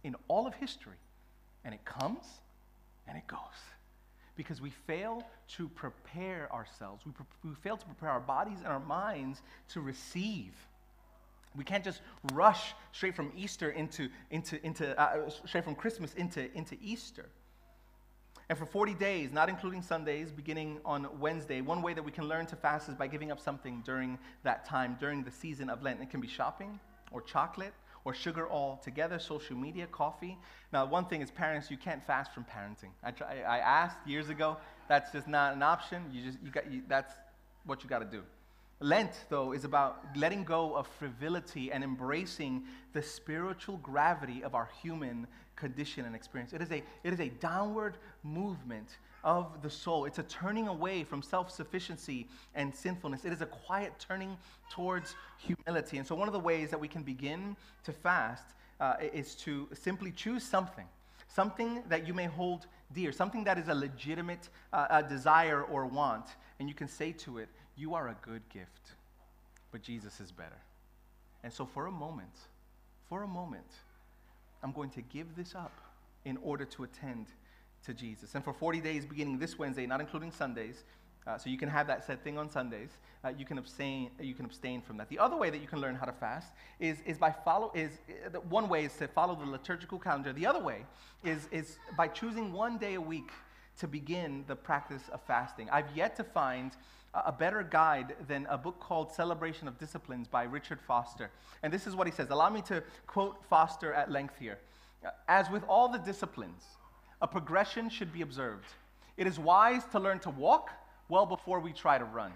in 0.04 0.14
all 0.28 0.46
of 0.46 0.54
history. 0.54 0.96
And 1.64 1.74
it 1.74 1.84
comes 1.84 2.24
and 3.06 3.18
it 3.18 3.26
goes. 3.26 3.38
Because 4.36 4.60
we 4.60 4.70
fail 4.70 5.24
to 5.56 5.68
prepare 5.68 6.48
ourselves, 6.52 7.04
we, 7.04 7.10
pre- 7.10 7.26
we 7.44 7.54
fail 7.56 7.76
to 7.76 7.84
prepare 7.84 8.10
our 8.10 8.20
bodies 8.20 8.58
and 8.58 8.68
our 8.68 8.80
minds 8.80 9.42
to 9.70 9.80
receive. 9.80 10.54
We 11.56 11.64
can't 11.64 11.84
just 11.84 12.00
rush 12.32 12.74
straight 12.92 13.14
from 13.14 13.32
Easter 13.36 13.70
into, 13.70 14.08
into, 14.30 14.64
into 14.64 14.98
uh, 15.00 15.28
straight 15.46 15.64
from 15.64 15.74
Christmas 15.74 16.14
into, 16.14 16.52
into 16.56 16.76
Easter. 16.82 17.26
And 18.48 18.56
for 18.56 18.64
40 18.64 18.94
days, 18.94 19.30
not 19.32 19.48
including 19.48 19.82
Sundays, 19.82 20.30
beginning 20.30 20.80
on 20.84 21.06
Wednesday, 21.20 21.60
one 21.60 21.82
way 21.82 21.92
that 21.92 22.02
we 22.02 22.10
can 22.10 22.24
learn 22.24 22.46
to 22.46 22.56
fast 22.56 22.88
is 22.88 22.94
by 22.94 23.06
giving 23.06 23.30
up 23.30 23.40
something 23.40 23.82
during 23.84 24.18
that 24.42 24.64
time, 24.64 24.96
during 24.98 25.22
the 25.22 25.30
season 25.30 25.68
of 25.68 25.82
Lent. 25.82 26.00
It 26.00 26.08
can 26.10 26.20
be 26.20 26.28
shopping, 26.28 26.80
or 27.12 27.20
chocolate 27.20 27.74
or 28.04 28.14
sugar 28.14 28.46
all 28.46 28.80
together, 28.82 29.18
social 29.18 29.56
media, 29.56 29.86
coffee. 29.86 30.38
Now, 30.72 30.86
one 30.86 31.04
thing 31.04 31.20
is 31.20 31.30
parents, 31.30 31.70
you 31.70 31.76
can't 31.76 32.02
fast 32.02 32.32
from 32.32 32.44
parenting. 32.44 32.90
I, 33.02 33.10
try, 33.10 33.42
I 33.46 33.58
asked 33.58 33.98
years 34.06 34.28
ago, 34.30 34.56
that's 34.88 35.12
just 35.12 35.28
not 35.28 35.54
an 35.54 35.62
option. 35.62 36.04
You 36.10 36.22
just, 36.22 36.38
you 36.42 36.50
got, 36.50 36.70
you, 36.70 36.82
that's 36.88 37.12
what 37.66 37.82
you 37.82 37.88
got 37.90 37.98
to 37.98 38.04
do. 38.04 38.22
Lent, 38.80 39.24
though, 39.28 39.52
is 39.52 39.64
about 39.64 40.04
letting 40.16 40.44
go 40.44 40.76
of 40.76 40.86
frivolity 40.86 41.72
and 41.72 41.82
embracing 41.82 42.62
the 42.92 43.02
spiritual 43.02 43.76
gravity 43.78 44.44
of 44.44 44.54
our 44.54 44.70
human 44.80 45.26
condition 45.56 46.04
and 46.04 46.14
experience. 46.14 46.52
It 46.52 46.62
is 46.62 46.70
a, 46.70 46.84
it 47.02 47.12
is 47.12 47.18
a 47.18 47.28
downward 47.28 47.96
movement 48.22 48.98
of 49.24 49.62
the 49.62 49.70
soul. 49.70 50.04
It's 50.04 50.20
a 50.20 50.22
turning 50.22 50.68
away 50.68 51.02
from 51.02 51.22
self 51.22 51.50
sufficiency 51.50 52.28
and 52.54 52.72
sinfulness. 52.72 53.24
It 53.24 53.32
is 53.32 53.40
a 53.40 53.46
quiet 53.46 53.92
turning 53.98 54.36
towards 54.70 55.16
humility. 55.38 55.98
And 55.98 56.06
so, 56.06 56.14
one 56.14 56.28
of 56.28 56.32
the 56.32 56.40
ways 56.40 56.70
that 56.70 56.78
we 56.78 56.86
can 56.86 57.02
begin 57.02 57.56
to 57.82 57.92
fast 57.92 58.44
uh, 58.80 58.94
is 59.12 59.34
to 59.36 59.68
simply 59.72 60.12
choose 60.12 60.44
something, 60.44 60.86
something 61.26 61.82
that 61.88 62.06
you 62.06 62.14
may 62.14 62.26
hold 62.26 62.66
dear, 62.94 63.10
something 63.10 63.42
that 63.44 63.58
is 63.58 63.66
a 63.66 63.74
legitimate 63.74 64.48
uh, 64.72 64.86
a 64.90 65.02
desire 65.02 65.62
or 65.64 65.86
want. 65.86 66.26
And 66.60 66.68
you 66.68 66.74
can 66.74 66.88
say 66.88 67.12
to 67.12 67.38
it, 67.38 67.48
You 67.78 67.94
are 67.94 68.08
a 68.08 68.16
good 68.22 68.42
gift, 68.52 68.92
but 69.70 69.82
Jesus 69.82 70.18
is 70.18 70.32
better. 70.32 70.58
And 71.44 71.52
so, 71.52 71.64
for 71.64 71.86
a 71.86 71.92
moment, 71.92 72.34
for 73.08 73.22
a 73.22 73.28
moment, 73.28 73.70
I'm 74.64 74.72
going 74.72 74.90
to 74.90 75.00
give 75.00 75.36
this 75.36 75.54
up 75.54 75.72
in 76.24 76.36
order 76.38 76.64
to 76.64 76.82
attend 76.82 77.26
to 77.86 77.94
Jesus. 77.94 78.34
And 78.34 78.42
for 78.42 78.52
40 78.52 78.80
days, 78.80 79.06
beginning 79.06 79.38
this 79.38 79.56
Wednesday, 79.56 79.86
not 79.86 80.00
including 80.00 80.32
Sundays, 80.32 80.82
uh, 81.24 81.38
so 81.38 81.50
you 81.50 81.58
can 81.58 81.68
have 81.68 81.86
that 81.86 82.04
said 82.04 82.24
thing 82.24 82.36
on 82.36 82.50
Sundays. 82.50 82.90
Uh, 83.22 83.28
you 83.36 83.44
can 83.44 83.58
abstain. 83.58 84.10
You 84.18 84.34
can 84.34 84.44
abstain 84.44 84.80
from 84.80 84.96
that. 84.96 85.08
The 85.08 85.18
other 85.18 85.36
way 85.36 85.50
that 85.50 85.60
you 85.60 85.68
can 85.68 85.80
learn 85.80 85.94
how 85.94 86.06
to 86.06 86.12
fast 86.12 86.48
is, 86.80 86.98
is 87.06 87.18
by 87.18 87.30
follow. 87.30 87.70
Is 87.74 87.92
uh, 88.26 88.40
one 88.48 88.68
way 88.68 88.86
is 88.86 88.96
to 88.96 89.06
follow 89.06 89.36
the 89.36 89.44
liturgical 89.44 89.98
calendar. 89.98 90.32
The 90.32 90.46
other 90.46 90.62
way 90.62 90.86
is 91.22 91.46
is 91.52 91.78
by 91.96 92.08
choosing 92.08 92.52
one 92.52 92.78
day 92.78 92.94
a 92.94 93.00
week 93.00 93.30
to 93.78 93.86
begin 93.86 94.44
the 94.48 94.56
practice 94.56 95.02
of 95.12 95.20
fasting. 95.22 95.68
I've 95.70 95.94
yet 95.94 96.16
to 96.16 96.24
find 96.24 96.72
a 97.14 97.32
better 97.32 97.62
guide 97.62 98.14
than 98.26 98.46
a 98.50 98.58
book 98.58 98.78
called 98.80 99.12
Celebration 99.12 99.66
of 99.66 99.78
Disciplines 99.78 100.28
by 100.28 100.44
Richard 100.44 100.80
Foster. 100.80 101.30
And 101.62 101.72
this 101.72 101.86
is 101.86 101.96
what 101.96 102.06
he 102.06 102.12
says. 102.12 102.30
Allow 102.30 102.50
me 102.50 102.62
to 102.62 102.82
quote 103.06 103.44
Foster 103.48 103.92
at 103.92 104.10
length 104.10 104.34
here. 104.38 104.58
As 105.26 105.50
with 105.50 105.64
all 105.68 105.88
the 105.88 105.98
disciplines, 105.98 106.64
a 107.22 107.26
progression 107.26 107.88
should 107.88 108.12
be 108.12 108.22
observed. 108.22 108.66
It 109.16 109.26
is 109.26 109.38
wise 109.38 109.82
to 109.92 109.98
learn 109.98 110.20
to 110.20 110.30
walk 110.30 110.70
well 111.08 111.26
before 111.26 111.60
we 111.60 111.72
try 111.72 111.98
to 111.98 112.04
run. 112.04 112.32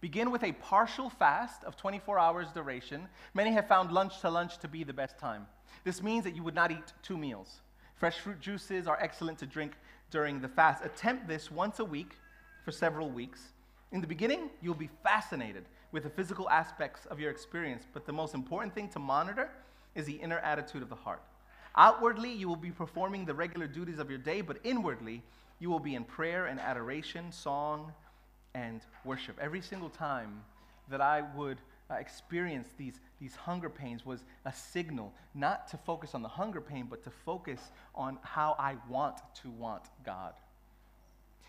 Begin 0.00 0.30
with 0.30 0.44
a 0.44 0.52
partial 0.52 1.08
fast 1.08 1.64
of 1.64 1.76
24 1.76 2.18
hours 2.18 2.48
duration. 2.52 3.08
Many 3.32 3.52
have 3.52 3.66
found 3.66 3.90
lunch 3.90 4.20
to 4.20 4.28
lunch 4.28 4.58
to 4.58 4.68
be 4.68 4.84
the 4.84 4.92
best 4.92 5.18
time. 5.18 5.46
This 5.82 6.02
means 6.02 6.24
that 6.24 6.36
you 6.36 6.42
would 6.42 6.54
not 6.54 6.70
eat 6.70 6.92
two 7.02 7.16
meals. 7.16 7.60
Fresh 7.96 8.18
fruit 8.18 8.38
juices 8.38 8.86
are 8.86 8.98
excellent 9.00 9.38
to 9.38 9.46
drink 9.46 9.72
during 10.10 10.40
the 10.40 10.48
fast. 10.48 10.84
Attempt 10.84 11.26
this 11.26 11.50
once 11.50 11.78
a 11.78 11.84
week 11.84 12.18
for 12.64 12.70
several 12.70 13.10
weeks. 13.10 13.53
In 13.94 14.00
the 14.00 14.08
beginning, 14.08 14.50
you'll 14.60 14.74
be 14.74 14.90
fascinated 15.04 15.66
with 15.92 16.02
the 16.02 16.10
physical 16.10 16.50
aspects 16.50 17.06
of 17.06 17.20
your 17.20 17.30
experience, 17.30 17.84
but 17.92 18.06
the 18.06 18.12
most 18.12 18.34
important 18.34 18.74
thing 18.74 18.88
to 18.88 18.98
monitor 18.98 19.48
is 19.94 20.04
the 20.04 20.14
inner 20.14 20.40
attitude 20.40 20.82
of 20.82 20.88
the 20.88 20.96
heart. 20.96 21.22
Outwardly, 21.76 22.32
you 22.32 22.48
will 22.48 22.56
be 22.56 22.72
performing 22.72 23.24
the 23.24 23.34
regular 23.34 23.68
duties 23.68 24.00
of 24.00 24.10
your 24.10 24.18
day, 24.18 24.40
but 24.40 24.56
inwardly, 24.64 25.22
you 25.60 25.70
will 25.70 25.78
be 25.78 25.94
in 25.94 26.02
prayer 26.02 26.46
and 26.46 26.58
adoration, 26.58 27.30
song, 27.30 27.92
and 28.52 28.80
worship. 29.04 29.38
Every 29.40 29.60
single 29.60 29.90
time 29.90 30.42
that 30.90 31.00
I 31.00 31.22
would 31.36 31.58
uh, 31.88 31.94
experience 31.94 32.70
these, 32.76 32.98
these 33.20 33.36
hunger 33.36 33.70
pains 33.70 34.04
was 34.04 34.24
a 34.44 34.52
signal 34.52 35.12
not 35.36 35.68
to 35.68 35.76
focus 35.76 36.16
on 36.16 36.22
the 36.22 36.28
hunger 36.28 36.60
pain, 36.60 36.88
but 36.90 37.04
to 37.04 37.10
focus 37.10 37.60
on 37.94 38.18
how 38.22 38.56
I 38.58 38.74
want 38.88 39.18
to 39.42 39.50
want 39.50 39.84
God. 40.04 40.32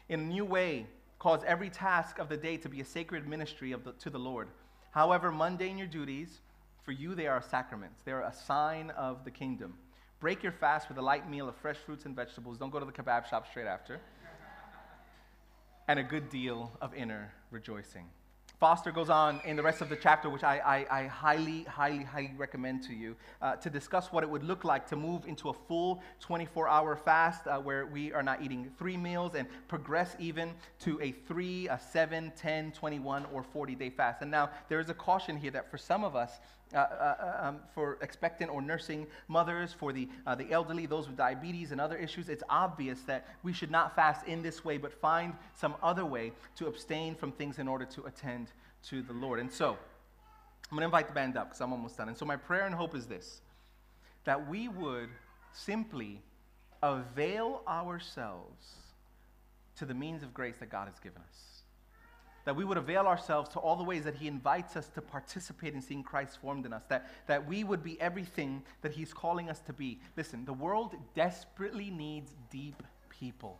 In 0.09 0.19
a 0.19 0.23
new 0.23 0.45
way, 0.45 0.85
cause 1.25 1.41
every 1.47 1.71
task 1.71 2.19
of 2.19 2.29
the 2.29 2.37
day 2.37 2.55
to 2.55 2.69
be 2.69 2.81
a 2.81 2.85
sacred 2.85 3.27
ministry 3.27 3.71
of 3.71 3.83
the, 3.83 3.93
to 3.93 4.11
the 4.11 4.19
Lord. 4.19 4.47
However 4.91 5.31
mundane 5.31 5.75
your 5.75 5.87
duties, 5.87 6.41
for 6.83 6.91
you 6.91 7.15
they 7.15 7.25
are 7.25 7.41
sacraments. 7.41 8.03
They 8.05 8.11
are 8.11 8.21
a 8.21 8.31
sign 8.31 8.91
of 8.91 9.25
the 9.25 9.31
kingdom. 9.31 9.73
Break 10.19 10.43
your 10.43 10.51
fast 10.51 10.87
with 10.87 10.99
a 10.99 11.01
light 11.01 11.27
meal 11.27 11.49
of 11.49 11.55
fresh 11.55 11.77
fruits 11.77 12.05
and 12.05 12.15
vegetables. 12.15 12.59
Don't 12.59 12.69
go 12.69 12.79
to 12.79 12.85
the 12.85 12.91
kebab 12.91 13.27
shop 13.27 13.47
straight 13.49 13.65
after. 13.65 13.99
and 15.87 15.97
a 15.97 16.03
good 16.03 16.29
deal 16.29 16.71
of 16.79 16.93
inner 16.93 17.33
rejoicing. 17.49 18.05
Foster 18.59 18.91
goes 18.91 19.09
on 19.09 19.41
in 19.43 19.55
the 19.57 19.63
rest 19.63 19.81
of 19.81 19.89
the 19.89 19.95
chapter, 19.97 20.29
which 20.29 20.43
I, 20.43 20.85
I, 20.89 20.99
I 21.01 21.07
highly, 21.07 21.63
highly, 21.63 22.03
highly 22.03 22.33
recommend 22.37 22.83
to 22.83 22.93
you, 22.93 23.15
uh, 23.41 23.55
to 23.57 23.69
discuss 23.69 24.13
what 24.13 24.23
it 24.23 24.29
would 24.29 24.43
look 24.43 24.63
like 24.63 24.87
to 24.87 24.95
move 24.95 25.25
into 25.27 25.49
a 25.49 25.53
full 25.53 26.01
24 26.21 26.69
hour 26.69 26.95
fast 26.95 27.47
uh, 27.47 27.59
where 27.59 27.85
we 27.85 28.13
are 28.13 28.23
not 28.23 28.41
eating 28.41 28.71
three 28.77 28.95
meals 28.95 29.35
and 29.35 29.47
progress 29.67 30.15
even 30.19 30.53
to 30.79 30.99
a 31.01 31.11
three, 31.11 31.67
a 31.67 31.77
seven, 31.77 32.31
10, 32.37 32.71
21, 32.71 33.25
or 33.33 33.43
40 33.43 33.75
day 33.75 33.89
fast. 33.89 34.21
And 34.21 34.31
now 34.31 34.49
there 34.69 34.79
is 34.79 34.89
a 34.89 34.93
caution 34.93 35.35
here 35.35 35.51
that 35.51 35.69
for 35.69 35.77
some 35.77 36.05
of 36.05 36.15
us, 36.15 36.39
uh, 36.73 36.77
uh, 36.77 37.37
um, 37.41 37.59
for 37.73 37.97
expectant 38.01 38.49
or 38.49 38.61
nursing 38.61 39.05
mothers, 39.27 39.71
for 39.71 39.93
the, 39.93 40.09
uh, 40.25 40.33
the 40.35 40.51
elderly, 40.51 40.85
those 40.85 41.07
with 41.07 41.15
diabetes 41.15 41.71
and 41.71 41.79
other 41.79 41.95
issues, 41.95 42.27
it's 42.27 42.43
obvious 42.49 43.01
that 43.01 43.27
we 43.43 43.53
should 43.53 43.69
not 43.69 43.95
fast 43.95 44.25
in 44.27 44.41
this 44.41 44.65
way, 44.65 44.77
but 44.77 44.91
find 44.91 45.33
some 45.53 45.75
other 45.83 46.05
way 46.05 46.31
to 46.55 46.67
abstain 46.67 47.15
from 47.15 47.31
things 47.31 47.59
in 47.59 47.67
order 47.67 47.85
to 47.85 48.03
attend 48.05 48.47
to 48.83 49.01
the 49.01 49.13
Lord. 49.13 49.39
And 49.39 49.51
so, 49.51 49.77
I'm 50.71 50.77
going 50.77 50.81
to 50.81 50.85
invite 50.85 51.07
the 51.07 51.13
band 51.13 51.37
up 51.37 51.49
because 51.49 51.61
I'm 51.61 51.71
almost 51.71 51.97
done. 51.97 52.07
And 52.07 52.17
so, 52.17 52.25
my 52.25 52.35
prayer 52.35 52.65
and 52.65 52.73
hope 52.73 52.95
is 52.95 53.05
this 53.05 53.41
that 54.23 54.49
we 54.49 54.67
would 54.67 55.09
simply 55.53 56.19
avail 56.81 57.61
ourselves 57.67 58.73
to 59.77 59.85
the 59.85 59.93
means 59.93 60.23
of 60.23 60.33
grace 60.33 60.57
that 60.59 60.69
God 60.69 60.87
has 60.87 60.99
given 60.99 61.21
us 61.21 61.54
that 62.45 62.55
we 62.55 62.63
would 62.63 62.77
avail 62.77 63.07
ourselves 63.07 63.49
to 63.49 63.59
all 63.59 63.75
the 63.75 63.83
ways 63.83 64.03
that 64.03 64.15
He 64.15 64.27
invites 64.27 64.75
us 64.75 64.87
to 64.89 65.01
participate 65.01 65.73
in 65.73 65.81
seeing 65.81 66.03
Christ 66.03 66.37
formed 66.41 66.65
in 66.65 66.73
us, 66.73 66.83
that, 66.89 67.09
that 67.27 67.47
we 67.47 67.63
would 67.63 67.83
be 67.83 67.99
everything 67.99 68.63
that 68.81 68.91
He's 68.91 69.13
calling 69.13 69.49
us 69.49 69.59
to 69.61 69.73
be. 69.73 69.99
Listen, 70.15 70.45
the 70.45 70.53
world 70.53 70.95
desperately 71.13 71.89
needs 71.89 72.31
deep 72.51 72.81
people. 73.09 73.59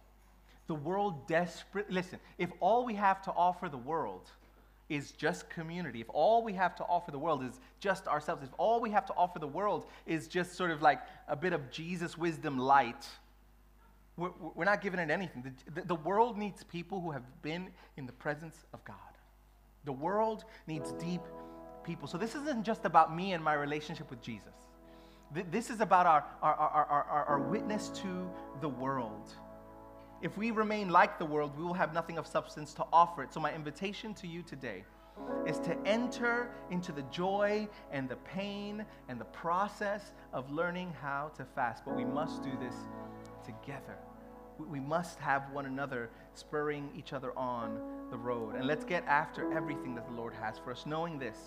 The 0.68 0.76
world 0.76 1.28
desperately, 1.28 1.94
listen, 1.94 2.20
if 2.38 2.50
all 2.60 2.86
we 2.86 2.96
have 2.96 3.22
to 3.24 3.32
offer 3.32 3.70
the 3.70 3.78
world 3.78 4.30
is 4.88 5.12
just 5.12 5.50
community, 5.50 6.02
if 6.02 6.10
all 6.10 6.44
we 6.44 6.54
have 6.54 6.76
to 6.76 6.84
offer 6.84 7.12
the 7.12 7.20
world 7.20 7.44
is 7.44 7.60
just 7.80 8.08
ourselves, 8.08 8.44
if 8.44 8.50
all 8.58 8.80
we 8.80 8.92
have 8.92 9.06
to 9.08 9.14
offer 9.16 9.40
the 9.40 9.48
world 9.48 9.88
is 10.06 10.28
just 10.28 10.54
sort 10.54 10.72
of 10.72 10.82
like 10.82 11.02
a 11.28 11.36
bit 11.36 11.54
of 11.54 11.72
Jesus 11.72 12.18
wisdom 12.18 12.58
light, 12.58 13.08
we're, 14.18 14.32
we're 14.56 14.66
not 14.66 14.82
giving 14.82 15.00
it 15.00 15.10
anything. 15.10 15.44
The, 15.44 15.82
the, 15.82 15.88
the 15.88 15.96
world 15.96 16.38
needs 16.38 16.64
people 16.64 17.02
who 17.02 17.12
have 17.12 17.24
been 17.42 17.68
in 17.98 18.06
the 18.06 18.14
presence 18.14 18.66
of 18.74 18.84
God. 18.86 18.96
The 19.84 19.92
world 19.92 20.46
needs 20.68 20.94
deep 20.94 21.22
people. 21.84 22.08
So 22.08 22.18
this 22.18 22.36
isn't 22.36 22.64
just 22.64 22.86
about 22.86 23.16
me 23.16 23.34
and 23.34 23.44
my 23.44 23.54
relationship 23.54 24.10
with 24.10 24.22
Jesus. 24.22 24.54
This 25.52 25.70
is 25.70 25.82
about 25.82 26.06
our, 26.06 26.24
our, 26.42 26.56
our, 26.56 26.86
our, 26.86 27.26
our 27.26 27.40
witness 27.40 27.90
to 27.90 28.30
the 28.62 28.70
world. 28.70 29.34
If 30.22 30.38
we 30.38 30.52
remain 30.52 30.90
like 30.90 31.20
the 31.20 31.26
world, 31.26 31.58
we 31.58 31.64
will 31.64 31.74
have 31.74 31.94
nothing 31.94 32.18
of 32.18 32.26
substance 32.26 32.74
to 32.76 32.86
offer 32.94 33.22
it. 33.22 33.34
So, 33.34 33.40
my 33.40 33.54
invitation 33.54 34.14
to 34.16 34.28
you 34.28 34.44
today 34.44 34.86
is 35.46 35.60
to 35.60 35.78
enter 35.86 36.52
into 36.72 36.92
the 36.92 37.02
joy 37.04 37.68
and 37.92 38.08
the 38.08 38.16
pain 38.18 38.86
and 39.10 39.20
the 39.20 39.26
process 39.26 40.14
of 40.32 40.50
learning 40.52 40.94
how 41.02 41.32
to 41.36 41.44
fast. 41.44 41.84
But 41.86 41.96
we 41.96 42.06
must 42.06 42.44
do 42.44 42.52
this 42.60 42.76
together. 43.46 43.98
We 44.58 44.80
must 44.80 45.20
have 45.20 45.52
one 45.52 45.66
another 45.66 46.10
spurring 46.34 46.90
each 46.98 47.14
other 47.14 47.38
on 47.38 47.80
the 48.10 48.18
road. 48.18 48.56
And 48.56 48.66
let's 48.66 48.86
get 48.86 49.06
after 49.06 49.52
everything 49.54 49.96
that 49.96 50.08
the 50.08 50.14
Lord 50.14 50.34
has 50.34 50.58
for 50.58 50.72
us, 50.72 50.86
knowing 50.86 51.20
this 51.20 51.38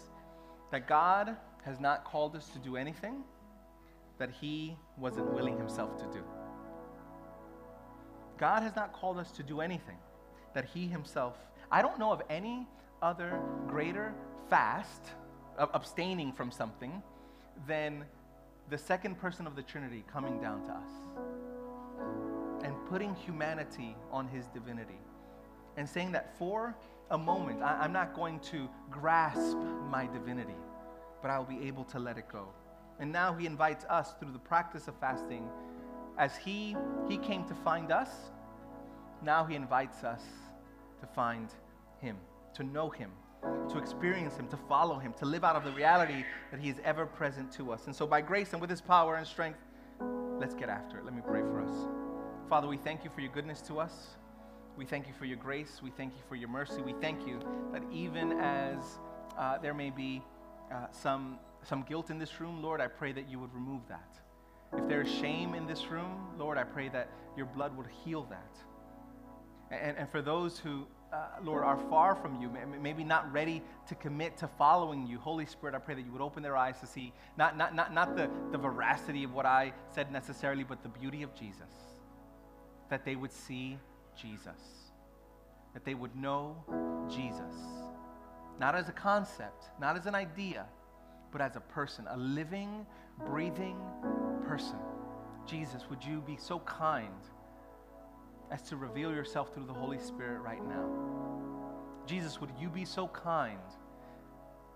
that 0.71 0.87
God 0.87 1.35
has 1.65 1.81
not 1.81 2.05
called 2.05 2.37
us 2.37 2.49
to 2.51 2.59
do 2.59 2.77
anything 2.77 3.23
that 4.19 4.31
He 4.31 4.77
wasn't 4.99 5.33
willing 5.33 5.57
Himself 5.57 5.97
to 5.97 6.05
do. 6.13 6.23
God 8.37 8.63
has 8.63 8.77
not 8.77 8.93
called 8.93 9.19
us 9.19 9.31
to 9.33 9.43
do 9.43 9.61
anything 9.61 9.97
that 10.55 10.67
He 10.67 10.87
Himself, 10.87 11.37
I 11.71 11.83
don't 11.83 11.99
know 11.99 12.13
of 12.13 12.23
any 12.29 12.67
other 13.03 13.41
greater 13.67 14.13
fast, 14.51 15.03
of 15.57 15.71
abstaining 15.73 16.33
from 16.33 16.51
something, 16.51 17.03
than 17.67 18.05
the 18.71 18.79
second 18.79 19.19
person 19.19 19.47
of 19.47 19.57
the 19.57 19.63
Trinity 19.63 20.05
coming 20.13 20.41
down 20.41 20.63
to 20.65 20.73
us 20.73 21.28
and 22.63 22.75
putting 22.89 23.15
humanity 23.15 23.97
on 24.11 24.29
his 24.29 24.47
divinity 24.49 24.99
and 25.77 25.89
saying 25.89 26.13
that 26.13 26.37
for 26.39 26.75
a 27.11 27.19
moment, 27.19 27.63
I, 27.63 27.85
am 27.85 27.93
not 27.93 28.15
going 28.15 28.41
to 28.41 28.69
grasp 28.91 29.57
my 29.91 30.07
divinity, 30.07 30.57
but 31.23 31.31
I 31.31 31.39
will 31.39 31.47
be 31.47 31.67
able 31.67 31.85
to 31.85 31.99
let 31.99 32.19
it 32.19 32.29
go. 32.31 32.49
And 33.01 33.13
now 33.13 33.33
he 33.33 33.47
invites 33.47 33.85
us 33.87 34.15
through 34.19 34.33
the 34.33 34.39
practice 34.39 34.89
of 34.89 34.95
fasting, 34.99 35.49
as 36.19 36.37
he, 36.37 36.77
he 37.09 37.17
came 37.17 37.45
to 37.45 37.55
find 37.55 37.93
us, 37.93 38.11
now 39.23 39.45
he 39.45 39.55
invites 39.55 40.03
us 40.03 40.23
to 41.01 41.07
find 41.07 41.49
him, 42.01 42.17
to 42.55 42.65
know 42.65 42.91
him 42.91 43.11
to 43.71 43.79
experience 43.79 44.37
Him, 44.37 44.49
to 44.49 44.57
follow 44.69 44.99
Him, 44.99 45.13
to 45.15 45.27
live 45.27 45.45
out 45.45 45.57
of 45.57 45.65
the 45.65 45.73
reality 45.73 46.25
that 46.51 46.61
He 46.61 46.69
is 46.69 46.77
ever 46.85 47.07
present 47.07 47.53
to 47.53 47.73
us. 47.73 47.87
And 47.87 47.95
so, 47.95 48.07
by 48.07 48.21
grace 48.21 48.53
and 48.53 48.61
with 48.61 48.71
His 48.71 48.81
power 48.81 49.17
and 49.17 49.27
strength, 49.27 49.61
let's 50.39 50.55
get 50.55 50.69
after 50.69 50.99
it. 50.99 51.05
Let 51.05 51.15
me 51.15 51.23
pray 51.27 51.41
for 51.41 51.61
us. 51.61 52.08
Father, 52.49 52.67
we 52.67 52.79
thank 52.79 53.05
you 53.05 53.11
for 53.11 53.21
your 53.21 53.31
goodness 53.31 53.61
to 53.61 53.79
us. 53.79 53.93
We 54.79 54.87
thank 54.87 55.07
you 55.07 55.13
for 55.13 55.27
your 55.27 55.37
grace. 55.37 55.81
We 55.83 55.91
thank 55.91 56.15
you 56.15 56.23
for 56.31 56.35
your 56.35 56.49
mercy. 56.49 56.81
We 56.81 56.95
thank 56.95 57.27
you 57.27 57.41
that 57.73 57.83
even 57.93 58.33
as 58.41 58.79
uh, 59.37 59.59
there 59.59 59.75
may 59.75 59.91
be 59.91 60.23
uh, 60.73 60.87
some, 60.91 61.39
some 61.63 61.83
guilt 61.83 62.09
in 62.09 62.19
this 62.19 62.41
room, 62.41 62.63
Lord, 62.63 62.81
I 62.81 62.87
pray 62.87 63.13
that 63.13 63.29
you 63.29 63.39
would 63.39 63.53
remove 63.53 63.83
that. 63.91 64.15
If 64.79 64.89
there 64.89 65.03
is 65.03 65.11
shame 65.11 65.53
in 65.53 65.67
this 65.67 65.89
room, 65.89 66.29
Lord, 66.39 66.57
I 66.57 66.65
pray 66.65 66.89
that 66.89 67.11
your 67.37 67.45
blood 67.45 67.77
would 67.77 67.87
heal 67.87 68.27
that. 68.31 68.57
And, 69.71 69.99
and 69.99 70.09
for 70.09 70.23
those 70.23 70.59
who, 70.59 70.87
uh, 71.13 71.27
Lord, 71.43 71.65
are 71.65 71.77
far 71.91 72.15
from 72.15 72.41
you, 72.41 72.51
maybe 72.81 73.05
not 73.05 73.31
ready 73.31 73.63
to 73.89 73.95
commit 73.95 74.39
to 74.39 74.49
following 74.49 75.07
you, 75.07 75.19
Holy 75.19 75.45
Spirit, 75.45 75.75
I 75.75 75.81
pray 75.81 75.97
that 75.97 76.05
you 76.07 76.13
would 76.13 76.23
open 76.23 76.43
their 76.43 76.57
eyes 76.57 76.81
to 76.81 76.87
see 76.87 77.13
not, 77.37 77.59
not, 77.59 77.75
not, 77.75 77.93
not 77.93 78.17
the, 78.17 78.31
the 78.53 78.59
veracity 78.59 79.23
of 79.23 79.35
what 79.35 79.45
I 79.45 79.75
said 79.95 80.11
necessarily, 80.11 80.65
but 80.65 80.83
the 80.83 80.89
beauty 80.89 81.23
of 81.23 81.35
Jesus. 81.35 81.98
That 82.91 83.05
they 83.05 83.17
would 83.17 83.33
see 83.33 83.79
Jesus. 84.21 84.93
That 85.75 85.85
they 85.85 85.95
would 85.95 86.17
know 86.17 86.57
Jesus. 87.09 87.55
Not 88.59 88.75
as 88.75 88.89
a 88.89 88.93
concept, 88.93 89.67
not 89.81 89.97
as 89.97 90.07
an 90.07 90.15
idea, 90.15 90.67
but 91.31 91.41
as 91.41 91.57
a 91.57 91.61
person, 91.61 92.07
a 92.11 92.17
living, 92.17 92.87
breathing 93.27 93.77
person. 94.47 94.79
Jesus, 95.47 95.89
would 95.89 96.05
you 96.05 96.21
be 96.21 96.37
so 96.37 96.59
kind 96.61 97.09
as 98.51 98.63
to 98.63 98.77
reveal 98.77 99.13
yourself 99.13 99.55
through 99.55 99.67
the 99.67 99.73
Holy 99.73 99.99
Spirit 99.99 100.41
right 100.41 100.65
now? 100.67 100.89
Jesus, 102.07 102.41
would 102.41 102.51
you 102.59 102.69
be 102.69 102.85
so 102.85 103.09
kind 103.09 103.59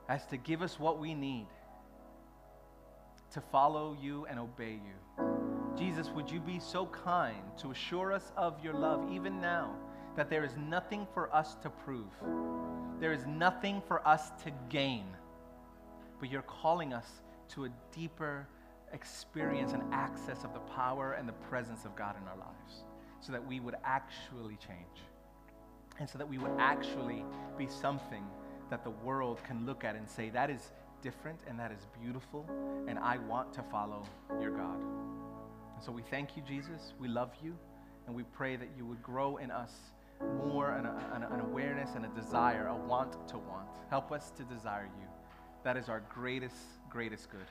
as 0.09 0.27
to 0.27 0.37
give 0.37 0.63
us 0.63 0.79
what 0.79 0.99
we 0.99 1.15
need 1.15 1.47
to 3.33 3.41
follow 3.41 3.97
you 4.01 4.27
and 4.27 4.39
obey 4.39 4.73
you? 4.73 5.32
Jesus, 5.77 6.11
would 6.11 6.31
you 6.31 6.41
be 6.41 6.59
so 6.59 6.87
kind 6.87 7.43
to 7.59 7.71
assure 7.71 8.13
us 8.13 8.33
of 8.37 8.63
your 8.63 8.75
love 8.75 9.11
even 9.11 9.41
now 9.41 9.75
that 10.17 10.29
there 10.29 10.45
is 10.45 10.57
nothing 10.57 11.07
for 11.15 11.35
us 11.35 11.55
to 11.63 11.71
prove? 11.71 12.13
There 13.01 13.13
is 13.13 13.27
nothing 13.27 13.83
for 13.89 14.07
us 14.07 14.31
to 14.45 14.53
gain, 14.69 15.07
but 16.21 16.31
you're 16.31 16.43
calling 16.43 16.93
us 16.93 17.07
to 17.51 17.65
a 17.65 17.69
deeper 17.95 18.47
experience 18.93 19.73
and 19.73 19.83
access 19.93 20.45
of 20.45 20.53
the 20.53 20.61
power 20.61 21.15
and 21.19 21.29
the 21.29 21.33
presence 21.33 21.85
of 21.85 21.97
God 21.97 22.17
in 22.21 22.29
our 22.29 22.37
lives 22.37 22.85
so 23.21 23.33
that 23.33 23.47
we 23.47 23.61
would 23.61 23.77
actually 23.85 24.57
change 24.57 25.03
and 25.99 26.09
so 26.09 26.19
that 26.19 26.29
we 26.29 26.39
would 26.39 26.53
actually 26.59 27.25
be 27.57 27.67
something 27.67 28.25
that 28.71 28.85
the 28.85 28.91
world 28.91 29.41
can 29.45 29.67
look 29.67 29.85
at 29.85 29.97
and 29.97 30.09
say, 30.09 30.31
that 30.31 30.51
is 30.51 30.73
different 31.03 31.41
and 31.47 31.59
that 31.59 31.71
is 31.73 31.87
beautiful, 32.01 32.47
and 32.89 32.99
I 32.99 33.19
want 33.19 33.53
to 33.55 33.63
follow 33.63 34.03
your 34.41 34.51
God. 34.51 34.81
So 35.85 35.91
we 35.91 36.03
thank 36.03 36.37
you, 36.37 36.43
Jesus. 36.47 36.95
We 37.01 37.09
love 37.09 37.33
you, 37.43 37.57
and 38.07 38.15
we 38.15 38.23
pray 38.23 38.55
that 38.55 38.69
you 38.77 38.87
would 38.87 39.03
grow 39.03 39.39
in 39.39 39.51
us 39.51 39.73
more 40.37 40.71
an, 40.71 40.87
an, 40.87 41.25
an 41.25 41.41
awareness 41.41 41.91
and 41.97 42.05
a 42.05 42.09
desire, 42.09 42.69
a 42.69 42.77
want 42.77 43.27
to 43.29 43.39
want. 43.39 43.67
Help 43.91 44.13
us 44.13 44.31
to 44.37 44.45
desire 44.45 44.89
you. 45.01 45.09
That 45.65 45.77
is 45.77 45.89
our 45.89 46.03
greatest, 46.09 46.57
greatest 46.89 47.31
good. 47.31 47.47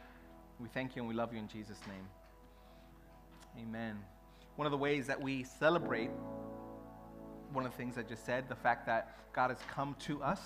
We 0.60 0.70
thank 0.70 0.96
you 0.96 1.02
and 1.02 1.10
we 1.10 1.16
love 1.16 1.34
you 1.34 1.40
in 1.40 1.50
Jesus' 1.50 1.80
name. 1.88 2.08
Amen. 3.62 3.98
One 4.56 4.66
of 4.66 4.72
the 4.72 4.78
ways 4.78 5.08
that 5.08 5.22
we 5.22 5.44
celebrate 5.44 6.12
one 7.52 7.66
of 7.66 7.72
the 7.72 7.78
things 7.78 7.98
I 7.98 8.04
just 8.04 8.26
said, 8.26 8.48
the 8.48 8.56
fact 8.56 8.86
that 8.86 9.18
God 9.34 9.50
has 9.50 9.60
come 9.70 9.96
to 10.06 10.24
us, 10.24 10.40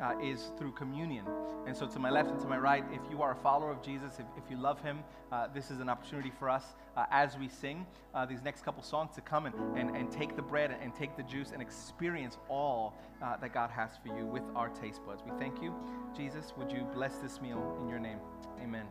uh, 0.00 0.14
is 0.22 0.50
through 0.58 0.72
communion. 0.72 1.24
And 1.66 1.76
so, 1.76 1.86
to 1.86 1.98
my 1.98 2.10
left 2.10 2.30
and 2.30 2.40
to 2.40 2.46
my 2.46 2.58
right, 2.58 2.84
if 2.92 3.00
you 3.10 3.22
are 3.22 3.32
a 3.32 3.36
follower 3.36 3.70
of 3.70 3.82
Jesus, 3.82 4.14
if, 4.18 4.26
if 4.42 4.50
you 4.50 4.56
love 4.56 4.80
him, 4.80 5.00
uh, 5.30 5.48
this 5.52 5.70
is 5.70 5.80
an 5.80 5.88
opportunity 5.88 6.32
for 6.38 6.48
us 6.48 6.64
uh, 6.96 7.04
as 7.10 7.36
we 7.38 7.48
sing 7.48 7.86
uh, 8.14 8.26
these 8.26 8.42
next 8.42 8.64
couple 8.64 8.82
songs 8.82 9.14
to 9.14 9.20
come 9.20 9.46
and, 9.46 9.54
and, 9.76 9.96
and 9.96 10.10
take 10.10 10.36
the 10.36 10.42
bread 10.42 10.74
and 10.82 10.94
take 10.94 11.16
the 11.16 11.22
juice 11.22 11.50
and 11.52 11.60
experience 11.60 12.38
all 12.48 12.94
uh, 13.22 13.36
that 13.36 13.52
God 13.52 13.70
has 13.70 13.90
for 14.04 14.16
you 14.16 14.26
with 14.26 14.42
our 14.54 14.68
taste 14.68 15.00
buds. 15.06 15.22
We 15.24 15.32
thank 15.38 15.62
you. 15.62 15.74
Jesus, 16.16 16.52
would 16.56 16.72
you 16.72 16.86
bless 16.94 17.16
this 17.18 17.40
meal 17.40 17.78
in 17.80 17.88
your 17.88 17.98
name? 17.98 18.18
Amen 18.62 18.86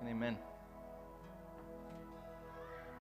and 0.00 0.08
amen. 0.08 0.53